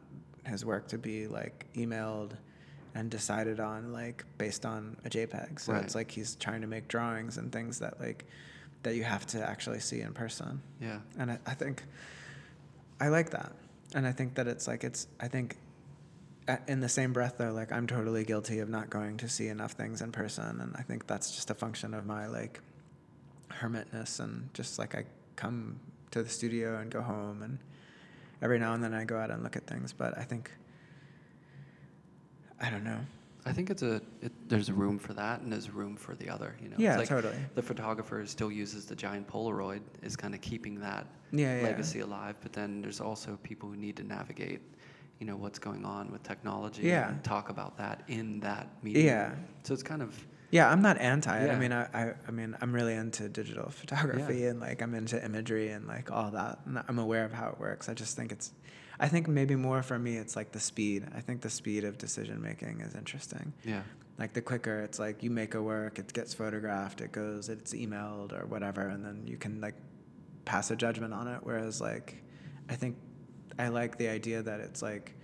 his 0.45 0.65
work 0.65 0.87
to 0.89 0.97
be 0.97 1.27
like 1.27 1.65
emailed 1.75 2.31
and 2.95 3.09
decided 3.09 3.59
on 3.59 3.93
like 3.93 4.25
based 4.37 4.65
on 4.65 4.97
a 5.05 5.09
JPEG. 5.09 5.59
So 5.59 5.73
Right. 5.73 5.83
it's 5.83 5.95
like 5.95 6.11
he's 6.11 6.35
trying 6.35 6.61
to 6.61 6.67
make 6.67 6.87
drawings 6.87 7.37
and 7.37 7.51
things 7.51 7.79
that 7.79 7.99
like 7.99 8.25
that 8.83 8.95
you 8.95 9.03
have 9.03 9.25
to 9.27 9.41
actually 9.47 9.79
see 9.79 10.01
in 10.01 10.13
person. 10.13 10.61
Yeah. 10.81 10.99
And 11.17 11.31
I, 11.31 11.39
I 11.45 11.53
think 11.53 11.83
I 12.99 13.07
like 13.09 13.29
that. 13.31 13.53
And 13.93 14.07
I 14.07 14.11
think 14.11 14.35
that 14.35 14.47
it's 14.47 14.67
like 14.67 14.83
it's 14.83 15.07
I 15.19 15.27
think 15.27 15.57
in 16.67 16.79
the 16.81 16.89
same 16.89 17.13
breath 17.13 17.35
though 17.37 17.51
like 17.51 17.71
I'm 17.71 17.87
totally 17.87 18.23
guilty 18.25 18.59
of 18.59 18.67
not 18.67 18.89
going 18.89 19.17
to 19.17 19.29
see 19.29 19.47
enough 19.47 19.71
things 19.73 20.01
in 20.01 20.11
person 20.11 20.59
and 20.59 20.75
I 20.75 20.81
think 20.81 21.07
that's 21.07 21.31
just 21.33 21.49
a 21.49 21.53
function 21.53 21.93
of 21.93 22.05
my 22.05 22.27
like 22.27 22.59
hermitness 23.49 24.19
and 24.19 24.49
just 24.53 24.79
like 24.79 24.95
I 24.95 25.05
come 25.35 25.79
to 26.11 26.23
the 26.23 26.29
studio 26.29 26.77
and 26.79 26.89
go 26.91 27.01
home 27.01 27.41
and 27.43 27.59
every 28.41 28.59
now 28.59 28.73
and 28.73 28.83
then 28.83 28.93
I 28.93 29.03
go 29.05 29.17
out 29.17 29.31
and 29.31 29.43
look 29.43 29.55
at 29.55 29.65
things 29.67 29.93
but 29.93 30.17
I 30.17 30.23
think 30.23 30.51
I 32.59 32.69
don't 32.69 32.83
know. 32.83 32.99
I 33.43 33.51
think 33.53 33.71
it's 33.71 33.81
a 33.81 33.95
it, 34.21 34.31
there's 34.47 34.69
a 34.69 34.73
room 34.73 34.99
for 34.99 35.13
that 35.13 35.41
and 35.41 35.51
there's 35.51 35.71
room 35.71 35.95
for 35.95 36.13
the 36.15 36.29
other. 36.29 36.55
You 36.61 36.69
know, 36.69 36.75
Yeah, 36.77 36.97
like 36.97 37.07
totally. 37.07 37.35
The 37.55 37.61
photographer 37.63 38.23
still 38.27 38.51
uses 38.51 38.85
the 38.85 38.95
giant 38.95 39.27
Polaroid, 39.27 39.81
is 40.03 40.15
kind 40.15 40.35
of 40.35 40.41
keeping 40.41 40.79
that 40.81 41.07
Yeah, 41.31 41.57
yeah. 41.57 41.63
legacy 41.63 42.01
alive. 42.01 42.35
But 42.43 42.53
then 42.53 42.81
there's 42.81 43.01
also 43.01 43.39
people 43.41 43.67
who 43.69 43.75
need 43.75 43.95
to 43.97 44.03
navigate, 44.03 44.61
you 45.19 45.25
know, 45.25 45.35
what's 45.35 45.57
going 45.57 45.85
on 45.85 46.11
with 46.11 46.21
technology 46.21 46.83
Yeah. 46.83 47.09
and 47.09 47.23
talk 47.23 47.49
about 47.49 47.75
that 47.79 48.03
in 48.07 48.39
that 48.41 48.67
medium. 48.83 49.07
Yeah. 49.07 49.31
So 49.63 49.73
it's 49.73 49.81
kind 49.83 50.03
of 50.03 50.13
Yeah, 50.51 50.69
I'm 50.69 50.81
not 50.81 50.97
anti 50.99 51.37
it. 51.39 51.49
I 51.55 51.59
mean, 51.59 51.71
I, 51.71 51.83
I, 51.93 52.13
I 52.27 52.31
mean, 52.31 52.55
I'm 52.61 52.73
really 52.73 52.93
into 52.93 53.29
digital 53.29 53.69
photography 53.79 54.45
and 54.45 54.59
like 54.59 54.81
I'm 54.81 54.93
into 54.93 55.23
imagery 55.23 55.69
and 55.69 55.87
like 55.87 56.11
all 56.11 56.29
that. 56.31 56.59
And 56.65 56.83
I'm 56.87 56.99
aware 56.99 57.23
of 57.25 57.31
how 57.33 57.47
it 57.49 57.59
works. 57.59 57.87
I 57.89 57.93
just 57.93 58.15
think 58.17 58.31
it's, 58.33 58.51
I 58.99 59.07
think 59.07 59.27
maybe 59.27 59.55
more 59.55 59.81
for 59.81 59.97
me, 59.97 60.17
it's 60.17 60.35
like 60.35 60.51
the 60.51 60.59
speed. 60.59 61.07
I 61.15 61.21
think 61.21 61.41
the 61.41 61.49
speed 61.49 61.85
of 61.85 61.97
decision 61.97 62.41
making 62.41 62.81
is 62.81 62.95
interesting. 62.95 63.53
yeah, 63.63 63.83
Like 64.19 64.33
the 64.33 64.41
quicker 64.41 64.81
it's 64.81 64.99
like 64.99 65.23
you 65.23 65.31
make 65.31 65.55
a 65.55 65.61
work, 65.61 65.97
it 65.97 66.11
gets 66.13 66.33
photographed, 66.33 66.99
it 67.01 67.11
goes, 67.13 67.47
it's 67.49 67.73
emailed 67.73 68.33
or 68.33 68.45
whatever, 68.45 68.89
and 68.89 69.03
then 69.05 69.23
you 69.25 69.37
can 69.37 69.61
like 69.61 69.75
pass 70.45 70.69
a 70.69 70.75
judgment 70.75 71.13
on 71.13 71.27
it. 71.29 71.39
Whereas 71.43 71.79
like, 71.79 72.21
I 72.69 72.75
think 72.75 72.97
I 73.57 73.69
like 73.69 73.97
the 73.97 74.09
idea 74.09 74.41
that 74.43 74.59
it's 74.59 74.81
like, 74.81 75.15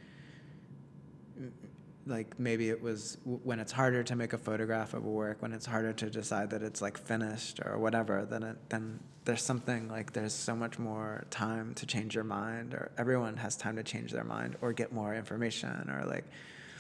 like 2.08 2.40
maybe 2.40 2.70
it 2.70 2.82
was 2.82 3.16
w- 3.24 3.40
when 3.44 3.60
it's 3.60 3.72
harder 3.72 4.04
to 4.04 4.16
make 4.16 4.34
a 4.34 4.38
photograph 4.38 4.94
of 4.94 5.06
a 5.06 5.10
work, 5.10 5.42
when 5.42 5.54
it's 5.54 5.66
harder 5.66 5.94
to 5.94 6.10
decide 6.10 6.50
that 6.52 6.64
it's 6.64 6.82
like 6.82 6.98
finished 6.98 7.60
or 7.66 7.78
whatever, 7.78 8.26
then 8.26 8.44
it 8.44 8.58
then 8.70 9.00
there's 9.26 9.42
something 9.44 9.90
like 9.90 10.14
there's 10.14 10.34
so 10.34 10.56
much 10.56 10.80
more 10.80 11.26
time 11.30 11.74
to 11.76 11.86
change 11.86 12.16
your 12.16 12.24
mind, 12.24 12.74
or 12.74 12.92
everyone 12.98 13.36
has 13.38 13.56
time 13.58 13.76
to 13.76 13.84
change 13.84 14.12
their 14.12 14.24
mind 14.24 14.56
or 14.62 14.74
get 14.74 14.92
more 14.94 15.14
information 15.16 15.90
or 15.90 16.06
like 16.06 16.26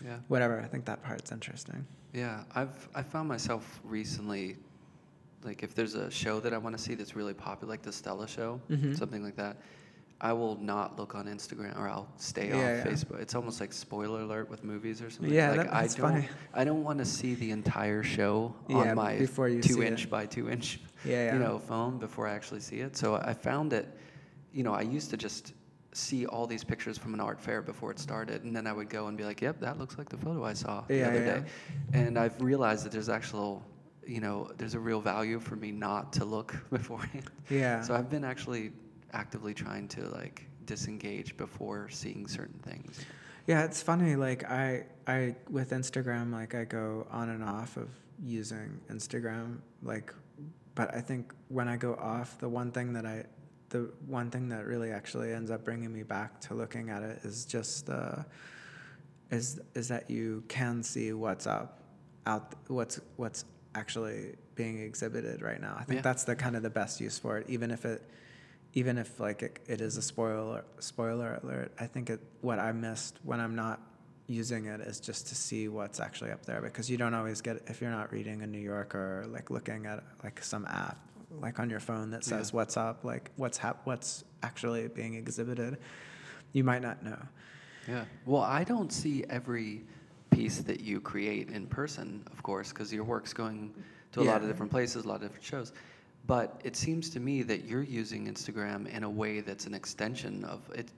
yeah. 0.05 0.17
whatever. 0.27 0.59
I 0.61 0.65
think 0.67 0.85
that 0.85 1.03
part's 1.03 1.31
interesting. 1.31 1.85
Yeah, 2.13 2.43
I've 2.55 2.87
I 2.95 3.03
found 3.03 3.27
myself 3.27 3.79
recently, 3.83 4.55
like 5.43 5.61
if 5.63 5.75
there's 5.75 5.95
a 5.95 6.09
show 6.09 6.39
that 6.39 6.53
I 6.53 6.57
want 6.57 6.77
to 6.77 6.81
see 6.81 6.95
that's 6.95 7.15
really 7.15 7.33
popular, 7.33 7.71
like 7.73 7.81
the 7.81 7.91
Stella 7.91 8.27
show, 8.27 8.61
Mhm. 8.69 8.97
something 8.97 9.23
like 9.23 9.35
that, 9.35 9.57
I 10.19 10.33
will 10.33 10.55
not 10.59 10.97
look 10.97 11.13
on 11.13 11.25
Instagram 11.27 11.77
or 11.79 11.87
I'll 11.87 12.07
stay 12.17 12.51
off 12.51 12.59
yeah. 12.59 12.83
Facebook. 12.83 13.19
It's 13.21 13.35
almost 13.35 13.59
like 13.61 13.71
spoiler 13.71 14.21
alert 14.21 14.49
with 14.49 14.63
movies 14.63 15.01
or 15.01 15.09
something. 15.11 15.31
Yeah, 15.33 15.49
like 15.51 15.57
that- 15.57 15.71
that's 15.71 15.95
I 15.99 16.01
don't 16.01 16.11
funny. 16.11 16.29
I 16.55 16.63
don't 16.63 16.83
want 16.83 16.97
to 16.99 17.05
see 17.05 17.35
the 17.35 17.51
entire 17.51 18.01
show 18.01 18.55
Yeah, 18.67 18.77
on 18.77 18.95
my 18.95 19.17
before 19.17 19.47
you 19.47 19.61
two 19.61 19.83
inch 19.83 20.05
it. 20.05 20.09
by 20.09 20.25
two 20.25 20.49
inch 20.49 20.79
Yeah, 21.05 21.25
yeah. 21.25 21.33
you 21.33 21.39
know 21.39 21.59
phone 21.59 21.99
before 21.99 22.27
I 22.27 22.33
actually 22.33 22.61
see 22.61 22.79
it. 22.79 22.97
So 22.97 23.15
I 23.15 23.33
found 23.33 23.73
it, 23.73 23.87
you 24.51 24.63
know, 24.63 24.73
I 24.73 24.81
used 24.81 25.11
to 25.11 25.17
just 25.17 25.53
see 25.93 26.25
all 26.25 26.47
these 26.47 26.63
pictures 26.63 26.97
from 26.97 27.13
an 27.13 27.19
art 27.19 27.39
fair 27.39 27.61
before 27.61 27.91
it 27.91 27.99
started, 27.99 28.43
and 28.43 28.55
then 28.55 28.65
I 28.67 28.73
would 28.73 28.89
go 28.89 29.07
and 29.07 29.17
be 29.17 29.23
like, 29.23 29.41
"Yep, 29.41 29.59
that 29.61 29.77
looks 29.79 29.97
like 29.99 30.09
the 30.09 30.17
photo 30.17 30.43
I 30.43 30.53
saw 30.53 30.81
the 30.87 30.97
Yeah, 30.97 31.07
other 31.09 31.23
yeah. 31.25 31.39
day." 31.39 31.43
And 31.93 32.17
I've 32.17 32.39
realized 32.41 32.85
that 32.85 32.91
there's 32.91 33.09
actual, 33.09 33.63
you 34.05 34.19
know, 34.19 34.49
there's 34.57 34.73
a 34.73 34.79
real 34.79 34.99
value 35.01 35.39
for 35.39 35.55
me 35.55 35.71
not 35.71 36.11
to 36.13 36.25
look 36.25 36.55
beforehand. 36.71 37.29
Yeah. 37.49 37.81
So 37.81 37.93
I've 37.95 38.09
been 38.09 38.23
actually 38.23 38.71
actively 39.13 39.53
trying 39.53 39.87
to 39.89 40.01
like 40.09 40.45
disengage 40.65 41.37
before 41.37 41.89
seeing 41.89 42.27
certain 42.27 42.59
things. 42.59 42.99
Yeah, 43.45 43.63
it's 43.63 43.81
funny. 43.81 44.15
Like 44.15 44.43
I, 44.49 44.85
I 45.07 45.35
with 45.49 45.71
Instagram, 45.71 46.31
like 46.33 46.53
I 46.55 46.65
go 46.65 47.07
on 47.11 47.29
and 47.29 47.43
off 47.43 47.77
of 47.77 47.89
using 48.21 48.79
Instagram. 48.91 49.59
Like, 49.81 50.13
but 50.75 50.93
I 50.93 50.99
think 51.01 51.33
when 51.47 51.67
I 51.67 51.77
go 51.77 51.95
off, 51.95 52.37
the 52.39 52.49
one 52.49 52.71
thing 52.71 52.93
that 52.93 53.05
I, 53.05 53.23
the 53.69 53.89
one 54.05 54.29
thing 54.31 54.49
that 54.49 54.65
really 54.65 54.91
actually 54.91 55.31
ends 55.33 55.51
up 55.51 55.63
bringing 55.63 55.93
me 55.93 56.03
back 56.03 56.39
to 56.41 56.53
looking 56.53 56.89
at 56.89 57.03
it 57.03 57.19
is 57.23 57.45
just, 57.45 57.89
uh, 57.89 58.23
is 59.31 59.59
is 59.75 59.87
that 59.89 60.09
you 60.09 60.43
can 60.47 60.83
see 60.83 61.11
what's 61.13 61.47
up, 61.47 61.81
out 62.25 62.53
what's 62.67 62.99
what's 63.17 63.45
actually 63.75 64.35
being 64.55 64.79
exhibited 64.79 65.41
right 65.41 65.61
now. 65.61 65.75
I 65.79 65.83
think 65.83 65.97
Yeah. 65.97 66.01
that's 66.01 66.23
the 66.23 66.35
kind 66.35 66.55
of 66.55 66.63
the 66.63 66.69
best 66.69 66.99
use 66.99 67.17
for 67.19 67.37
it, 67.37 67.49
even 67.49 67.71
if 67.71 67.85
it 67.85 68.01
even 68.77 68.97
if 68.99 69.19
like 69.19 69.41
it, 69.47 69.59
it 69.67 69.81
is 69.81 69.97
a 69.97 70.01
spoiler 70.01 70.63
spoiler 70.79 71.39
alert 71.43 71.71
i 71.79 71.85
think 71.93 72.05
it 72.13 72.19
what 72.41 72.59
i 72.59 72.71
missed 72.71 73.15
when 73.23 73.39
i'm 73.39 73.55
not 73.55 73.77
using 74.27 74.65
it 74.73 74.79
is 74.81 74.99
just 74.99 75.27
to 75.29 75.35
see 75.35 75.63
what's 75.77 75.99
actually 76.07 76.31
up 76.31 76.45
there 76.45 76.61
because 76.61 76.85
you 76.91 76.97
don't 77.01 77.13
always 77.19 77.39
get 77.41 77.55
if 77.67 77.81
you're 77.81 77.89
not 78.01 78.11
reading 78.11 78.41
a 78.43 78.47
new 78.55 78.59
yorker 78.73 79.05
or 79.21 79.25
like 79.37 79.49
looking 79.49 79.85
at 79.87 80.03
like 80.23 80.43
some 80.43 80.65
app 80.85 80.97
like 81.45 81.59
on 81.59 81.69
your 81.69 81.79
phone 81.79 82.11
that 82.11 82.23
says 82.23 82.45
Yeah. 82.51 82.57
what's 82.57 82.77
up 82.77 83.03
like 83.03 83.31
what's 83.37 83.57
hap- 83.57 83.81
what's 83.85 84.23
actually 84.43 84.87
being 84.89 85.15
exhibited 85.15 85.77
you 86.53 86.63
might 86.63 86.83
not 86.89 86.97
know 87.03 87.21
Yeah. 87.87 88.03
Well, 88.25 88.41
I 88.59 88.63
don't 88.65 88.91
see 88.91 89.23
every 89.39 89.69
piece 90.29 90.57
that 90.69 90.79
you 90.81 90.99
create 90.99 91.47
in 91.57 91.63
person, 91.67 92.07
of 92.33 92.39
course, 92.43 92.69
because 92.73 92.89
your 92.97 93.05
work's 93.13 93.33
going 93.43 93.59
to 94.11 94.17
a 94.19 94.25
lot 94.31 94.41
of 94.43 94.47
different 94.49 94.71
places, 94.77 95.05
a 95.05 95.07
lot 95.07 95.15
of 95.21 95.21
different 95.27 95.45
shows. 95.53 95.71
But 96.27 96.61
it 96.65 96.75
seems 96.75 97.09
to 97.11 97.19
me 97.19 97.41
that 97.43 97.63
you're 97.65 97.83
using 97.83 98.27
Instagram 98.27 98.87
in 98.93 99.03
a 99.03 99.09
way 99.09 99.39
that's 99.39 99.65
an 99.65 99.73
extension 99.73 100.43
of 100.43 100.59
it. 100.75 100.89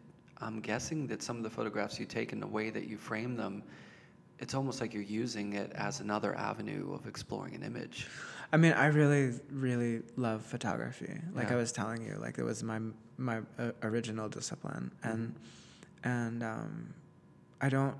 I'm 0.41 0.59
guessing 0.59 1.05
that 1.07 1.21
some 1.21 1.37
of 1.37 1.43
the 1.43 1.49
photographs 1.49 1.99
you 1.99 2.05
take 2.05 2.33
and 2.33 2.41
the 2.41 2.47
way 2.47 2.71
that 2.71 2.87
you 2.87 2.97
frame 2.97 3.35
them, 3.35 3.61
it's 4.39 4.53
almost 4.55 4.81
like 4.81 4.93
you're 4.93 5.03
using 5.03 5.53
it 5.53 5.71
as 5.75 5.99
another 5.99 6.33
avenue 6.35 6.93
of 6.93 7.05
exploring 7.07 7.53
an 7.55 7.63
image. 7.63 8.07
I 8.51 8.57
mean, 8.57 8.73
I 8.73 8.87
really, 8.87 9.33
really 9.51 10.01
love 10.15 10.41
photography. 10.43 11.13
Like 11.35 11.49
Yeah. 11.49 11.55
I 11.55 11.57
was 11.57 11.71
telling 11.71 12.03
you, 12.03 12.15
like 12.19 12.39
it 12.39 12.43
was 12.43 12.63
my 12.63 12.79
my 13.17 13.39
uh, 13.59 13.71
original 13.83 14.29
discipline, 14.29 14.91
and 15.03 15.35
and 16.03 16.41
um, 16.41 16.93
I 17.61 17.69
don't. 17.69 17.95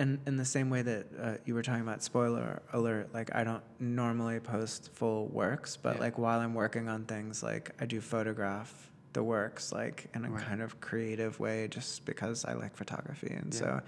In, 0.00 0.18
in 0.26 0.38
the 0.38 0.46
same 0.46 0.70
way 0.70 0.80
that 0.80 1.06
uh, 1.22 1.34
you 1.44 1.54
were 1.54 1.60
talking 1.60 1.82
about 1.82 2.02
spoiler 2.02 2.62
alert, 2.72 3.12
like 3.12 3.34
I 3.34 3.44
don't 3.44 3.62
normally 3.78 4.40
post 4.40 4.88
full 4.94 5.26
works, 5.26 5.76
but 5.76 5.96
Yeah. 5.96 6.00
like 6.00 6.16
while 6.16 6.40
I'm 6.40 6.54
working 6.54 6.88
on 6.88 7.04
things, 7.04 7.42
like 7.42 7.72
I 7.78 7.84
do 7.84 8.00
photograph 8.00 8.90
the 9.12 9.22
works 9.22 9.72
like 9.72 10.06
in 10.14 10.24
a 10.24 10.30
Right. 10.30 10.42
kind 10.42 10.62
of 10.62 10.80
creative 10.80 11.38
way, 11.38 11.68
just 11.68 12.06
because 12.06 12.46
I 12.46 12.54
like 12.54 12.74
photography, 12.78 13.28
and 13.34 13.52
Yeah. 13.52 13.60
so 13.60 13.80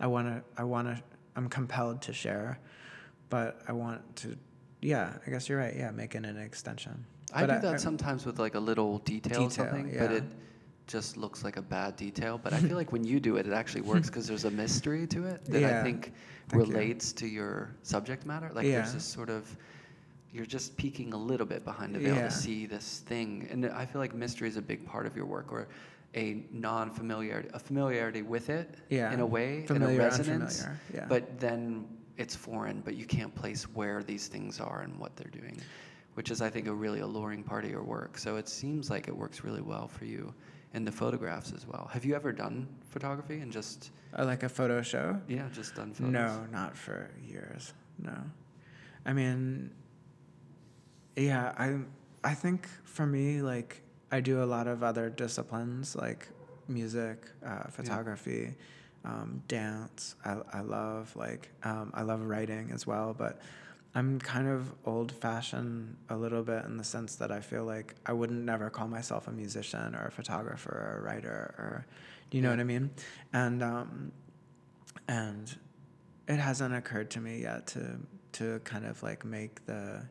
I 0.00 0.06
wanna 0.06 0.42
I 0.56 0.64
wanna 0.64 1.02
I'm 1.36 1.50
compelled 1.50 2.00
to 2.02 2.14
share, 2.14 2.58
but 3.28 3.60
I 3.68 3.72
want 3.72 4.00
to 4.22 4.38
yeah, 4.80 5.18
I 5.26 5.30
guess 5.30 5.50
you're 5.50 5.58
right. 5.58 5.76
Yeah, 5.76 5.90
making 5.90 6.24
an 6.24 6.38
extension. 6.38 7.04
I 7.34 7.40
But 7.42 7.46
do 7.48 7.52
I- 7.52 7.60
that 7.66 7.74
I- 7.74 7.76
sometimes 7.88 8.24
with 8.24 8.38
like 8.38 8.54
a 8.54 8.60
little 8.70 9.00
detail, 9.00 9.32
or 9.44 9.48
Detail, 9.50 9.66
something, 9.66 9.94
but 9.98 10.12
it 10.12 10.24
just 10.88 11.16
looks 11.16 11.44
like 11.44 11.56
a 11.56 11.62
bad 11.62 11.94
detail. 11.94 12.40
But 12.42 12.52
I 12.52 12.58
feel 12.68 12.76
like 12.76 12.90
when 12.90 13.04
you 13.04 13.20
do 13.20 13.36
it, 13.36 13.46
it 13.46 13.52
actually 13.52 13.82
works 13.82 14.08
because 14.08 14.26
there's 14.26 14.44
a 14.46 14.50
mystery 14.50 15.06
to 15.08 15.26
it 15.26 15.44
that 15.44 15.62
I 15.62 15.82
think 15.84 16.12
Thank 16.48 16.66
you. 16.66 16.72
relates 16.74 17.12
to 17.12 17.28
your 17.28 17.70
subject 17.82 18.26
matter. 18.26 18.50
Like 18.52 18.66
Yeah. 18.66 18.76
there's 18.80 18.94
this 18.94 19.04
sort 19.04 19.30
of 19.30 19.54
you're 20.32 20.44
just 20.46 20.76
peeking 20.76 21.14
a 21.14 21.16
little 21.16 21.46
bit 21.46 21.64
behind 21.64 21.94
the 21.94 21.98
veil 22.00 22.16
Yeah. 22.16 22.24
to 22.24 22.30
see 22.30 22.66
this 22.66 22.98
thing, 23.06 23.48
and 23.50 23.64
I 23.66 23.86
feel 23.86 23.98
like 24.00 24.14
mystery 24.14 24.46
is 24.48 24.56
a 24.58 24.62
big 24.62 24.84
part 24.84 25.06
of 25.06 25.16
your 25.16 25.24
work, 25.24 25.50
or 25.50 25.68
a 26.14 26.44
non-familiarity, 26.52 27.48
a 27.54 27.58
familiarity 27.58 28.20
with 28.20 28.50
it 28.50 28.74
Yeah. 28.90 29.10
in 29.12 29.20
a 29.20 29.26
way, 29.26 29.64
Familiar, 29.66 29.94
and 29.94 30.00
a 30.00 30.04
resonance. 30.04 30.66
yeah. 30.92 31.06
But 31.08 31.40
then 31.40 31.86
it's 32.18 32.36
foreign, 32.36 32.82
but 32.82 32.94
you 32.94 33.06
can't 33.06 33.34
place 33.34 33.64
where 33.74 34.02
these 34.02 34.26
things 34.28 34.60
are 34.60 34.82
and 34.82 34.98
what 34.98 35.16
they're 35.16 35.30
doing, 35.30 35.58
which 36.12 36.30
is, 36.30 36.42
I 36.42 36.50
think, 36.50 36.66
a 36.66 36.74
really 36.74 37.00
alluring 37.00 37.42
part 37.42 37.64
of 37.64 37.70
your 37.70 37.82
work. 37.82 38.18
So 38.18 38.36
it 38.36 38.48
seems 38.50 38.90
like 38.90 39.08
it 39.08 39.16
works 39.16 39.44
really 39.44 39.62
well 39.62 39.88
for 39.88 40.04
you 40.04 40.34
in 40.74 40.84
the 40.84 40.92
photographs 40.92 41.52
as 41.52 41.66
well. 41.66 41.88
Have 41.92 42.04
you 42.04 42.14
ever 42.14 42.32
done 42.32 42.66
photography 42.90 43.40
and 43.40 43.50
just, 43.52 43.90
Uh, 44.16 44.24
like 44.24 44.42
a 44.42 44.48
photo 44.48 44.82
show. 44.82 45.20
yeah, 45.28 45.48
just 45.52 45.74
done 45.74 45.92
photos? 45.94 46.12
No, 46.12 46.46
not 46.50 46.76
for 46.76 47.10
years. 47.26 47.72
No, 47.98 48.16
I 49.04 49.12
mean, 49.12 49.70
yeah, 51.16 51.52
I 51.58 51.78
I 52.24 52.34
think 52.34 52.68
for 52.84 53.06
me, 53.06 53.42
like 53.42 53.82
I 54.12 54.20
do 54.20 54.42
a 54.42 54.46
lot 54.46 54.66
of 54.66 54.82
other 54.82 55.10
disciplines 55.10 55.96
like 55.96 56.28
music, 56.68 57.26
uh, 57.44 57.64
photography, 57.70 58.54
um, 59.04 59.42
dance. 59.48 60.14
I 60.24 60.36
I 60.52 60.60
love 60.60 61.14
like 61.16 61.50
um, 61.64 61.90
I 61.94 62.02
love 62.02 62.22
writing 62.22 62.70
as 62.72 62.86
well, 62.86 63.14
but. 63.14 63.40
I'm 63.98 64.20
kind 64.20 64.46
of 64.46 64.72
old 64.84 65.10
fashioned 65.10 65.96
a 66.08 66.16
little 66.16 66.44
bit 66.44 66.64
in 66.66 66.76
the 66.76 66.84
sense 66.84 67.16
that 67.16 67.32
I 67.32 67.40
feel 67.40 67.64
like 67.64 67.96
I 68.06 68.12
wouldn't 68.12 68.44
never 68.44 68.70
call 68.70 68.86
myself 68.86 69.26
a 69.26 69.32
musician 69.32 69.96
or 69.96 70.06
a 70.06 70.10
photographer 70.12 70.70
or 70.70 70.98
a 71.00 71.02
writer 71.02 71.54
or, 71.58 71.86
do 72.30 72.36
you 72.36 72.42
know 72.42 72.50
what 72.50 72.60
I 72.60 72.64
mean? 72.64 72.90
And, 73.32 73.60
um, 73.60 74.12
and 75.08 75.52
it 76.28 76.36
hasn't 76.36 76.74
occurred 76.74 77.10
to 77.10 77.20
me 77.20 77.42
yet 77.42 77.66
to 77.68 77.98
to 78.32 78.60
kind 78.60 78.84
of 78.84 79.02
like 79.02 79.24
make 79.24 79.64
the 79.66 80.06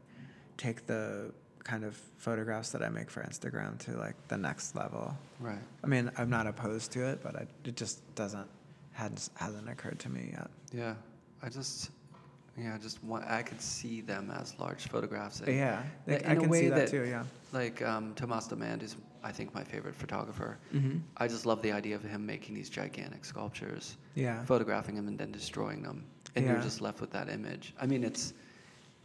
take 0.57 0.85
the 0.87 1.31
kind 1.63 1.83
of 1.85 1.95
photographs 2.17 2.71
that 2.71 2.81
I 2.81 2.89
make 2.89 3.09
for 3.09 3.21
Instagram 3.21 3.77
to 3.85 3.91
like 3.91 4.15
the 4.27 4.37
next 4.37 4.75
level. 4.75 5.15
Right. 5.39 5.59
I 5.83 5.87
mean, 5.87 6.11
I'm 6.17 6.29
not 6.29 6.47
opposed 6.47 6.91
to 6.93 7.07
it, 7.07 7.21
but 7.23 7.35
I, 7.35 7.45
it 7.63 7.75
just 7.77 8.01
doesn't 8.15 8.49
hasn't 8.93 9.29
hasn't 9.35 9.69
occurred 9.69 9.99
to 9.99 10.09
me 10.09 10.31
yet. 10.33 10.49
Yeah. 10.73 10.95
I 11.43 11.49
just, 11.49 11.91
yeah, 12.57 12.73
I 12.75 12.77
just 12.77 13.03
want, 13.03 13.25
I 13.25 13.43
could 13.43 13.61
see 13.61 14.01
them 14.01 14.31
as 14.31 14.57
large 14.59 14.87
photographs. 14.87 15.39
and- 15.41 15.49
Yeah, 15.49 15.83
Yeah, 16.07 16.13
like, 16.13 16.21
in 16.23 16.29
I 16.29 16.33
a 16.33 16.35
can 16.39 16.49
way 16.49 16.59
see 16.61 16.69
that, 16.69 16.75
that- 16.75 16.89
too. 16.89 17.03
Yeah. 17.07 17.23
Like 17.53 17.81
um, 17.81 18.13
Thomas 18.15 18.47
Demand 18.47 18.83
is, 18.83 18.97
I 19.23 19.31
think, 19.31 19.53
my 19.53 19.63
favorite 19.63 19.95
photographer. 19.95 20.57
Mm-hmm. 20.73 20.97
I 21.17 21.27
just 21.27 21.45
love 21.45 21.61
the 21.61 21.71
idea 21.71 21.95
of 21.95 22.03
him 22.03 22.25
making 22.25 22.55
these 22.55 22.69
gigantic 22.69 23.23
sculptures. 23.25 23.97
Yeah. 24.15 24.43
photographing 24.45 24.95
them 24.95 25.07
and 25.07 25.17
then 25.17 25.31
destroying 25.31 25.83
them, 25.83 26.03
and 26.35 26.45
you're 26.45 26.59
just 26.59 26.81
left 26.81 26.99
with 27.01 27.11
that 27.11 27.29
image. 27.29 27.73
I 27.79 27.85
mean, 27.85 28.03
it's 28.03 28.33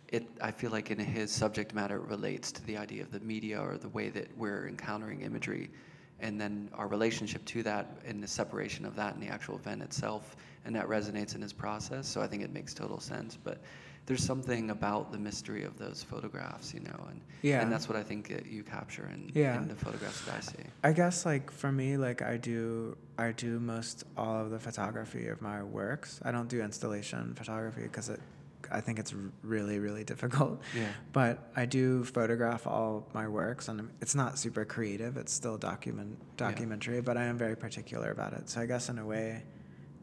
it. 0.08 0.26
I 0.40 0.50
feel 0.50 0.70
like 0.70 0.90
in 0.90 0.98
his 0.98 1.30
subject 1.30 1.74
matter 1.74 1.96
it 1.96 2.02
relates 2.08 2.50
to 2.52 2.64
the 2.66 2.78
idea 2.78 3.02
of 3.02 3.10
the 3.12 3.20
media 3.20 3.60
or 3.60 3.76
the 3.76 3.90
way 3.90 4.08
that 4.08 4.34
we're 4.38 4.66
encountering 4.68 5.20
imagery, 5.20 5.70
and 6.22 6.40
then 6.40 6.70
our 6.74 6.86
relationship 6.86 7.44
to 7.46 7.62
that 7.64 7.98
and 8.06 8.22
the 8.22 8.26
separation 8.28 8.86
of 8.86 8.96
that 8.96 9.14
and 9.14 9.22
the 9.22 9.26
actual 9.28 9.56
event 9.56 9.82
itself, 9.82 10.36
and 10.64 10.74
that 10.76 10.86
resonates 10.88 11.34
in 11.34 11.42
his 11.42 11.52
process. 11.52 12.06
So 12.08 12.22
I 12.22 12.26
think 12.28 12.42
it 12.42 12.52
makes 12.52 12.72
total 12.72 13.00
sense. 13.00 13.36
But 13.42 13.58
there's 14.06 14.24
something 14.24 14.70
about 14.70 15.12
the 15.12 15.18
mystery 15.18 15.64
of 15.64 15.78
those 15.78 16.02
photographs, 16.02 16.72
you 16.74 16.80
know, 16.80 17.06
and 17.10 17.20
Yeah. 17.42 17.60
and 17.60 17.70
that's 17.70 17.88
what 17.88 17.96
I 17.96 18.02
think 18.02 18.28
that 18.28 18.46
you 18.46 18.62
capture 18.62 19.08
in, 19.12 19.30
Yeah. 19.34 19.56
in 19.60 19.68
the 19.68 19.74
photographs 19.76 20.24
that 20.24 20.36
I 20.36 20.40
see. 20.40 20.64
I 20.82 20.92
guess 20.92 21.26
like 21.26 21.50
for 21.50 21.70
me, 21.70 21.96
like 21.96 22.22
I 22.22 22.36
do, 22.36 22.96
I 23.18 23.32
do 23.32 23.60
most 23.60 24.04
all 24.16 24.40
of 24.44 24.50
the 24.50 24.58
photography 24.58 25.28
of 25.28 25.40
my 25.42 25.62
works. 25.62 26.20
I 26.24 26.30
don't 26.32 26.48
do 26.48 26.60
installation 26.62 27.34
photography 27.34 27.82
because 27.82 28.08
it, 28.08 28.20
I 28.70 28.80
think 28.80 28.98
it's 28.98 29.14
really, 29.42 29.78
really 29.78 30.04
difficult. 30.04 30.60
Yeah. 30.76 30.88
But 31.12 31.50
I 31.56 31.66
do 31.66 32.04
photograph 32.04 32.66
all 32.66 33.08
my 33.14 33.26
works, 33.28 33.68
and 33.68 33.90
it's 34.00 34.14
not 34.14 34.38
super 34.38 34.64
creative. 34.64 35.16
It's 35.16 35.32
still 35.32 35.56
document 35.58 36.18
documentary, 36.36 37.00
but 37.00 37.16
I 37.16 37.24
am 37.24 37.36
very 37.38 37.56
particular 37.56 38.10
about 38.10 38.32
it. 38.34 38.48
So 38.48 38.60
I 38.60 38.66
guess 38.66 38.88
in 38.88 38.98
a 38.98 39.06
way, 39.06 39.42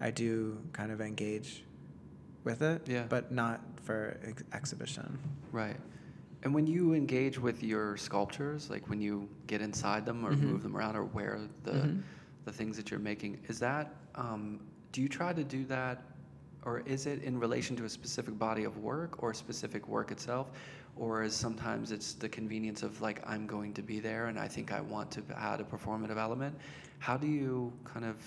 I 0.02 0.12
do 0.12 0.58
kind 0.74 0.92
of 0.92 1.02
engage 1.02 1.64
with 2.44 2.62
it, 2.62 2.88
Yeah. 2.88 3.06
but 3.10 3.32
not 3.32 3.62
for 3.84 4.18
ex- 4.26 4.44
exhibition. 4.54 5.20
Right. 5.52 5.78
And 6.44 6.54
when 6.54 6.66
you 6.68 6.94
engage 6.94 7.38
with 7.38 7.62
your 7.64 7.98
sculptures, 7.98 8.70
like 8.70 8.88
when 8.90 9.02
you 9.02 9.28
get 9.48 9.62
inside 9.62 10.06
them 10.06 10.26
or 10.26 10.32
Mhm. 10.32 10.42
move 10.44 10.64
them 10.64 10.76
around 10.78 10.96
or 10.96 11.04
wear 11.04 11.40
the 11.64 11.72
Mhm. 11.72 12.02
the 12.46 12.52
things 12.54 12.78
that 12.78 12.90
you're 12.90 13.00
making, 13.02 13.38
is 13.48 13.60
that 13.60 13.94
um, 14.16 14.60
do 14.92 15.02
you 15.02 15.08
try 15.10 15.32
to 15.34 15.44
do 15.44 15.66
that, 15.66 16.02
or 16.64 16.82
is 16.86 17.06
it 17.06 17.24
in 17.24 17.40
relation 17.40 17.76
to 17.78 17.86
a 17.86 17.90
specific 17.90 18.38
body 18.38 18.64
of 18.64 18.78
work 18.78 19.24
or 19.24 19.34
specific 19.34 19.88
work 19.88 20.12
itself, 20.12 20.52
or 20.96 21.24
is 21.24 21.34
sometimes 21.36 21.92
it's 21.92 22.14
the 22.14 22.28
convenience 22.30 22.84
of 22.84 23.02
like 23.02 23.22
I'm 23.26 23.48
going 23.48 23.74
to 23.74 23.82
be 23.82 24.00
there 24.00 24.28
and 24.28 24.38
I 24.38 24.48
think 24.48 24.72
I 24.72 24.82
want 24.82 25.12
to 25.12 25.24
add 25.36 25.62
a 25.62 25.64
performative 25.64 26.18
element? 26.18 26.56
How 27.00 27.16
do 27.18 27.28
you 27.28 27.72
kind 27.86 28.06
of 28.06 28.18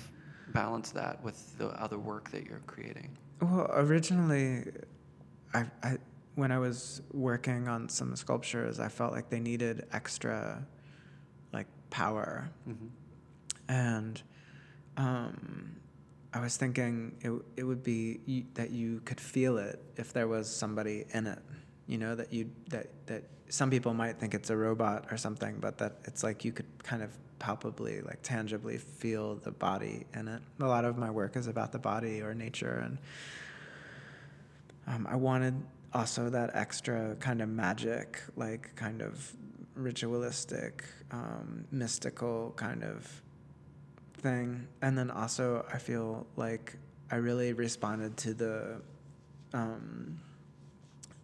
balance 0.49 0.91
that 0.93 1.23
with 1.23 1.57
the 1.59 1.69
other 1.81 1.99
work 1.99 2.31
that 2.31 2.47
you're 2.47 2.63
creating? 2.67 3.11
Well, 3.41 3.67
originally, 3.73 4.65
I, 5.55 5.67
I 5.83 5.99
when 6.35 6.51
I 6.51 6.59
was 6.59 7.03
working 7.13 7.69
on 7.69 7.89
some 7.89 8.17
sculptures, 8.17 8.81
I 8.81 8.89
felt 8.89 9.13
like 9.13 9.29
they 9.29 9.41
needed 9.41 9.87
extra, 9.93 10.65
like 11.53 11.67
power, 11.91 12.49
hmm 12.65 12.87
and 13.69 14.21
um, 14.97 15.77
I 16.35 16.41
was 16.41 16.57
thinking 16.57 17.15
it 17.21 17.33
it 17.57 17.65
would 17.65 17.83
be 17.83 18.21
y- 18.27 18.45
that 18.55 18.71
you 18.71 19.01
could 19.05 19.21
feel 19.21 19.59
it 19.59 19.83
if 19.97 20.13
there 20.13 20.29
was 20.29 20.49
somebody 20.49 21.05
in 21.13 21.27
it. 21.27 21.39
You 21.87 21.99
know 21.99 22.15
that 22.15 22.33
you 22.33 22.51
that 22.69 22.87
that 23.07 23.25
some 23.49 23.69
people 23.69 23.93
might 23.93 24.19
think 24.19 24.35
it's 24.35 24.49
a 24.49 24.57
robot 24.57 25.07
or 25.11 25.17
something, 25.19 25.59
but 25.61 25.77
that 25.79 25.97
it's 26.05 26.23
like 26.23 26.45
you 26.45 26.53
could 26.53 26.67
kind 26.83 27.03
of 27.03 27.11
palpably, 27.39 28.01
like 28.01 28.23
tangibly 28.23 28.79
feel 28.79 29.35
the 29.37 29.51
body 29.51 30.07
in 30.15 30.29
it. 30.29 30.41
A 30.61 30.65
lot 30.65 30.85
of 30.85 30.97
my 30.97 31.11
work 31.11 31.37
is 31.37 31.49
about 31.49 31.73
the 31.73 31.79
body 31.79 32.23
or 32.23 32.35
nature, 32.35 32.83
and 32.85 32.99
um, 34.87 35.07
I 35.11 35.17
wanted 35.17 35.55
also 35.93 36.31
that 36.31 36.51
extra 36.55 37.15
kind 37.17 37.43
of 37.43 37.49
magic, 37.49 38.23
like 38.37 38.75
kind 38.75 39.03
of 39.03 39.33
ritualistic, 39.75 40.85
um, 41.11 41.65
mystical 41.71 42.53
kind 42.57 42.83
of 42.83 43.23
thing. 44.23 44.67
And 44.81 44.97
then 44.97 45.11
also, 45.11 45.67
I 45.73 45.79
feel 45.79 46.27
like 46.37 46.77
I 47.11 47.17
really 47.17 47.53
responded 47.53 48.17
to 48.19 48.35
the 48.35 48.81
um, 49.53 50.19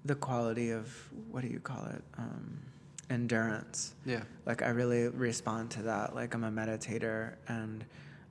the 0.04 0.14
quality 0.14 0.70
of 0.70 0.86
what 1.30 1.42
do 1.42 1.48
you 1.48 1.60
call 1.60 1.86
it? 1.86 2.02
Um, 2.18 2.58
endurance 3.10 3.94
Yeah. 4.04 4.20
like 4.44 4.60
i 4.62 4.68
really 4.68 5.08
respond 5.08 5.70
to 5.70 5.82
that 5.82 6.14
like 6.14 6.34
i'm 6.34 6.44
a 6.44 6.50
meditator 6.50 7.36
and 7.48 7.82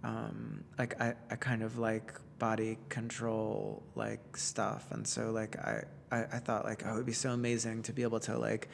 um, 0.03 0.63
like 0.77 1.01
I, 1.01 1.15
I 1.31 1.35
kind 1.35 1.63
of 1.63 1.79
like 1.79 2.13
body 2.39 2.77
control 2.89 3.83
like 3.95 4.37
stuff 4.37 4.85
and 4.91 5.07
so 5.07 5.31
like 5.31 5.55
I, 5.57 5.83
I 6.11 6.17
i 6.23 6.39
thought 6.39 6.65
like 6.65 6.83
oh 6.85 6.91
it 6.93 6.95
would 6.97 7.05
be 7.05 7.11
so 7.13 7.31
amazing 7.31 7.83
to 7.83 7.93
be 7.93 8.03
able 8.03 8.19
to 8.21 8.37
like 8.37 8.69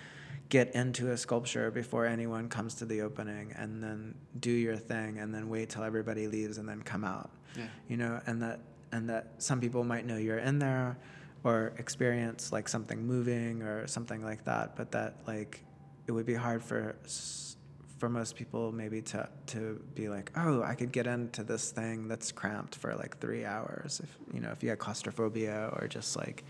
get 0.49 0.75
into 0.75 1.11
a 1.11 1.17
sculpture 1.17 1.71
before 1.71 2.05
anyone 2.05 2.49
comes 2.49 2.75
to 2.75 2.85
the 2.85 3.01
opening 3.01 3.53
and 3.57 3.81
then 3.83 4.15
do 4.39 4.51
your 4.51 4.75
thing 4.75 5.17
and 5.19 5.33
then 5.33 5.49
wait 5.49 5.69
till 5.69 5.83
everybody 5.83 6.27
leaves 6.27 6.57
and 6.57 6.67
then 6.67 6.81
come 6.81 7.03
out 7.03 7.31
Yeah. 7.55 7.67
you 7.87 7.97
know 7.97 8.19
and 8.27 8.41
that 8.41 8.59
and 8.91 9.09
that 9.09 9.35
some 9.37 9.59
people 9.61 9.83
might 9.83 10.05
know 10.05 10.17
you're 10.17 10.39
in 10.39 10.59
there 10.59 10.97
or 11.43 11.73
experience 11.77 12.51
like 12.51 12.67
something 12.67 13.05
moving 13.07 13.61
or 13.63 13.87
something 13.87 14.23
like 14.23 14.43
that 14.45 14.75
but 14.75 14.91
that 14.91 15.15
like 15.25 15.63
it 16.07 16.11
would 16.11 16.25
be 16.25 16.35
hard 16.35 16.61
for 16.61 16.95
s- 17.05 17.55
for 18.03 18.09
most 18.09 18.35
people 18.35 18.69
maybe 18.73 19.01
to 19.01 19.29
to 19.45 19.81
be 19.95 20.09
like 20.09 20.29
oh 20.35 20.61
i 20.61 20.75
could 20.75 20.91
get 20.91 21.07
into 21.07 21.41
this 21.41 21.71
thing 21.71 22.05
that's 22.09 22.33
cramped 22.33 22.75
for 22.75 22.93
like 22.95 23.17
three 23.19 23.45
hours 23.45 24.01
if 24.03 24.11
you 24.33 24.41
know 24.41 24.49
if 24.51 24.61
you 24.61 24.67
had 24.67 24.77
claustrophobia 24.77 25.69
or 25.77 25.87
just 25.87 26.17
like 26.17 26.43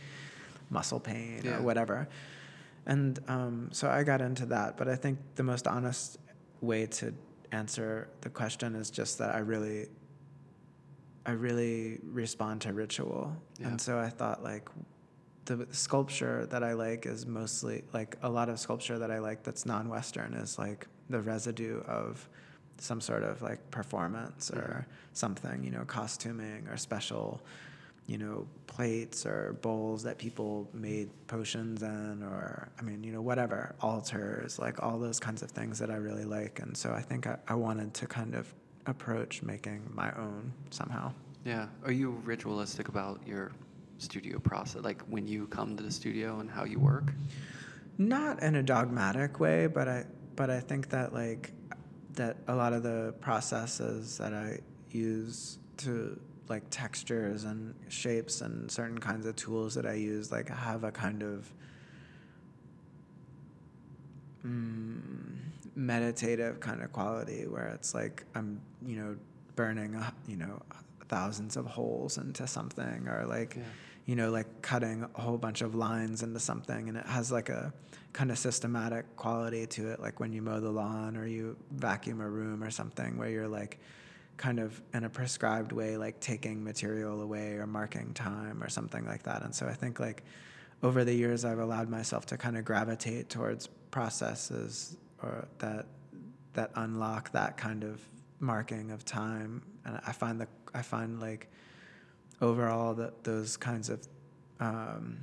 muscle 0.71 0.99
pain 0.99 1.41
Yeah. 1.43 1.57
or 1.59 1.61
whatever 1.61 2.07
and 2.87 3.19
um, 3.27 3.69
so 3.71 3.87
i 3.87 4.01
got 4.01 4.19
into 4.19 4.47
that 4.47 4.77
but 4.77 4.87
i 4.87 4.95
think 4.95 5.19
the 5.35 5.43
most 5.43 5.67
honest 5.67 6.17
way 6.61 6.87
to 6.87 7.13
answer 7.51 8.09
the 8.21 8.31
question 8.31 8.73
is 8.73 8.89
just 8.89 9.19
that 9.19 9.35
i 9.35 9.37
really 9.37 9.89
I 11.25 11.31
really 11.31 11.99
respond 12.21 12.59
to 12.61 12.73
ritual. 12.73 13.33
Yeah. 13.57 13.67
And 13.67 13.79
so 13.79 13.97
I 13.97 14.09
thought 14.09 14.43
like 14.43 14.67
the 15.45 15.65
sculpture 15.71 16.45
that 16.47 16.63
I 16.63 16.73
like 16.73 17.05
is 17.05 17.25
mostly 17.25 17.83
like 17.93 18.17
a 18.23 18.29
lot 18.29 18.49
of 18.49 18.59
sculpture 18.59 18.99
that 18.99 19.09
I 19.09 19.19
like 19.19 19.41
that's 19.43 19.65
non-western 19.65 20.33
is 20.33 20.59
like 20.59 20.85
the 21.09 21.21
residue 21.21 21.81
of 21.81 22.27
some 22.77 22.99
sort 22.99 23.23
of 23.23 23.41
like 23.41 23.69
performance 23.71 24.49
or 24.51 24.85
mm-hmm. 24.85 24.91
something, 25.13 25.63
you 25.63 25.71
know, 25.71 25.83
costuming 25.85 26.67
or 26.69 26.77
special 26.77 27.41
you 28.07 28.17
know, 28.17 28.45
plates 28.67 29.25
or 29.25 29.57
bowls 29.61 30.03
that 30.03 30.17
people 30.17 30.69
made 30.73 31.09
potions 31.27 31.81
in, 31.83 32.21
or 32.23 32.69
I 32.77 32.81
mean, 32.81 33.03
you 33.03 33.13
know, 33.13 33.21
whatever, 33.21 33.75
altars, 33.81 34.59
like 34.59 34.83
all 34.83 34.99
those 34.99 35.19
kinds 35.19 35.41
of 35.41 35.51
things 35.51 35.79
that 35.79 35.89
I 35.89 35.95
really 35.95 36.25
like. 36.25 36.59
And 36.59 36.75
so 36.75 36.91
I 36.91 37.01
think 37.01 37.27
I, 37.27 37.37
I 37.47 37.55
wanted 37.55 37.93
to 37.95 38.07
kind 38.07 38.35
of 38.35 38.53
approach 38.87 39.41
making 39.41 39.89
my 39.93 40.11
own 40.17 40.51
somehow. 40.69 41.13
Yeah. 41.45 41.67
Are 41.85 41.91
you 41.91 42.11
ritualistic 42.25 42.89
about 42.89 43.21
your 43.25 43.51
studio 43.99 44.39
process? 44.39 44.83
Like 44.83 45.01
when 45.03 45.27
you 45.27 45.47
come 45.47 45.77
to 45.77 45.83
the 45.83 45.91
studio 45.91 46.39
and 46.39 46.49
how 46.49 46.65
you 46.65 46.79
work? 46.79 47.13
Not 47.97 48.41
in 48.43 48.55
a 48.55 48.63
dogmatic 48.63 49.39
way, 49.39 49.67
but 49.67 49.87
I 49.87 50.05
but 50.35 50.49
I 50.49 50.59
think 50.59 50.89
that 50.89 51.13
like 51.13 51.51
that 52.13 52.37
a 52.47 52.55
lot 52.55 52.73
of 52.73 52.83
the 52.83 53.13
processes 53.21 54.17
that 54.17 54.33
I 54.33 54.59
use 54.91 55.57
to 55.77 56.19
like 56.49 56.63
textures 56.69 57.45
and 57.45 57.73
shapes 57.87 58.41
and 58.41 58.69
certain 58.69 58.99
kinds 58.99 59.25
of 59.25 59.35
tools 59.35 59.75
that 59.75 59.85
I 59.85 59.93
use 59.93 60.31
like 60.31 60.49
have 60.49 60.83
a 60.83 60.91
kind 60.91 61.23
of 61.23 61.51
mm, 64.45 65.37
meditative 65.75 66.59
kind 66.59 66.81
of 66.81 66.91
quality 66.91 67.47
where 67.47 67.67
it's 67.67 67.93
like 67.93 68.23
I'm 68.35 68.61
you 68.85 68.97
know 68.97 69.15
burning 69.55 69.95
uh, 69.95 70.11
you 70.27 70.37
know 70.37 70.61
thousands 71.13 71.53
of 71.57 71.65
holes 71.77 72.17
into 72.17 72.45
something 72.57 72.99
or 73.13 73.19
like 73.37 73.51
Yeah. 73.55 73.63
you 74.09 74.15
know 74.19 74.29
like 74.39 74.49
cutting 74.71 74.97
a 75.15 75.21
whole 75.25 75.37
bunch 75.47 75.61
of 75.67 75.71
lines 75.75 76.23
into 76.25 76.39
something 76.39 76.83
and 76.89 76.97
it 76.97 77.05
has 77.17 77.31
like 77.31 77.49
a 77.49 77.63
kind 78.19 78.29
of 78.31 78.37
systematic 78.47 79.05
quality 79.23 79.63
to 79.77 79.81
it 79.91 79.97
like 80.05 80.19
when 80.21 80.31
you 80.35 80.41
mow 80.49 80.59
the 80.59 80.73
lawn 80.81 81.11
or 81.19 81.25
you 81.35 81.55
vacuum 81.87 82.19
a 82.27 82.29
room 82.39 82.63
or 82.63 82.71
something 82.71 83.11
where 83.19 83.29
you're 83.35 83.53
like 83.61 83.73
kind 84.37 84.59
of 84.65 84.69
in 84.95 85.03
a 85.03 85.09
prescribed 85.19 85.71
way 85.71 85.91
like 86.05 86.19
taking 86.19 86.57
material 86.71 87.21
away 87.27 87.47
or 87.61 87.67
marking 87.67 88.09
time 88.13 88.57
or 88.63 88.69
something 88.77 89.05
like 89.05 89.23
that 89.29 89.39
and 89.45 89.53
so 89.59 89.63
i 89.73 89.75
think 89.81 89.99
like 89.99 90.19
over 90.81 91.03
the 91.09 91.13
years 91.23 91.39
i've 91.45 91.59
allowed 91.67 91.89
myself 91.99 92.25
to 92.25 92.35
kind 92.37 92.57
of 92.57 92.65
gravitate 92.65 93.25
towards 93.29 93.67
processes 93.91 94.97
or 95.21 95.47
that 95.59 95.85
that 96.57 96.69
unlock 96.75 97.31
that 97.31 97.55
kind 97.57 97.83
of 97.83 97.95
marking 98.39 98.89
of 98.91 99.05
time 99.05 99.61
and 99.85 99.99
i 100.05 100.11
find 100.11 100.39
that 100.41 100.49
i 100.73 100.81
find 100.81 101.19
like 101.19 101.49
overall 102.41 102.93
that 102.93 103.23
those 103.23 103.57
kinds 103.57 103.89
of 103.89 104.07
um, 104.59 105.17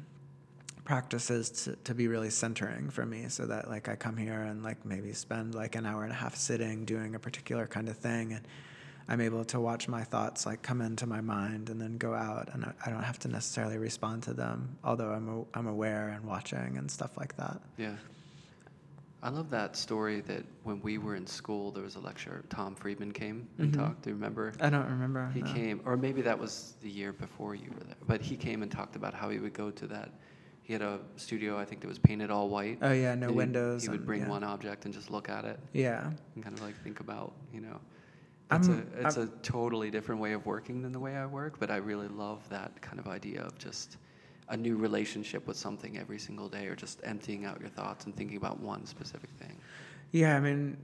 practices 0.85 1.51
to, 1.51 1.77
to 1.85 1.95
be 1.95 2.09
really 2.09 2.31
centering 2.31 2.91
for 2.91 3.07
me 3.07 3.27
so 3.29 3.47
that 3.47 3.69
like 3.69 3.89
i 3.89 3.95
come 3.95 4.17
here 4.17 4.43
and 4.43 4.63
like 4.63 4.85
maybe 4.85 5.13
spend 5.13 5.55
like 5.55 5.77
an 5.77 5.87
hour 5.87 6.03
and 6.03 6.13
a 6.13 6.17
half 6.17 6.35
sitting 6.35 6.85
doing 6.85 7.15
a 7.15 7.19
particular 7.19 7.67
kind 7.67 7.89
of 7.89 7.97
thing. 7.97 8.33
And 8.33 8.47
i'm 9.09 9.21
able 9.21 9.45
to 9.45 9.61
watch 9.61 9.89
my 9.89 10.03
thoughts 10.03 10.47
like 10.47 10.63
come 10.63 10.81
into 10.81 11.07
my 11.07 11.21
mind 11.21 11.71
and 11.71 11.81
then 11.81 11.97
go 11.97 12.15
out. 12.15 12.49
And 12.53 12.65
i, 12.65 12.73
I 12.87 12.91
don't 12.91 13.03
have 13.03 13.19
to 13.21 13.29
necessarily 13.29 13.79
respond 13.79 14.23
to 14.25 14.35
them 14.35 14.79
although 14.83 15.11
i'm, 15.11 15.29
a, 15.29 15.59
I'm 15.59 15.67
aware 15.67 16.09
and 16.09 16.25
watching 16.25 16.77
and 16.77 16.91
stuff 16.91 17.17
like 17.17 17.37
that. 17.37 17.61
Yeah. 17.77 17.95
I 19.23 19.29
love 19.29 19.51
that 19.51 19.77
story 19.77 20.23
that 20.23 20.45
when 20.63 20.81
we 20.81 20.97
were 20.97 21.15
in 21.15 21.27
school, 21.27 21.71
there 21.73 21.83
was 21.85 21.97
a 21.97 22.01
lecture. 22.01 22.43
Tom 22.49 22.75
Friedman 22.75 23.13
came 23.13 23.49
and 23.59 23.71
Mhm. 23.73 23.77
talked. 23.77 24.03
Do 24.03 24.11
you 24.11 24.17
remember? 24.17 24.55
i 24.61 24.71
don't 24.71 24.89
remember 24.89 25.29
He 25.35 25.43
no. 25.43 25.53
came, 25.53 25.81
or 25.85 25.97
maybe 25.97 26.23
that 26.23 26.39
was 26.39 26.75
the 26.81 26.89
year 26.89 27.13
before 27.13 27.55
you 27.55 27.71
were 27.71 27.85
there. 27.85 27.97
But 28.07 28.23
he 28.23 28.37
came 28.37 28.63
and 28.63 28.73
talked 28.73 28.97
about 28.97 29.13
how 29.13 29.29
he 29.29 29.39
would 29.39 29.53
go 29.53 29.71
to 29.71 29.87
that. 29.89 30.11
He 30.63 30.73
had 30.73 30.81
a 30.83 31.01
studio, 31.17 31.59
I 31.59 31.65
think 31.67 31.83
that 31.83 31.89
was 31.89 31.99
painted 31.99 32.31
all 32.31 32.49
white. 32.49 32.79
oh 32.81 32.93
yeah 32.93 33.15
no 33.15 33.27
and 33.27 33.31
he- 33.33 33.37
windows 33.37 33.83
He 33.83 33.89
would 33.91 34.01
and- 34.01 34.07
bring 34.07 34.21
yeah. 34.23 34.29
one 34.29 34.45
object 34.45 34.85
and 34.87 34.95
just 34.95 35.11
look 35.11 35.29
at 35.29 35.45
it 35.45 35.59
yeah 35.73 36.13
and 36.35 36.43
kind 36.45 36.57
of 36.57 36.63
like 36.63 36.77
think 36.83 37.01
about, 37.01 37.35
you 37.53 37.61
know. 37.61 37.79
It's 38.53 38.69
a 38.69 38.79
it's 39.07 39.17
I'm- 39.19 39.29
a 39.29 39.31
totally 39.43 39.91
different 39.91 40.21
way 40.21 40.33
of 40.33 40.47
working 40.47 40.81
than 40.83 40.93
the 40.93 40.99
way 41.01 41.15
I 41.17 41.27
work, 41.27 41.59
but 41.59 41.71
I 41.71 41.77
really 41.77 42.09
love 42.09 42.49
that 42.49 42.81
kind 42.81 42.99
of 42.99 43.07
idea 43.07 43.43
of 43.43 43.59
just 43.59 43.99
a 44.51 44.57
new 44.57 44.77
relationship 44.77 45.47
with 45.47 45.57
something 45.57 45.97
every 45.99 46.19
single 46.19 46.49
day, 46.49 46.67
or 46.67 46.77
just 46.77 47.01
emptying 47.05 47.45
out 47.45 47.61
your 47.61 47.71
thoughts 47.71 48.05
and 48.07 48.15
thinking 48.17 48.37
about 48.37 48.61
one 48.61 48.85
specific 48.87 49.31
thing. 49.39 49.57
yeah 50.13 50.37
i 50.37 50.41
mean 50.41 50.77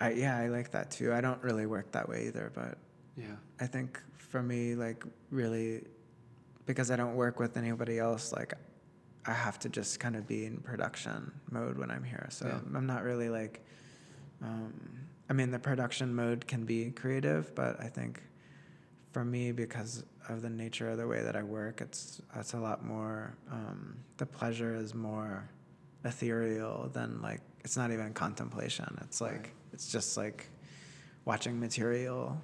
I, 0.00 0.10
yeah 0.12 0.36
i 0.38 0.46
like 0.48 0.70
that 0.70 0.90
too 0.90 1.12
i 1.12 1.20
don't 1.20 1.42
really 1.42 1.66
work 1.66 1.90
that 1.92 2.08
way 2.08 2.26
either 2.28 2.50
but 2.54 2.78
Yeah. 3.16 3.36
I 3.60 3.66
think 3.66 4.00
for 4.16 4.42
me, 4.42 4.74
like 4.76 5.04
really, 5.30 5.82
because 6.64 6.90
I 6.90 6.96
don't 6.96 7.16
work 7.16 7.38
with 7.40 7.56
anybody 7.56 7.98
else, 7.98 8.32
like 8.32 8.54
I 9.26 9.32
have 9.32 9.58
to 9.64 9.68
just 9.68 9.98
kind 10.00 10.14
of 10.16 10.26
be 10.26 10.46
in 10.46 10.58
production 10.58 11.30
mode 11.50 11.76
when 11.76 11.90
I'm 11.90 12.04
here. 12.04 12.26
So 12.30 12.46
Yeah. 12.46 12.60
I'm 12.78 12.86
not 12.86 13.02
really 13.02 13.28
like, 13.28 13.60
um, 14.42 14.72
I 15.28 15.32
mean, 15.34 15.50
the 15.50 15.58
production 15.58 16.14
mode 16.14 16.46
can 16.46 16.64
be 16.64 16.90
creative, 16.92 17.52
but 17.54 17.72
I 17.80 17.88
think 17.88 18.22
for 19.12 19.24
me, 19.24 19.52
because 19.52 20.04
of 20.28 20.42
the 20.42 20.50
nature 20.50 20.88
of 20.90 20.98
the 20.98 21.06
way 21.06 21.22
that 21.22 21.36
I 21.36 21.42
work, 21.42 21.80
it's 21.80 22.20
it's 22.36 22.54
a 22.54 22.58
lot 22.60 22.84
more. 22.84 23.34
Um, 23.50 23.96
the 24.18 24.26
pleasure 24.26 24.74
is 24.74 24.94
more 24.94 25.48
ethereal 26.04 26.88
than 26.92 27.20
like 27.20 27.40
it's 27.64 27.76
not 27.76 27.90
even 27.92 28.12
contemplation. 28.14 28.96
It's 29.02 29.20
like 29.20 29.32
Right. 29.32 29.52
it's 29.72 29.90
just 29.90 30.16
like 30.16 30.46
watching 31.24 31.58
material 31.58 32.40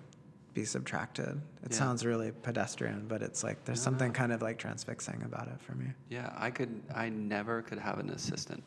be 0.55 0.65
subtracted. 0.65 1.41
It 1.63 1.71
Yeah. 1.73 1.77
sounds 1.79 2.05
really 2.05 2.33
pedestrian, 2.33 3.07
but 3.09 3.23
it's 3.23 3.45
like 3.45 3.65
there's 3.65 3.81
No, 3.81 3.85
something 3.85 4.09
no. 4.09 4.15
kind 4.15 4.33
of 4.33 4.43
like 4.43 4.59
transfixing 4.59 5.23
about 5.23 5.49
it 5.49 5.61
for 5.61 5.75
me. 5.75 5.93
Yeah, 6.09 6.33
I 6.37 6.51
could. 6.51 6.83
I 6.95 7.09
never 7.09 7.63
could 7.63 7.79
have 7.79 7.99
an 7.99 8.11
assistant, 8.11 8.63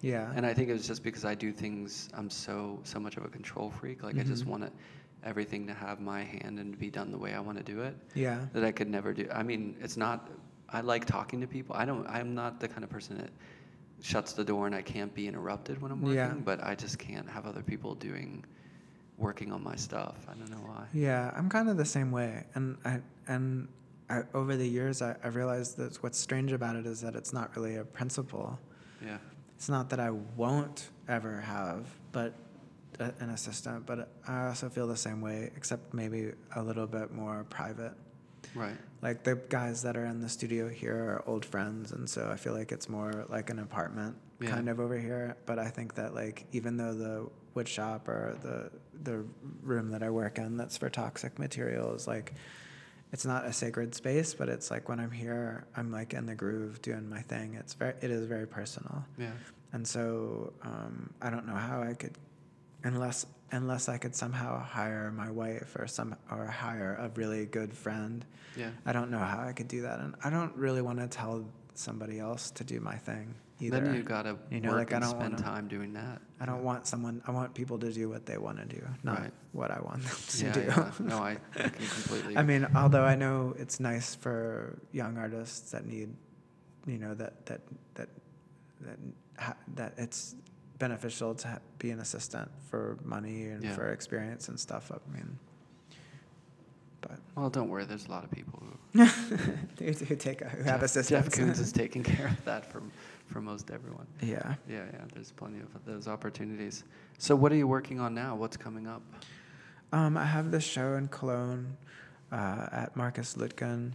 Yeah. 0.00 0.32
and 0.34 0.44
I 0.46 0.52
think 0.54 0.68
it 0.68 0.72
was 0.72 0.86
just 0.86 1.02
because 1.04 1.24
I 1.24 1.34
do 1.34 1.52
things. 1.52 2.08
I'm 2.14 2.30
so 2.30 2.80
so 2.84 2.98
much 2.98 3.16
of 3.16 3.24
a 3.24 3.28
control 3.28 3.70
freak. 3.70 4.02
Like 4.02 4.18
I 4.18 4.22
just 4.24 4.44
Mhm. 4.44 4.48
want 4.48 4.64
it, 4.64 4.72
everything 5.24 5.66
to 5.66 5.74
have 5.74 6.00
my 6.00 6.22
hand 6.22 6.58
and 6.58 6.78
be 6.78 6.90
done 6.90 7.10
the 7.10 7.18
way 7.18 7.34
I 7.34 7.40
want 7.40 7.58
to 7.58 7.64
do 7.64 7.82
it. 7.82 7.96
yeah. 8.14 8.46
That 8.52 8.64
I 8.64 8.72
could 8.72 8.88
never 8.88 9.12
do. 9.12 9.28
I 9.32 9.42
mean, 9.42 9.76
it's 9.80 9.96
not. 9.96 10.30
I 10.72 10.80
like 10.82 11.04
talking 11.04 11.40
to 11.40 11.46
people. 11.46 11.74
I 11.76 11.84
don't. 11.84 12.06
I'm 12.06 12.34
not 12.34 12.60
the 12.60 12.68
kind 12.68 12.84
of 12.84 12.90
person 12.90 13.18
that 13.18 13.30
shuts 14.02 14.32
the 14.32 14.44
door 14.44 14.66
and 14.66 14.74
I 14.74 14.82
can't 14.82 15.14
be 15.14 15.26
interrupted 15.26 15.80
when 15.82 15.90
I'm 15.92 16.00
working. 16.00 16.16
Yeah. 16.16 16.34
But 16.44 16.62
I 16.62 16.74
just 16.74 16.98
can't 16.98 17.28
have 17.28 17.46
other 17.46 17.62
people 17.62 17.94
doing, 17.94 18.44
working 19.18 19.52
on 19.52 19.62
my 19.62 19.76
stuff. 19.76 20.16
I 20.28 20.34
don't 20.34 20.50
know 20.50 20.64
why. 20.64 20.84
Yeah, 20.92 21.32
I'm 21.36 21.48
kind 21.48 21.68
of 21.68 21.76
the 21.76 21.84
same 21.84 22.10
way, 22.10 22.44
and 22.54 22.78
I 22.84 23.00
and 23.28 23.68
I, 24.08 24.22
over 24.34 24.56
the 24.56 24.66
years 24.66 25.02
I, 25.02 25.16
I 25.22 25.28
realized 25.28 25.76
that 25.76 25.96
what's 26.02 26.18
strange 26.18 26.52
about 26.52 26.76
it 26.76 26.86
is 26.86 27.00
that 27.00 27.14
it's 27.14 27.32
not 27.32 27.54
really 27.56 27.76
a 27.76 27.84
principle. 27.84 28.58
Yeah. 29.04 29.18
It's 29.56 29.68
not 29.68 29.90
that 29.90 30.00
I 30.00 30.10
won't 30.10 30.88
ever 31.08 31.40
have, 31.40 31.86
but 32.12 32.32
a, 33.00 33.14
an 33.20 33.30
assistant. 33.30 33.86
But 33.86 34.08
I 34.26 34.46
also 34.48 34.68
feel 34.68 34.86
the 34.86 34.96
same 34.96 35.20
way, 35.20 35.50
except 35.56 35.94
maybe 35.94 36.32
a 36.56 36.62
little 36.62 36.86
bit 36.86 37.12
more 37.12 37.44
private. 37.50 37.92
Right. 38.54 38.76
Like 39.02 39.22
the 39.22 39.36
guys 39.48 39.82
that 39.82 39.96
are 39.96 40.04
in 40.06 40.20
the 40.20 40.28
studio 40.28 40.68
here 40.68 40.94
are 40.96 41.24
old 41.26 41.44
friends, 41.44 41.92
and 41.92 42.08
so 42.08 42.30
I 42.32 42.36
feel 42.36 42.52
like 42.52 42.72
it's 42.72 42.88
more 42.88 43.26
like 43.28 43.50
an 43.50 43.58
apartment 43.60 44.16
Yeah. 44.40 44.50
kind 44.50 44.68
of 44.68 44.80
over 44.80 44.98
here. 44.98 45.36
But 45.46 45.58
I 45.58 45.68
think 45.68 45.94
that 45.94 46.14
like 46.14 46.46
even 46.52 46.76
though 46.76 46.94
the 46.94 47.28
wood 47.54 47.68
shop 47.68 48.08
or 48.08 48.36
the 48.42 48.70
the 49.02 49.24
room 49.62 49.90
that 49.90 50.02
I 50.02 50.10
work 50.10 50.38
in 50.38 50.56
that's 50.56 50.76
for 50.76 50.88
toxic 50.90 51.38
materials, 51.38 52.06
like 52.08 52.34
it's 53.12 53.24
not 53.24 53.44
a 53.44 53.52
sacred 53.52 53.94
space, 53.94 54.34
but 54.34 54.48
it's 54.48 54.70
like 54.70 54.88
when 54.88 55.00
I'm 55.00 55.10
here, 55.10 55.66
I'm 55.76 55.90
like 55.92 56.12
in 56.14 56.26
the 56.26 56.34
groove 56.34 56.80
doing 56.82 57.08
my 57.08 57.22
thing. 57.22 57.54
It's 57.54 57.74
very 57.74 57.94
it 58.00 58.10
is 58.10 58.26
very 58.26 58.46
personal, 58.46 59.04
Yeah. 59.18 59.32
and 59.72 59.86
so 59.86 60.52
um, 60.62 61.10
I 61.22 61.30
don't 61.30 61.46
know 61.46 61.54
how 61.56 61.82
I 61.82 61.94
could 61.94 62.16
unless 62.84 63.26
unless 63.52 63.88
I 63.88 63.98
could 63.98 64.14
somehow 64.14 64.62
hire 64.62 65.10
my 65.10 65.28
wife 65.30 65.74
or 65.76 65.86
some 65.88 66.14
or 66.30 66.46
hire 66.46 66.96
a 67.00 67.08
really 67.18 67.46
good 67.46 67.72
friend. 67.74 68.24
Yeah. 68.56 68.70
I 68.86 68.92
don't 68.92 69.10
know 69.10 69.18
how 69.18 69.40
I 69.40 69.52
could 69.52 69.68
do 69.68 69.82
that, 69.82 69.98
and 70.00 70.14
I 70.24 70.30
don't 70.30 70.54
really 70.56 70.82
want 70.82 70.98
to 71.00 71.08
tell 71.08 71.44
somebody 71.74 72.18
else 72.20 72.50
to 72.52 72.64
do 72.64 72.78
my 72.80 72.96
thing 72.96 73.34
either. 73.60 73.80
Then 73.80 73.94
you 73.94 74.02
gotta 74.02 74.36
You 74.50 74.60
know, 74.60 74.70
work 74.70 74.90
like, 74.90 74.92
I 74.94 74.98
don't 75.00 75.10
spend 75.10 75.32
wanna- 75.34 75.42
time 75.42 75.68
doing 75.68 75.92
that. 75.94 76.20
I 76.40 76.46
don't 76.46 76.62
want 76.62 76.86
someone. 76.86 77.22
I 77.26 77.30
want 77.32 77.54
people 77.54 77.78
to 77.80 77.92
do 77.92 78.08
what 78.08 78.24
they 78.26 78.38
want 78.38 78.58
to 78.58 78.64
do, 78.66 78.82
not 79.02 79.20
Right. 79.20 79.32
what 79.52 79.70
I 79.70 79.80
want 79.80 80.02
them 80.04 80.16
to 80.28 80.46
Yeah, 80.46 80.52
do. 80.52 80.60
yeah. 80.60 80.92
No, 81.00 81.18
I, 81.18 81.36
I 81.56 81.68
can 81.68 81.86
completely. 81.86 82.36
I 82.40 82.42
mean, 82.42 82.66
although 82.74 83.04
I 83.04 83.14
know 83.16 83.54
it's 83.58 83.80
nice 83.80 84.14
for 84.14 84.78
young 84.92 85.18
artists 85.18 85.70
that 85.72 85.84
need, 85.86 86.14
you 86.86 86.98
know, 86.98 87.14
that 87.14 87.46
that 87.46 87.60
that 87.94 88.08
that 88.80 88.98
ha- 89.38 89.56
that 89.74 89.94
it's 89.98 90.34
beneficial 90.80 91.34
to 91.36 91.46
ha- 91.48 91.58
be 91.78 91.90
an 91.92 92.00
assistant 92.00 92.50
for 92.68 92.98
money 93.04 93.44
and 93.46 93.62
Yeah. 93.62 93.74
for 93.76 93.92
experience 93.92 94.48
and 94.48 94.58
stuff. 94.58 94.90
I 94.90 94.98
mean, 95.16 95.38
but 97.00 97.18
well, 97.36 97.48
don't 97.50 97.68
worry. 97.68 97.84
There's 97.84 98.06
a 98.06 98.10
lot 98.10 98.24
of 98.24 98.30
people 98.32 98.60
who. 98.60 99.04
who, 99.04 99.92
who 99.92 100.16
take 100.16 100.42
a, 100.42 100.48
who 100.48 100.64
have 100.64 100.82
assistants. 100.82 101.08
Jeff 101.08 101.28
Koons 101.38 101.60
is 101.60 101.70
taking 101.84 102.02
care 102.02 102.26
of 102.26 102.44
that 102.44 102.66
for 102.70 102.82
for 103.26 103.40
most 103.40 103.70
everyone. 103.70 104.06
yeah. 104.20 104.54
Yeah, 104.68 104.84
yeah. 104.92 105.04
There's 105.14 105.30
plenty 105.30 105.60
of 105.60 105.68
those 105.86 106.08
opportunities. 106.08 106.82
So, 107.18 107.36
what 107.36 107.52
are 107.52 107.56
you 107.56 107.68
working 107.68 108.00
on 108.00 108.12
now? 108.12 108.34
What's 108.34 108.56
coming 108.56 108.88
up? 108.88 109.02
Um, 109.92 110.16
I 110.16 110.24
have 110.24 110.50
this 110.50 110.64
show 110.64 110.94
in 110.94 111.06
Cologne 111.08 111.76
uh, 112.32 112.66
at 112.72 112.96
Markus 112.96 113.34
Lüttgen, 113.36 113.92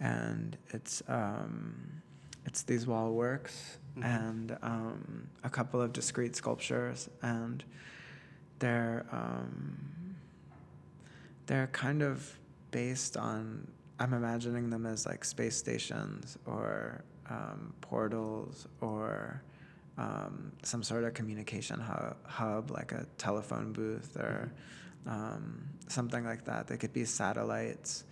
and 0.00 0.56
it's 0.70 1.00
um, 1.06 2.01
it's 2.46 2.62
these 2.62 2.86
wall 2.86 3.12
works 3.12 3.78
Mhm. 3.96 4.04
and 4.04 4.58
um, 4.62 5.28
a 5.44 5.50
couple 5.50 5.80
of 5.82 5.92
discrete 5.92 6.34
sculptures, 6.34 7.08
and 7.22 7.62
they're 8.58 9.04
um, 9.12 10.16
they're 11.46 11.66
kind 11.68 12.02
of 12.02 12.38
based 12.70 13.16
on 13.16 13.66
I'm 13.98 14.14
imagining 14.14 14.70
them 14.70 14.86
as 14.86 15.06
like 15.06 15.24
space 15.24 15.56
stations 15.56 16.38
or 16.46 17.04
um, 17.28 17.74
portals 17.80 18.66
or 18.80 19.42
um, 19.98 20.52
some 20.62 20.82
sort 20.82 21.04
of 21.04 21.14
communication 21.14 21.78
hub, 21.78 22.16
hub, 22.24 22.70
like 22.70 22.92
a 22.92 23.06
telephone 23.18 23.72
booth 23.72 24.16
or 24.16 24.52
um, 25.06 25.68
something 25.88 26.24
like 26.24 26.44
that. 26.46 26.66
They 26.66 26.76
could 26.78 26.92
be 26.92 27.04
satellites 27.04 28.04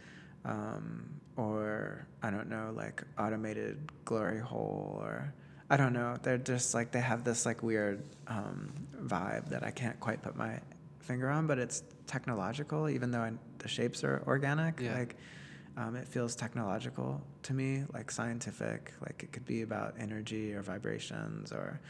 um, 0.44 1.19
or, 1.36 2.06
I 2.22 2.30
don't 2.30 2.48
know, 2.48 2.72
like 2.76 3.02
automated 3.18 3.90
glory 4.04 4.40
hole 4.40 4.98
or. 5.02 5.32
I 5.72 5.76
don't 5.76 5.92
know. 5.92 6.16
They're 6.20 6.36
just 6.36 6.74
like 6.74 6.90
they 6.90 7.00
have 7.00 7.22
this 7.22 7.46
like 7.46 7.62
weird 7.62 8.02
um, 8.26 8.72
vibe 9.00 9.50
that 9.50 9.62
I 9.62 9.70
can't 9.70 9.98
quite 10.00 10.20
put 10.20 10.34
my 10.34 10.58
finger 10.98 11.30
on, 11.30 11.46
but 11.46 11.58
it's 11.58 11.84
technological, 12.08 12.88
even 12.88 13.12
though 13.12 13.20
I, 13.20 13.32
the 13.58 13.68
shapes 13.68 14.02
are 14.02 14.22
organic. 14.26 14.80
Yeah. 14.80 14.98
Like 14.98 15.16
um, 15.76 15.94
it 15.94 16.08
feels 16.08 16.34
technological 16.34 17.22
to 17.44 17.54
me, 17.54 17.84
like 17.94 18.10
scientific. 18.10 18.92
Like 19.00 19.22
it 19.22 19.30
could 19.32 19.46
be 19.46 19.62
about 19.62 19.94
energy 19.96 20.52
or 20.54 20.62
vibrations, 20.62 21.52
or, 21.52 21.80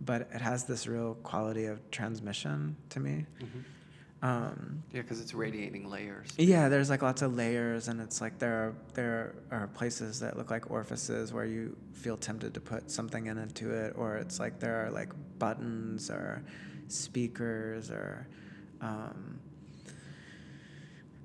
but 0.00 0.22
it 0.34 0.40
has 0.40 0.64
this 0.64 0.86
real 0.86 1.14
quality 1.22 1.66
of 1.66 1.90
transmission 1.90 2.74
to 2.88 3.00
me. 3.00 3.26
Mhm. 3.38 3.64
Um, 4.22 4.82
Yeah, 4.92 5.00
because 5.02 5.20
it's 5.20 5.32
radiating 5.32 5.88
layers. 5.88 6.28
yeah, 6.36 6.68
there's 6.68 6.90
like 6.90 7.00
lots 7.02 7.22
of 7.22 7.34
layers, 7.34 7.88
and 7.88 8.00
it's 8.00 8.20
like 8.20 8.38
there 8.38 8.54
are 8.54 8.74
there 8.94 9.34
are 9.50 9.66
places 9.68 10.20
that 10.20 10.36
look 10.36 10.50
like 10.50 10.70
orifices 10.70 11.32
where 11.32 11.46
you 11.46 11.76
feel 11.94 12.16
tempted 12.18 12.52
to 12.54 12.60
put 12.60 12.90
something 12.90 13.26
in 13.26 13.38
into 13.38 13.70
it, 13.72 13.94
or 13.96 14.16
it's 14.16 14.38
like 14.38 14.60
there 14.60 14.84
are 14.86 14.90
like 14.90 15.10
buttons 15.38 16.10
or 16.10 16.42
speakers 16.88 17.90
or. 17.90 18.26
Um, 18.82 19.38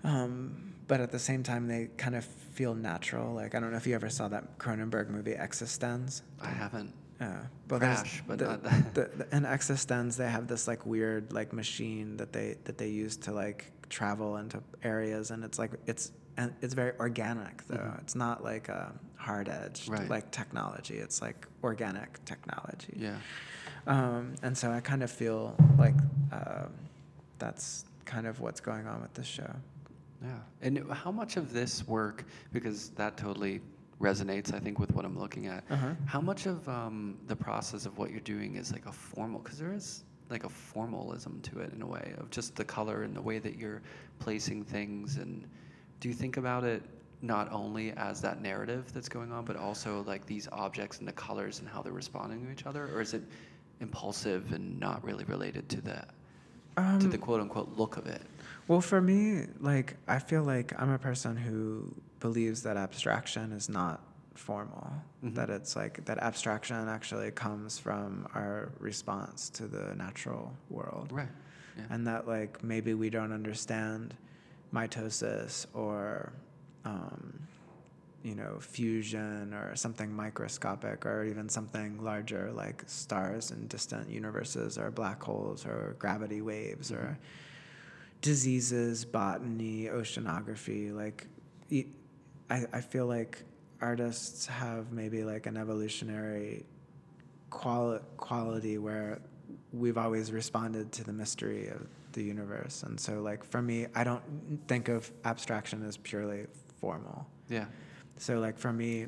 um, 0.03 0.64
but 0.87 1.01
at 1.01 1.11
the 1.11 1.19
same 1.19 1.43
time, 1.43 1.67
they 1.67 1.89
kind 1.97 2.15
of 2.15 2.25
feel 2.25 2.75
natural. 2.75 3.33
Like 3.33 3.55
I 3.55 3.59
don't 3.59 3.71
know 3.71 3.77
if 3.77 3.87
you 3.87 3.95
ever 3.95 4.09
saw 4.09 4.27
that 4.29 4.57
Cronenberg 4.57 5.09
movie 5.09 5.33
Existenz. 5.33 6.21
I 6.41 6.47
haven't. 6.49 6.93
Yeah, 7.19 7.43
but 7.69 7.79
Crash, 7.79 8.21
but 8.27 8.39
the, 8.39 8.45
not 8.45 8.63
that. 8.63 8.93
the, 8.93 9.09
the, 9.23 9.35
in 9.35 9.43
Existenz, 9.43 10.17
they 10.17 10.29
have 10.29 10.47
this 10.47 10.67
like 10.67 10.85
weird 10.85 11.31
like 11.31 11.53
machine 11.53 12.17
that 12.17 12.33
they 12.33 12.57
that 12.65 12.77
they 12.77 12.89
use 12.89 13.15
to 13.17 13.31
like 13.31 13.71
travel 13.89 14.37
into 14.37 14.61
areas, 14.83 15.31
and 15.31 15.43
it's 15.43 15.57
like 15.57 15.71
it's 15.85 16.11
and 16.37 16.53
it's 16.61 16.73
very 16.73 16.91
organic 16.99 17.65
though. 17.67 17.77
Mhm. 17.77 18.01
It's 18.01 18.15
not 18.15 18.43
like 18.43 18.67
a 18.67 18.91
hard 19.15 19.47
edged 19.47 19.87
Right. 19.87 20.09
like 20.09 20.29
technology. 20.31 20.95
It's 20.97 21.21
like 21.21 21.47
organic 21.63 22.23
technology. 22.25 22.93
Yeah. 22.97 23.15
Um, 23.87 24.35
and 24.43 24.57
so 24.57 24.71
I 24.71 24.81
kind 24.81 25.01
of 25.01 25.09
feel 25.11 25.55
like 25.77 25.95
um, 26.33 26.73
that's 27.39 27.85
kind 28.03 28.27
of 28.27 28.39
what's 28.41 28.59
going 28.59 28.87
on 28.87 29.01
with 29.01 29.13
this 29.13 29.25
show. 29.27 29.49
Yeah. 30.25 30.67
And 30.67 30.91
how 30.91 31.11
much 31.11 31.37
of 31.37 31.53
this 31.53 31.87
work, 31.87 32.25
because 32.51 32.89
that 32.91 33.17
totally 33.17 33.61
resonates, 34.01 34.53
I 34.53 34.59
think, 34.59 34.79
with 34.79 34.91
what 34.93 35.05
I'm 35.05 35.17
looking 35.17 35.47
at. 35.47 35.63
Uh-huh. 35.69 35.91
How 36.05 36.21
much 36.21 36.47
of 36.47 36.67
um, 36.67 37.17
the 37.27 37.35
process 37.35 37.85
of 37.85 37.97
what 37.97 38.11
you're 38.11 38.19
doing 38.21 38.55
is 38.55 38.71
like 38.71 38.85
a 38.87 38.91
formal? 38.91 39.39
Because 39.39 39.59
there 39.59 39.73
is 39.73 40.03
like 40.29 40.43
a 40.43 40.49
formalism 40.49 41.39
to 41.41 41.59
it 41.59 41.71
in 41.73 41.81
a 41.81 41.87
way 41.87 42.13
of 42.17 42.29
just 42.31 42.55
the 42.55 42.65
color 42.65 43.03
and 43.03 43.15
the 43.15 43.21
way 43.21 43.39
that 43.39 43.57
you're 43.57 43.81
placing 44.19 44.63
things. 44.63 45.17
And 45.17 45.47
do 45.99 46.09
you 46.09 46.15
think 46.15 46.37
about 46.37 46.63
it 46.63 46.81
not 47.21 47.51
only 47.51 47.91
as 47.91 48.21
that 48.21 48.41
narrative 48.41 48.91
that's 48.93 49.09
going 49.09 49.31
on, 49.31 49.45
but 49.45 49.55
also 49.55 50.03
like 50.05 50.25
these 50.25 50.47
objects 50.51 50.99
and 50.99 51.07
the 51.07 51.13
colors 51.13 51.59
and 51.59 51.67
how 51.67 51.81
they're 51.81 51.93
responding 51.93 52.45
to 52.45 52.51
each 52.51 52.65
other, 52.65 52.89
or 52.93 53.01
is 53.01 53.13
it 53.13 53.23
impulsive 53.79 54.51
and 54.51 54.79
not 54.79 55.03
really 55.03 55.23
related 55.25 55.67
to 55.69 55.81
that 55.81 56.09
to 56.99 57.07
the 57.07 57.15
Um, 57.15 57.21
quote 57.21 57.41
unquote 57.41 57.77
look 57.77 57.97
of 57.97 58.07
it? 58.07 58.21
Well, 58.67 58.81
for 58.81 59.01
me, 59.01 59.45
like 59.59 59.97
I 60.07 60.19
feel 60.19 60.43
like 60.43 60.73
I'm 60.79 60.89
a 60.89 60.97
person 60.97 61.35
who 61.37 61.93
believes 62.19 62.63
that 62.63 62.77
abstraction 62.77 63.51
is 63.51 63.69
not 63.69 64.01
formal. 64.33 64.91
Mhm. 65.23 65.35
That 65.35 65.49
it's 65.49 65.75
like 65.75 66.03
that 66.05 66.17
abstraction 66.19 66.87
actually 66.87 67.31
comes 67.31 67.77
from 67.77 68.27
our 68.33 68.69
response 68.79 69.49
to 69.51 69.67
the 69.67 69.93
natural 69.95 70.53
world. 70.69 71.11
Right. 71.11 71.27
Yeah. 71.77 71.83
And 71.89 72.07
that 72.07 72.27
like 72.27 72.63
maybe 72.63 72.93
we 72.93 73.09
don't 73.09 73.31
understand 73.31 74.15
mitosis 74.73 75.67
or 75.73 76.33
um, 76.85 77.39
you 78.23 78.33
know, 78.35 78.57
fusion 78.59 79.53
or 79.53 79.75
something 79.75 80.11
microscopic 80.11 81.05
or 81.05 81.23
even 81.25 81.47
something 81.49 82.03
larger 82.03 82.51
like 82.51 82.83
stars 82.87 83.51
in 83.51 83.67
distant 83.67 84.09
universes 84.09 84.77
or 84.79 84.89
black 84.89 85.21
holes 85.21 85.65
or 85.65 85.95
gravity 85.99 86.41
waves 86.41 86.91
or 86.91 87.17
Mhm. 87.17 87.17
Diseases, 88.29 89.05
botany, 89.05 89.83
oceanography. 89.85 90.91
Like, 90.91 91.27
I, 92.49 92.65
I 92.73 92.81
feel 92.81 93.05
like 93.05 93.43
artists 93.81 94.47
have 94.47 94.91
maybe 94.91 95.23
like 95.23 95.45
an 95.45 95.57
evolutionary 95.57 96.65
quali- 97.51 97.99
quality 98.17 98.79
where 98.79 99.19
we've 99.71 99.97
always 99.99 100.31
responded 100.31 100.91
to 100.93 101.03
the 101.03 101.13
mystery 101.13 101.67
of 101.67 101.85
the 102.13 102.23
universe. 102.23 102.81
And 102.81 102.99
so, 102.99 103.21
like, 103.21 103.43
for 103.43 103.61
me, 103.61 103.85
I 103.93 104.03
don't 104.03 104.23
think 104.67 104.89
of 104.89 105.11
abstraction 105.23 105.85
as 105.85 105.97
purely 105.97 106.47
formal. 106.81 107.27
Yeah. 107.47 107.65
So 108.17 108.39
like 108.39 108.57
for 108.57 108.73
me, 108.73 109.05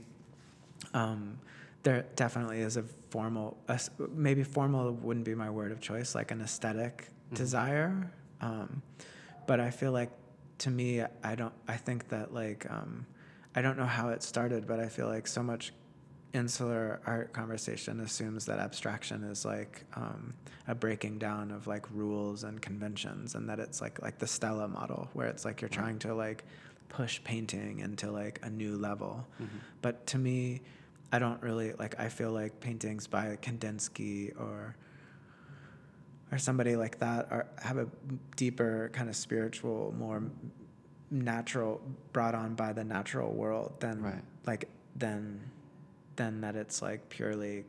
um, 0.93 1.39
there 1.82 2.05
definitely 2.15 2.59
is 2.59 2.78
a 2.78 2.84
formal, 3.09 3.57
maybe 4.13 4.43
formal 4.43 4.91
wouldn't 4.93 5.26
be 5.26 5.34
my 5.34 5.49
word 5.49 5.72
of 5.72 5.80
choice, 5.80 6.13
like 6.13 6.30
an 6.32 6.41
aesthetic 6.41 7.07
Mhm. 7.32 7.36
desire. 7.38 8.11
Um, 8.41 8.81
but 9.45 9.59
I 9.59 9.69
feel 9.69 9.91
like 9.91 10.11
to 10.59 10.69
me, 10.71 11.01
I 11.23 11.35
don't, 11.35 11.53
I 11.67 11.77
think 11.77 12.09
that 12.09 12.33
like, 12.33 12.65
um, 12.69 13.05
I 13.55 13.61
don't 13.61 13.77
know 13.77 13.85
how 13.85 14.09
it 14.09 14.23
started, 14.23 14.67
but 14.67 14.79
I 14.79 14.88
feel 14.89 15.07
like 15.07 15.27
so 15.27 15.41
much 15.43 15.73
insular 16.33 16.99
art 17.05 17.33
conversation 17.33 17.99
assumes 18.01 18.45
that 18.45 18.59
abstraction 18.59 19.23
is 19.23 19.45
like 19.45 19.85
um, 19.95 20.33
a 20.67 20.75
breaking 20.75 21.17
down 21.17 21.51
of 21.51 21.67
like 21.67 21.85
rules 21.91 22.43
and 22.43 22.61
conventions 22.61 23.33
and 23.35 23.47
that 23.49 23.59
it's 23.59 23.81
like 23.81 24.01
like 24.01 24.19
the 24.19 24.27
stella 24.27 24.67
model 24.67 25.09
where 25.13 25.27
it's 25.27 25.45
like 25.45 25.61
you're 25.61 25.69
trying 25.69 25.97
to 25.97 26.13
like 26.13 26.43
push 26.89 27.21
painting 27.23 27.79
into 27.79 28.11
like 28.11 28.39
a 28.43 28.49
new 28.49 28.75
level 28.77 29.25
Mhm. 29.41 29.47
but 29.81 30.05
to 30.07 30.17
me 30.17 30.61
i 31.11 31.17
don't 31.17 31.41
really 31.41 31.71
like 31.73 31.99
i 31.99 32.09
feel 32.09 32.31
like 32.31 32.59
paintings 32.59 33.07
by 33.07 33.38
kandinsky 33.41 34.38
or 34.39 34.75
or 36.32 36.38
somebody 36.38 36.75
like 36.75 36.99
that 36.99 37.28
are 37.32 37.47
have 37.61 37.78
a 37.78 37.88
deeper 38.36 38.89
kind 38.93 39.09
of 39.09 39.15
spiritual 39.15 39.93
more 39.97 40.21
natural 41.09 41.82
brought 42.11 42.36
on 42.36 42.53
by 42.55 42.73
the 42.73 42.84
natural 42.84 43.32
world 43.34 43.73
than 43.80 44.01
Right. 44.01 44.23
like 44.45 44.67
than 44.95 45.39
than 46.17 46.41
that 46.41 46.55
it's 46.55 46.82
like 46.82 47.07
purely 47.09 47.63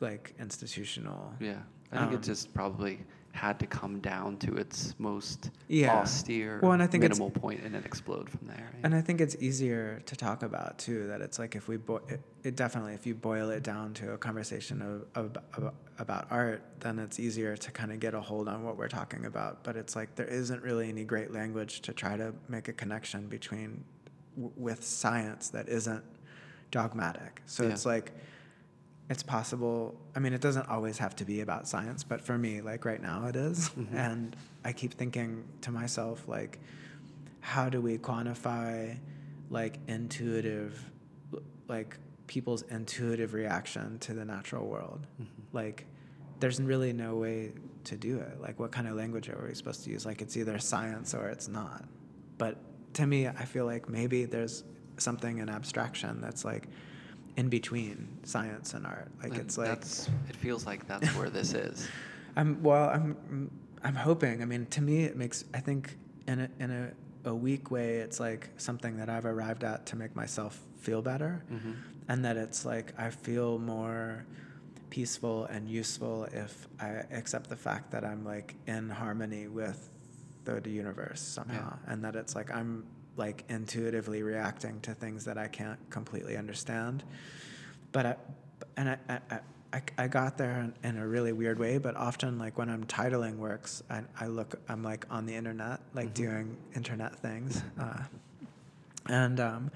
like 0.00 0.34
institutional 0.38 1.32
Yeah, 1.40 1.58
I 1.92 1.98
think 1.98 2.08
Um, 2.10 2.14
it 2.16 2.22
just 2.22 2.52
probably 2.52 2.98
had 3.32 3.58
to 3.58 3.66
come 3.66 3.98
down 4.00 4.36
to 4.36 4.54
its 4.56 4.94
most 4.98 5.50
Yeah. 5.66 5.94
austere, 5.96 6.60
Well, 6.62 6.72
and 6.72 6.82
I 6.82 6.86
think 6.86 7.02
minimal 7.02 7.30
point, 7.30 7.62
and 7.64 7.74
then 7.74 7.82
explode 7.82 8.28
from 8.28 8.46
there. 8.46 8.68
right? 8.74 8.80
And 8.84 8.94
I 8.94 9.00
think 9.00 9.20
it's 9.22 9.34
easier 9.40 10.00
to 10.04 10.14
talk 10.16 10.42
about 10.42 10.78
too. 10.78 11.06
That 11.06 11.22
it's 11.22 11.38
like 11.38 11.56
if 11.56 11.66
we 11.66 11.78
bo- 11.78 12.02
it, 12.08 12.20
it 12.44 12.56
definitely 12.56 12.92
if 12.92 13.06
you 13.06 13.14
boil 13.14 13.48
it 13.50 13.62
down 13.62 13.94
to 13.94 14.12
a 14.12 14.18
conversation 14.18 14.82
of, 14.82 15.06
of, 15.14 15.36
of 15.54 15.72
about 15.98 16.26
art, 16.30 16.62
then 16.80 16.98
it's 16.98 17.18
easier 17.18 17.56
to 17.56 17.70
kind 17.70 17.90
of 17.90 18.00
get 18.00 18.12
a 18.14 18.20
hold 18.20 18.48
on 18.48 18.64
what 18.64 18.76
we're 18.76 18.88
talking 18.88 19.24
about. 19.24 19.64
But 19.64 19.76
it's 19.76 19.96
like 19.96 20.14
there 20.14 20.26
isn't 20.26 20.62
really 20.62 20.90
any 20.90 21.04
great 21.04 21.32
language 21.32 21.80
to 21.82 21.92
try 21.94 22.16
to 22.18 22.34
make 22.48 22.68
a 22.68 22.72
connection 22.74 23.28
between 23.28 23.82
w- 24.36 24.52
with 24.56 24.84
science 24.84 25.48
that 25.50 25.68
isn't 25.70 26.04
dogmatic. 26.70 27.40
So 27.46 27.62
Yeah. 27.64 27.70
it's 27.70 27.86
like 27.86 28.12
it's 29.12 29.22
possible. 29.22 29.94
I 30.16 30.18
mean, 30.18 30.32
it 30.32 30.40
doesn't 30.40 30.68
always 30.68 30.98
have 30.98 31.14
to 31.16 31.24
be 31.24 31.40
about 31.40 31.68
science, 31.68 32.02
but 32.02 32.20
for 32.20 32.36
me, 32.36 32.60
like 32.60 32.84
right 32.84 33.00
now, 33.00 33.26
it 33.26 33.36
is. 33.36 33.68
Mhm. 33.70 33.94
And 33.94 34.36
I 34.64 34.72
keep 34.72 34.94
thinking 34.94 35.44
to 35.60 35.70
myself, 35.70 36.26
like, 36.26 36.58
how 37.40 37.68
do 37.68 37.80
we 37.80 37.98
quantify 37.98 38.98
like 39.50 39.78
intuitive 39.88 40.90
like 41.68 41.98
people's 42.26 42.62
intuitive 42.62 43.34
reaction 43.34 43.98
to 43.98 44.14
the 44.14 44.24
natural 44.24 44.66
world 44.66 45.06
Mhm. 45.20 45.26
like 45.52 45.86
there's 46.40 46.60
really 46.62 46.92
no 46.92 47.16
way 47.16 47.52
to 47.84 47.96
do 47.96 48.18
it 48.18 48.40
like 48.40 48.58
what 48.60 48.70
kind 48.72 48.86
of 48.88 48.94
language 48.96 49.28
are 49.28 49.44
we 49.46 49.54
supposed 49.54 49.82
to 49.84 49.90
use 49.90 50.06
like 50.06 50.22
it's 50.22 50.36
either 50.36 50.58
science 50.58 51.14
or 51.14 51.28
it's 51.28 51.48
not 51.48 51.84
but 52.38 52.56
to 52.94 53.06
me 53.06 53.26
i 53.26 53.44
feel 53.44 53.66
like 53.66 53.88
maybe 53.88 54.24
there's 54.24 54.62
something 54.96 55.38
in 55.38 55.48
abstraction 55.50 56.20
that's 56.20 56.44
like 56.44 56.68
in 57.36 57.48
between 57.48 58.18
science 58.24 58.74
and 58.74 58.86
art 58.86 59.10
like 59.22 59.36
it's 59.36 59.56
like 59.56 59.68
that's, 59.68 60.08
it 60.28 60.36
feels 60.36 60.66
like 60.66 60.86
that's 60.86 61.08
where 61.16 61.30
this 61.30 61.54
is. 61.68 61.88
I'm 62.36 62.62
well. 62.62 62.88
I'm 62.88 63.50
I'm 63.84 63.94
hoping. 63.94 64.42
I 64.42 64.44
mean, 64.46 64.66
to 64.66 64.80
me, 64.80 65.04
it 65.04 65.16
makes. 65.16 65.44
I 65.54 65.60
think 65.60 65.96
in 66.28 66.40
a 66.40 66.48
in 66.60 66.70
a, 66.70 67.28
a 67.30 67.34
weak 67.34 67.70
way, 67.70 67.96
it's 67.96 68.18
like 68.20 68.50
something 68.56 68.96
that 68.98 69.08
I've 69.10 69.26
arrived 69.26 69.64
at 69.64 69.86
to 69.86 69.96
make 69.96 70.14
myself 70.16 70.60
feel 70.78 71.02
better, 71.02 71.42
Mhm. 71.52 71.74
and 72.08 72.24
that 72.24 72.36
it's 72.36 72.64
like 72.64 72.94
I 72.98 73.10
feel 73.10 73.58
more 73.58 74.24
peaceful 74.90 75.44
and 75.46 75.68
useful 75.68 76.24
if 76.32 76.68
I 76.80 77.04
accept 77.10 77.48
the 77.48 77.56
fact 77.56 77.90
that 77.92 78.04
I'm 78.04 78.24
like 78.24 78.54
in 78.66 78.88
harmony 78.90 79.48
with 79.48 79.88
the, 80.44 80.60
the 80.60 80.70
universe 80.70 81.20
somehow, 81.20 81.78
and 81.86 82.04
that 82.04 82.14
it's 82.16 82.34
like 82.34 82.50
I'm 82.50 82.84
like 83.16 83.44
intuitively 83.48 84.22
reacting 84.22 84.80
to 84.80 84.94
things 84.94 85.24
that 85.24 85.36
I 85.38 85.48
can't 85.48 85.78
completely 85.90 86.36
understand. 86.36 87.04
But 87.92 88.06
I, 88.06 88.16
and 88.76 88.88
I, 88.90 88.98
I, 89.08 89.40
I, 89.74 89.82
I 89.98 90.08
got 90.08 90.38
there 90.38 90.60
in, 90.60 90.74
in 90.88 90.98
a 90.98 91.06
really 91.06 91.32
weird 91.32 91.58
way. 91.58 91.78
But 91.78 91.96
often, 91.96 92.38
like 92.38 92.58
when 92.58 92.68
I'm 92.70 92.84
titling 92.84 93.36
works, 93.36 93.82
I, 93.90 94.02
I 94.18 94.26
look, 94.26 94.60
I'm 94.68 94.82
like 94.82 95.06
on 95.10 95.26
the 95.26 95.34
internet, 95.34 95.80
like 95.94 96.08
Mhm. 96.10 96.14
doing 96.14 96.56
internet 96.74 97.14
things, 97.16 97.62
uh, 97.78 98.02
and 99.08 99.40
um, 99.40 99.70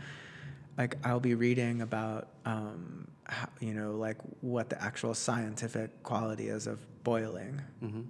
like 0.79 0.97
I'll 1.05 1.21
be 1.21 1.35
reading 1.35 1.83
about, 1.83 2.29
um, 2.45 3.09
how, 3.25 3.49
you 3.61 3.75
know, 3.75 3.97
like 3.97 4.19
what 4.41 4.71
the 4.71 4.81
actual 4.83 5.13
scientific 5.15 6.03
quality 6.03 6.49
is 6.49 6.67
of 6.67 6.79
boiling. 7.03 7.61
Mm-hmm. 7.83 8.03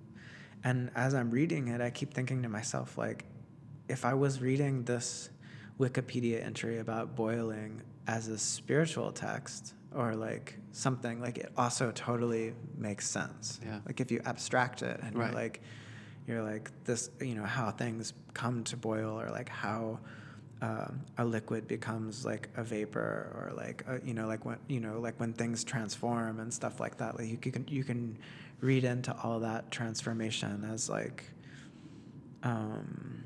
And 0.64 0.90
as 0.94 1.14
I'm 1.14 1.30
reading 1.30 1.68
it, 1.68 1.80
I 1.80 1.90
keep 1.90 2.12
thinking 2.12 2.42
to 2.42 2.48
myself, 2.48 2.98
like, 2.98 3.24
if 3.88 4.04
I 4.04 4.14
was 4.14 4.40
reading 4.40 4.84
this 4.84 5.30
Wikipedia 5.78 6.44
entry 6.44 6.78
about 6.78 7.14
boiling 7.16 7.82
as 8.06 8.28
a 8.28 8.38
spiritual 8.38 9.12
text 9.12 9.74
or 9.94 10.14
like 10.14 10.56
something, 10.72 11.20
like 11.20 11.38
it 11.38 11.52
also 11.56 11.90
totally 11.92 12.54
makes 12.76 13.08
sense. 13.08 13.60
Yeah. 13.64 13.80
Like 13.86 14.00
if 14.00 14.10
you 14.10 14.20
abstract 14.24 14.82
it 14.82 15.00
and 15.02 15.16
Right. 15.16 15.26
you're 15.26 15.34
like, 15.34 15.60
you're 16.26 16.42
like 16.42 16.70
this, 16.84 17.10
you 17.20 17.34
know, 17.34 17.44
how 17.44 17.70
things 17.70 18.12
come 18.34 18.64
to 18.64 18.76
boil 18.76 19.20
or 19.20 19.30
like 19.30 19.48
how 19.48 19.98
um, 20.62 21.00
a 21.18 21.24
liquid 21.24 21.68
becomes 21.68 22.24
like 22.24 22.48
a 22.56 22.64
vapor 22.64 22.98
or 23.34 23.52
like 23.56 23.84
a, 23.86 24.00
you 24.06 24.14
know 24.14 24.26
like 24.26 24.46
when 24.46 24.56
you 24.68 24.80
know 24.80 24.98
like 25.00 25.20
when 25.20 25.34
things 25.34 25.62
transform 25.62 26.40
and 26.40 26.52
stuff 26.52 26.80
like 26.80 26.96
that 26.96 27.18
like 27.18 27.28
you 27.28 27.52
can 27.52 27.66
you 27.68 27.84
can 27.84 28.16
read 28.62 28.82
into 28.84 29.14
all 29.22 29.38
that 29.40 29.70
transformation 29.70 30.66
as 30.72 30.88
like 30.88 31.24
um 32.42 33.24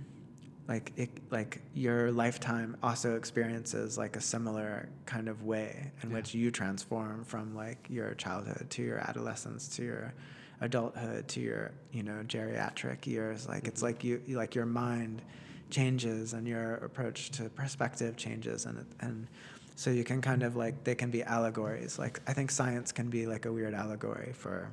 like 0.71 0.93
it 0.97 1.11
like 1.33 1.61
your 1.75 2.13
lifetime 2.13 2.77
also 2.83 3.17
experiences 3.17 3.99
like 3.99 4.15
a 4.17 4.21
similar 4.21 4.89
kind 5.05 5.29
of 5.29 5.43
way 5.43 5.91
in 6.03 6.09
Yeah. 6.11 6.17
which 6.17 6.33
you 6.33 6.51
transform 6.53 7.25
from 7.25 7.57
like 7.57 7.81
your 7.91 8.15
childhood 8.15 8.71
to 8.71 8.83
your 8.83 8.99
adolescence 8.99 9.69
to 9.77 9.83
your 9.83 10.15
adulthood 10.61 11.27
to 11.27 11.41
your 11.41 11.73
you 11.93 12.05
know 12.05 12.23
geriatric 12.27 13.05
years 13.07 13.49
like 13.49 13.67
it's 13.67 13.81
Mhm. 13.81 13.89
like 13.89 14.05
you 14.05 14.23
you- 14.27 14.37
like 14.37 14.55
your 14.55 14.67
mind 14.67 15.23
changes 15.71 16.35
and 16.35 16.47
your 16.47 16.75
approach 16.89 17.31
to 17.33 17.49
perspective 17.51 18.17
changes 18.17 18.65
and 18.67 18.79
it- 18.79 18.87
and 19.01 19.27
so 19.75 19.91
you 19.91 20.05
can 20.05 20.21
kind 20.21 20.43
of 20.45 20.55
like 20.55 20.85
they 20.85 20.95
can 20.95 21.11
be 21.11 21.23
allegories 21.25 21.99
like 21.99 22.21
i 22.29 22.33
think 22.33 22.49
science 22.51 22.93
can 22.93 23.09
be 23.11 23.27
like 23.27 23.45
a 23.47 23.53
weird 23.53 23.75
allegory 23.75 24.33
for 24.35 24.71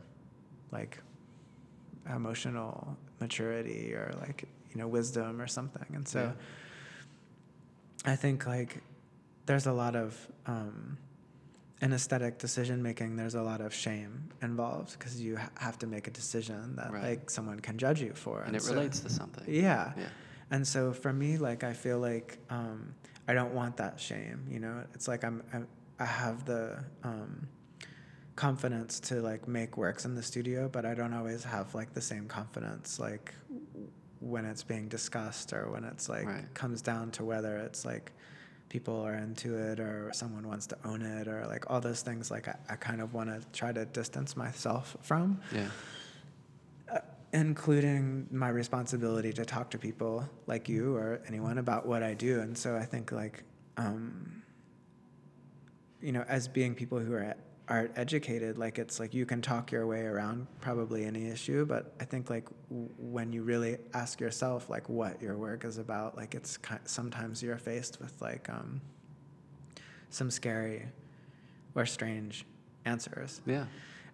like 0.71 0.99
emotional 2.13 2.97
maturity 3.19 3.93
or 3.93 4.13
like 4.21 4.47
you 4.77 4.83
know 4.83 4.87
wisdom 4.87 5.41
or 5.41 5.47
something 5.47 5.87
and 5.95 6.07
so 6.07 6.31
i 8.05 8.15
think 8.15 8.45
like 8.45 8.83
there's 9.47 9.65
a 9.65 9.71
lot 9.73 9.95
of 9.95 10.15
um 10.45 10.97
in 11.81 11.93
aesthetic 11.93 12.37
decision 12.37 12.81
making 12.83 13.15
there's 13.15 13.35
a 13.35 13.41
lot 13.41 13.59
of 13.61 13.73
shame 13.73 14.29
involved 14.43 14.91
because 14.97 15.19
you 15.21 15.35
ha- 15.37 15.49
have 15.57 15.77
to 15.79 15.87
make 15.87 16.07
a 16.07 16.11
decision 16.11 16.75
that 16.75 16.91
Right. 16.91 17.03
like 17.09 17.29
someone 17.29 17.59
can 17.59 17.77
judge 17.77 18.01
you 18.01 18.13
for 18.13 18.41
And 18.41 18.55
it 18.55 18.61
so- 18.61 18.73
relates 18.73 18.99
to 19.01 19.09
something. 19.09 19.45
yeah 19.47 19.93
Yeah. 19.97 20.09
and 20.51 20.67
so 20.67 20.93
for 20.93 21.11
me, 21.13 21.37
like 21.37 21.63
I 21.63 21.73
feel 21.73 21.99
like 21.99 22.37
um, 22.49 22.93
I 23.27 23.33
don't 23.33 23.53
want 23.53 23.77
that 23.77 23.99
shame. 23.99 24.39
You 24.49 24.59
know, 24.63 24.75
it's 24.95 25.07
like 25.11 25.23
I'm, 25.27 25.43
I'm 25.53 25.67
I 25.99 26.05
have 26.05 26.45
the 26.45 26.63
um, 27.03 27.47
confidence 28.35 28.99
to 29.09 29.15
like 29.21 29.47
make 29.47 29.77
works 29.77 30.05
in 30.05 30.15
the 30.15 30.23
studio, 30.23 30.69
but 30.69 30.83
I 30.85 30.93
don't 30.99 31.13
always 31.13 31.43
have 31.43 31.75
like 31.75 31.93
the 31.93 32.01
same 32.01 32.27
confidence 32.27 32.99
like 32.99 33.33
when 34.19 34.45
it's 34.45 34.63
being 34.63 34.87
discussed 34.87 35.53
or 35.53 35.69
when 35.71 35.83
it's 35.83 36.09
like 36.09 36.25
Right. 36.25 36.53
comes 36.53 36.81
down 36.81 37.11
to 37.11 37.23
whether 37.25 37.57
it's 37.57 37.85
like 37.85 38.11
people 38.69 38.99
are 39.01 39.13
into 39.15 39.55
it 39.55 39.79
or 39.79 40.11
someone 40.13 40.47
wants 40.47 40.67
to 40.67 40.77
own 40.83 41.01
it 41.01 41.27
or 41.27 41.45
like 41.47 41.69
all 41.69 41.79
those 41.79 42.01
things 42.01 42.29
like 42.29 42.47
I, 42.47 42.55
I 42.69 42.75
kind 42.75 42.99
of 43.01 43.13
want 43.13 43.29
to 43.29 43.47
try 43.57 43.71
to 43.71 43.85
distance 43.85 44.35
myself 44.35 44.97
from 45.01 45.39
Yeah. 45.53 45.69
uh, 46.93 46.99
including 47.31 48.27
my 48.31 48.49
responsibility 48.49 49.31
to 49.33 49.45
talk 49.45 49.69
to 49.71 49.77
people 49.77 50.27
like 50.47 50.67
you 50.67 50.95
or 50.95 51.21
anyone 51.27 51.57
about 51.59 51.85
what 51.85 52.03
I 52.03 52.13
do. 52.13 52.39
And 52.41 52.57
so 52.57 52.75
I 52.75 52.85
think 52.85 53.11
like, 53.11 53.43
um, 53.77 54.41
you 56.01 56.11
know, 56.11 56.23
as 56.27 56.47
being 56.47 56.75
people 56.75 56.99
who 56.99 57.13
are 57.13 57.35
art 57.69 57.91
educated, 57.95 58.57
like 58.57 58.79
it's 58.79 58.99
like 58.99 59.13
you 59.13 59.25
can 59.25 59.41
talk 59.41 59.71
your 59.71 59.85
way 59.85 60.01
around 60.01 60.47
probably 60.61 61.05
any 61.05 61.27
issue, 61.27 61.65
but 61.65 61.93
I 61.99 62.05
think 62.05 62.29
like 62.29 62.45
w- 62.69 62.89
when 62.97 63.33
you 63.33 63.43
really 63.43 63.77
ask 63.93 64.21
yourself 64.21 64.69
like 64.69 64.87
what 64.87 65.21
your 65.21 65.37
work 65.37 65.65
is 65.65 65.77
about, 65.77 66.15
like 66.15 66.33
it's 66.33 66.57
sometimes 66.85 67.43
you're 67.43 67.57
faced 67.57 67.99
with 67.99 68.21
like 68.21 68.49
um, 68.49 68.81
some 70.09 70.31
scary 70.31 70.85
or 71.75 71.85
strange 71.85 72.45
answers. 72.85 73.41
Yeah. 73.45 73.65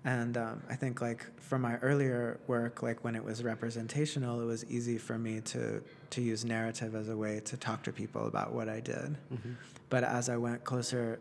And 0.05 0.35
um, 0.35 0.63
I 0.69 0.75
think 0.75 0.99
like 0.99 1.25
for 1.39 1.57
my 1.57 1.77
earlier 1.77 2.39
work, 2.47 2.83
like 2.83 3.03
when 3.03 3.15
it 3.15 3.23
was 3.23 3.43
representational, 3.43 4.41
it 4.41 4.45
was 4.45 4.65
easy 4.65 4.97
for 4.97 5.17
me 5.17 5.41
to 5.41 5.81
to 6.09 6.21
use 6.21 6.43
narrative 6.43 6.93
as 6.95 7.07
a 7.07 7.15
way 7.15 7.39
to 7.45 7.55
talk 7.55 7.83
to 7.83 7.91
people 7.91 8.27
about 8.27 8.51
what 8.53 8.67
I 8.67 8.79
did. 8.79 9.17
Mm-hmm. 9.33 9.53
But 9.89 10.03
as 10.03 10.27
I 10.27 10.37
went 10.37 10.63
closer 10.63 11.19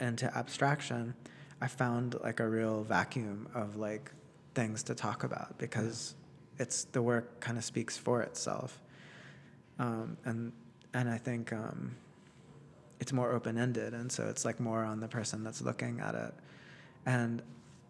into 0.00 0.34
abstraction, 0.36 1.14
I 1.60 1.68
found 1.68 2.16
like 2.22 2.40
a 2.40 2.48
real 2.48 2.82
vacuum 2.84 3.48
of 3.54 3.76
like 3.76 4.10
things 4.54 4.82
to 4.84 4.94
talk 4.94 5.24
about 5.24 5.58
because 5.58 6.14
it's 6.58 6.84
the 6.84 7.02
work 7.02 7.40
kind 7.40 7.58
of 7.58 7.64
speaks 7.64 7.96
for 7.96 8.22
itself. 8.22 8.80
Um, 9.78 10.16
and 10.24 10.52
and 10.94 11.08
I 11.08 11.18
think 11.18 11.52
um, 11.52 11.96
it's 13.00 13.12
more 13.12 13.32
open 13.32 13.58
ended, 13.58 13.92
and 13.92 14.10
so 14.10 14.24
it's 14.24 14.44
like 14.44 14.60
more 14.60 14.84
on 14.84 15.00
the 15.00 15.08
person 15.08 15.44
that's 15.44 15.60
looking 15.62 16.00
at 16.00 16.14
it. 16.14 16.34
And 17.04 17.42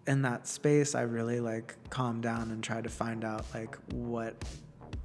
in 0.06 0.22
that 0.22 0.46
space, 0.46 0.94
I 0.94 1.02
really 1.02 1.40
like 1.40 1.74
calm 1.90 2.20
down 2.20 2.50
and 2.50 2.62
try 2.62 2.80
to 2.80 2.88
find 2.88 3.24
out 3.24 3.44
like 3.54 3.76
what 3.92 4.34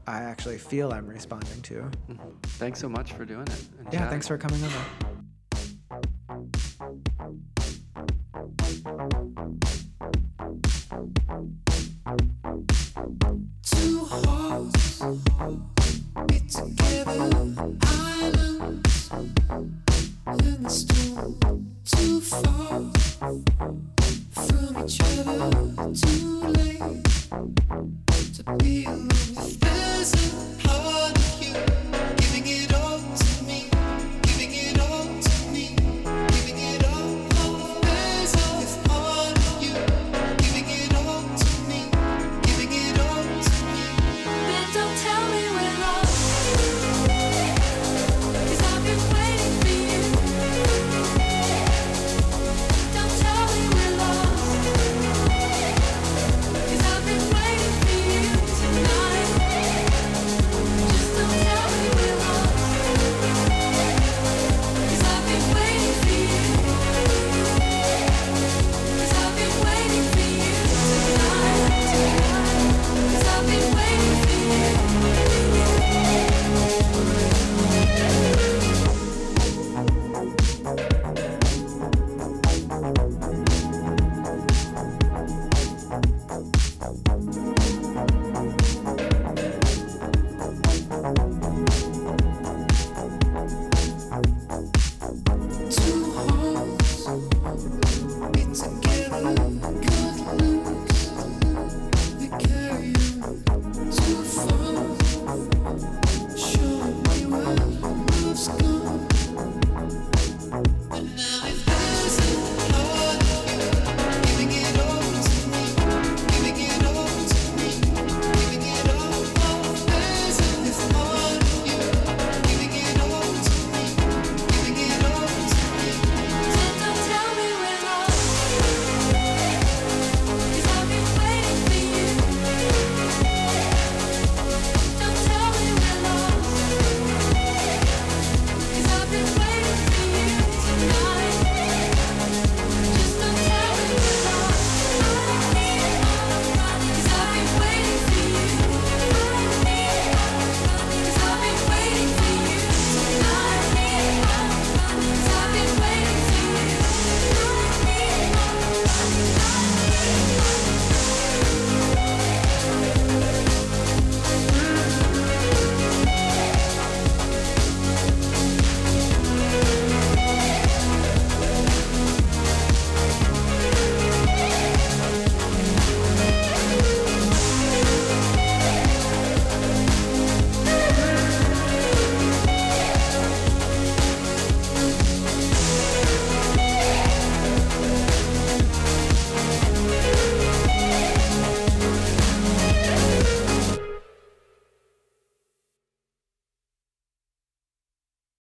I 0.08 0.20
actually 0.20 0.58
feel 0.58 0.92
I'm 0.92 1.08
responding 1.08 1.62
to. 1.64 1.74
Mm-hmm. 1.74 2.30
Thanks 2.44 2.80
so 2.80 2.90
much 2.90 3.14
for 3.14 3.26
doing 3.26 3.48
it. 3.48 3.66
Yeah, 3.86 3.92
chatting. 3.92 4.10
thanks 4.10 4.28
for 4.28 4.38
coming 4.38 4.64
over. 4.64 5.11